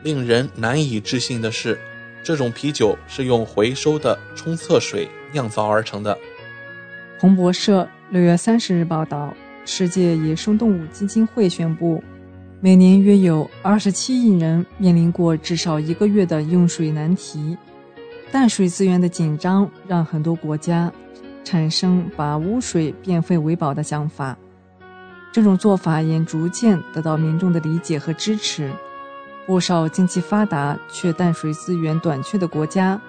[0.02, 1.80] 令人难以置信的是，
[2.22, 6.16] 这种啤酒是用回收的冲厕水酿造而成的。
[7.18, 9.34] 彭博社六月三十日报道，
[9.64, 12.02] 世界野生动物基金会宣布，
[12.60, 17.56] 每年约有二十七亿人面临过至少一个月的用水难题。
[18.32, 20.92] 淡水资源的紧张让很多国家
[21.42, 24.38] 产生把污水变废为宝的想法，
[25.32, 28.70] 这种做法也逐渐得到民众的理解和支持。
[29.46, 33.00] 不少经济发达却淡水资源短缺的国家，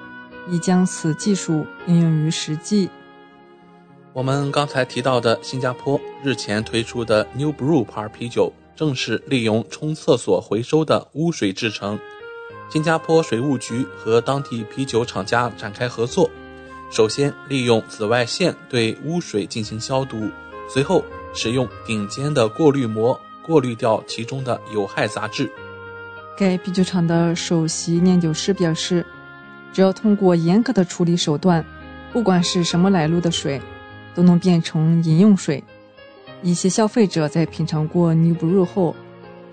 [0.49, 2.89] 已将此技术应用于实际。
[4.13, 11.99] 我们刚才提到的新加坡日前推出的 New Brew 牌啤酒，正是利用冲厕所回收的污水制成。
[12.69, 16.29] 新加坡水务局和当地啤酒厂家展开合作，
[16.89, 20.29] 首先利用紫外线对污水进行消毒，
[20.67, 21.03] 随后
[21.33, 25.51] 使用顶尖的过滤膜过滤掉其中的有害杂质。
[26.41, 29.05] 该啤酒厂的首席酿酒师表示，
[29.71, 31.63] 只要通过严格的处理手段，
[32.11, 33.61] 不管是什么来路的水，
[34.15, 35.63] 都能变成饮用水。
[36.41, 38.95] 一些消费者在品尝过 New Brew 后，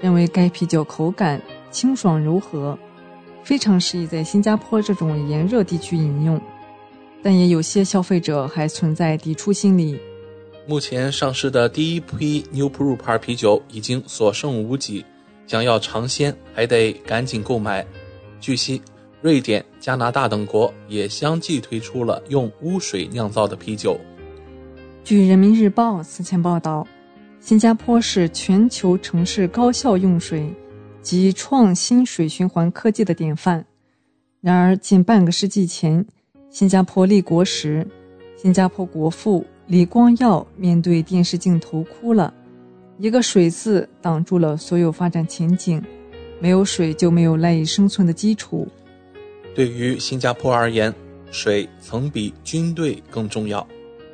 [0.01, 2.78] 认为该啤酒口感清爽柔和，
[3.44, 6.40] 非常适宜在新加坡这种炎热地区饮用。
[7.23, 10.01] 但也有些消费者还存在抵触心理。
[10.66, 15.05] 目前上市的第一批 New Brew 牌啤酒已经所剩无几。
[15.49, 17.85] 想要尝鲜，还得赶紧购买。
[18.39, 18.83] 据悉，
[19.23, 23.99] 瑞典、加拿大等国也相继推出了用污水酿造的啤酒。
[25.03, 26.87] 据人民日报此前报道，
[27.41, 30.55] 新加坡是全球城市高效用水
[31.01, 33.65] 及创新水循环科技的典范。
[34.43, 36.05] 然而，近半个世纪前，
[36.51, 37.89] 新加坡立国时，
[38.37, 42.35] 新加坡国父李光耀面对电视镜头哭了。
[42.99, 45.81] 一个“水”字挡住了所有发展前景，
[46.41, 48.66] 没有水就没有赖以生存的基础。
[49.55, 50.93] 对于新加坡而言，
[51.31, 53.65] 水曾比军队更重要。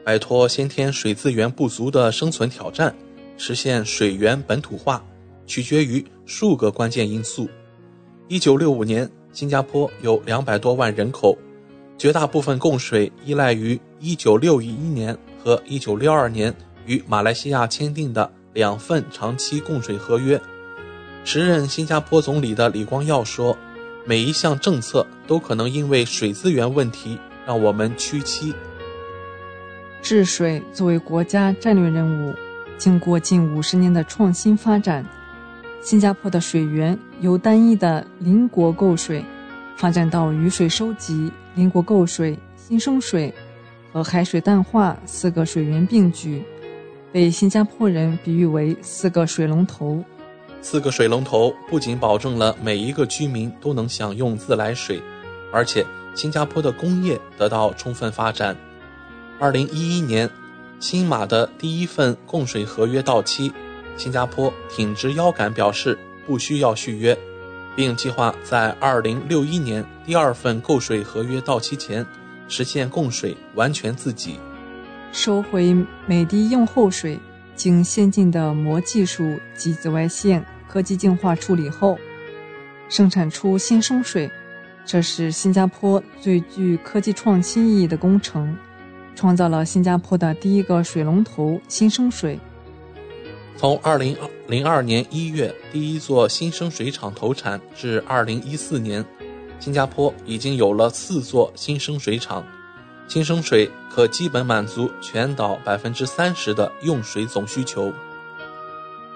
[0.04, 2.94] 摆脱先天水资源不足的生存挑战，
[3.38, 5.02] 实现水源本土化，
[5.46, 7.48] 取决于数个关键因素。
[8.28, 11.38] 一九六五年，新加坡有两百多万人口，
[11.96, 16.54] 绝大部分供水依赖于一九六一年和一九六二年
[16.84, 18.30] 与马来西亚签订的。
[18.54, 20.40] 两份长期供水合约。
[21.24, 23.58] 时任新加坡总理的李光耀说
[24.06, 28.54] ：“每一项政策都可能因为水资源问题让我们屈膝。”
[30.00, 32.34] 治水作为国家战略任务，
[32.76, 35.04] 经过近五十年的创新发展，
[35.80, 39.24] 新加坡的水源由单一的邻国购水，
[39.76, 43.32] 发展到雨水收集、邻国购水、新生水
[43.92, 46.44] 和海水淡化四个水源并举。
[47.14, 50.02] 被新加坡人比喻为“四个水龙头”。
[50.60, 55.00] 四个水龙头不仅保证了每一个居民都能享用自来水，
[55.52, 55.86] 而且
[56.16, 58.56] 新加坡的工业得到充分发展。
[59.38, 60.28] 二零一一年，
[60.80, 63.52] 新马的第一份供水合约到期，
[63.96, 65.96] 新加坡挺直腰杆表示
[66.26, 67.16] 不需要续约，
[67.76, 72.04] 并计划在二零六一年第二份购水合约到期前
[72.48, 74.36] 实现供水完全自给。
[75.14, 75.72] 收回
[76.08, 77.16] 每滴用后水，
[77.54, 81.96] 经先进的膜技术及紫外线科技净化处理后，
[82.88, 84.28] 生产出新生水。
[84.84, 88.56] 这是新加坡最具科技创新意义的工程，
[89.14, 92.36] 创造了新加坡的第一个水龙头新生水。
[93.56, 94.16] 从二零
[94.48, 99.04] 零二年一月第一座新生水厂投产至二零一四年，
[99.60, 102.44] 新加坡已经有了四座新生水厂。
[103.06, 107.92] 新生水可基本满足全岛百分之三十的用水总需求。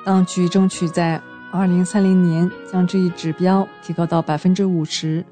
[0.05, 1.20] 当局争取在
[1.51, 5.24] 二零三零年将这一指标提高到百分之五十。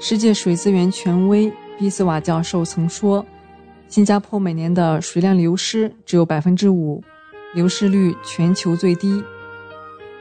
[0.00, 3.24] 世界水资源权威比斯瓦教授曾说
[3.86, 7.02] ：“新加坡每年的水量流失只有百分之五，
[7.54, 9.22] 流失率全球最低。”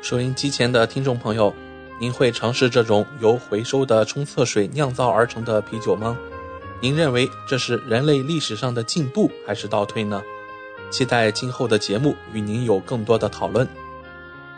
[0.01, 1.53] 收音机前的听众朋友，
[1.97, 6.18] 您会尝试这种由回收的冲厕水酿造而成的啤酒吗？
[6.81, 10.22] 您认为这是人类历史上的进步还是倒退呢？
[10.89, 13.68] 期待今后的节目与您有更多的讨论。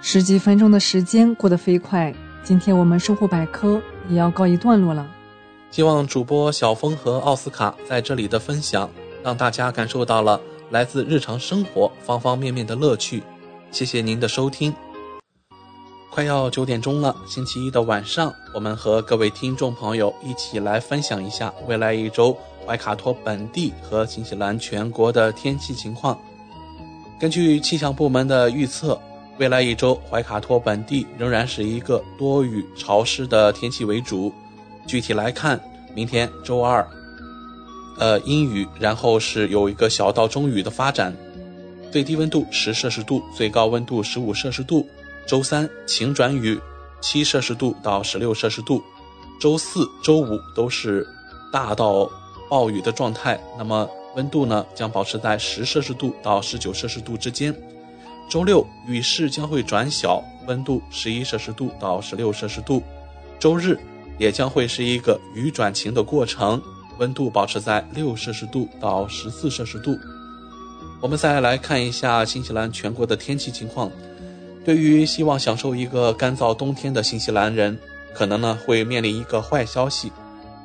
[0.01, 5.09] 十几分钟的时间过得飞快，今天我们生活百科也要告一段落了。
[5.71, 8.89] 希望主播小峰和奥斯卡在这里的分享，
[9.23, 10.39] 让大家感受到了
[10.69, 13.23] 来自日常生活方方面面的乐趣。
[13.71, 14.73] 谢谢您的收听。
[16.11, 26.19] 快要九点钟了，星期一的晚上，我们和各位听众朋友一起来分享一下未来一周怀卡托本地和新西兰全国的天气情况。
[27.17, 28.99] 根据气象部门的预测，
[29.37, 34.33] 未来一周怀卡托本地仍然是一个多雨潮湿的天气为主。
[34.85, 35.57] 具体来看，
[35.95, 36.85] 明天周二，
[37.97, 41.15] 呃，阴雨，然后是有一个小到中雨的发展，
[41.89, 44.85] 最低温度十摄氏度，最高温度十五摄氏度。
[45.27, 46.59] 周三晴转雨，
[46.99, 48.83] 七摄氏度到十六摄氏度。
[49.39, 51.07] 周四周五都是
[51.51, 52.09] 大到
[52.49, 57.55] 暴雨的状态，那么温度呢将保持在十摄氏度到十九摄氏度之间。
[58.29, 62.83] 周六雨势将会转小，温度十一摄氏度到十六摄氏度。
[63.39, 63.79] 周日
[64.19, 66.61] 也将会是一个雨转晴的过程，
[66.99, 69.97] 温度保持在六摄氏度到十四摄氏度。
[71.01, 73.91] 我们再来看一下新西兰全国的天气情况。
[74.63, 77.77] 对于希望享受一个干燥冬天的新西兰人，
[78.13, 80.11] 可能呢会面临一个坏消息，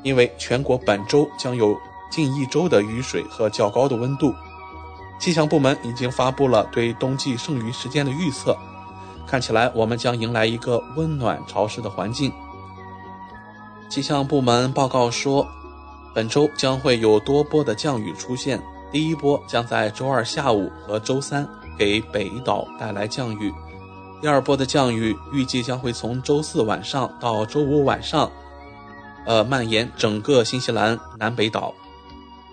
[0.03, 1.75] 因为全国本周将有
[2.11, 4.35] 近一周的雨水和较高的温度。
[5.19, 8.55] 气象部门已经发布了对冬季剩余时间的预测，
[9.27, 12.31] 看起来我们将迎来一个温暖潮湿的环境。
[13.89, 15.47] 气象部门报告说，
[16.15, 18.63] 本周将会有多波的降雨出现，
[18.93, 21.49] 第一波将在周二下午和周三
[21.79, 23.51] 给北岛带来降雨。
[24.21, 28.31] 第二波的降雨预计将会从周四晚上到周五晚上，
[29.27, 31.73] 呃，蔓延整个新西兰南北岛。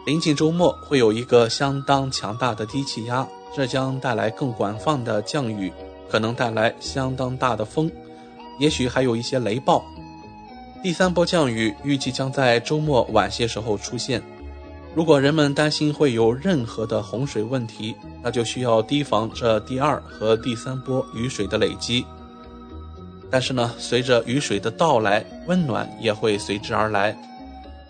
[0.05, 3.25] 临近周末会有一个相当强大的低气压，
[3.55, 5.71] 这将带来更广泛的降雨，
[6.09, 7.89] 可能带来相当大的风，
[8.59, 9.81] 也许还有一些雷暴。
[10.83, 14.21] 第三波降雨预计将在周末晚些时候出现。
[14.95, 22.05] 如果人们担心会有任何的洪水问题，那就需要提防这第二和第三波雨水的累积。
[23.31, 27.17] 但是呢，随着雨水的到来，温暖也会随之而来。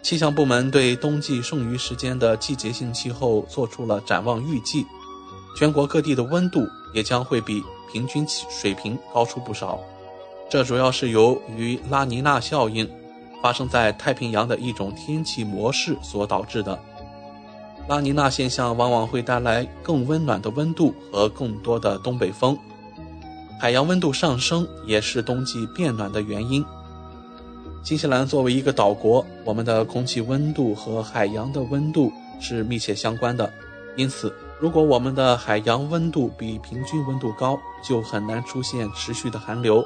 [0.02, 4.86] 气象部门对冬季剩余时间的季节性气候做出了展望预计，
[5.58, 7.62] 全国各地的温度也将会比
[7.92, 9.78] 平均水平高出不少。
[10.50, 12.90] 这主要是由于拉尼娜效应
[13.42, 16.80] 发生在太平洋的一种天气模式所导致的。
[17.88, 22.58] 拉尼娜现象往往会带来更温暖的温度和更多的东北风，
[23.60, 26.64] 海洋温度上升也是冬季变暖的原因。
[27.84, 33.52] 新西兰作为一个岛国，我们的空气温度和海洋的温度是密切相关的，
[33.98, 39.84] 因此，如果我们的海洋温度比平均温度高，就很难出现持续的寒流。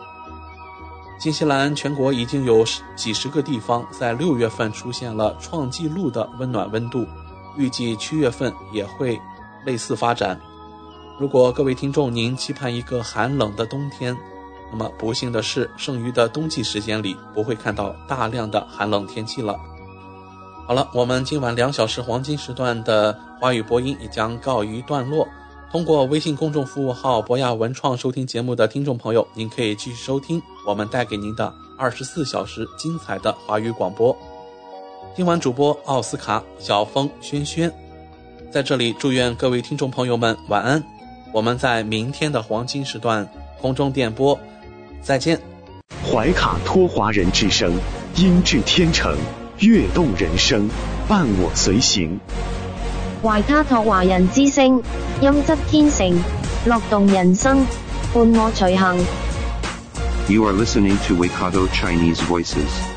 [1.20, 2.64] 新西兰全国已经有
[2.96, 7.04] 几十个地方在六月份出现了创纪录的温暖温度。
[7.58, 9.20] 预计七月份也会
[9.66, 10.40] 类似发展。
[11.20, 14.16] 如果各位听众您期盼一个寒冷的冬天，
[14.72, 19.58] 那么不幸的是，剩余的冬季时间里不会看到大量的寒冷天气了。
[20.68, 25.28] 好了，我们今晚两小时黄金时段的华语播音也将告一段落。
[25.72, 34.16] 通过微信公众服务号“博雅文创”收听节目的听众朋友，您可以继续收听我们带给您的二十四小时精彩的华语广播。
[35.18, 37.74] 今晚主播奥斯卡、小峰、轩轩，
[38.52, 40.84] 在这里祝愿各位听众朋友们晚安。
[41.32, 43.28] 我们在明天的黄金时段
[43.60, 44.40] 空中电波
[45.02, 45.42] 再见。
[46.06, 47.74] 怀卡托华人之声，
[48.16, 49.18] 音质天成，
[49.58, 50.70] 悦动人生，
[51.08, 52.20] 伴我随行。
[53.24, 54.84] 怀卡托华人之声，
[55.20, 56.16] 音质天成，
[56.68, 57.66] 乐动人生，
[58.14, 59.04] 伴我随行。
[60.30, 62.97] You are listening to Waikato Chinese Voices.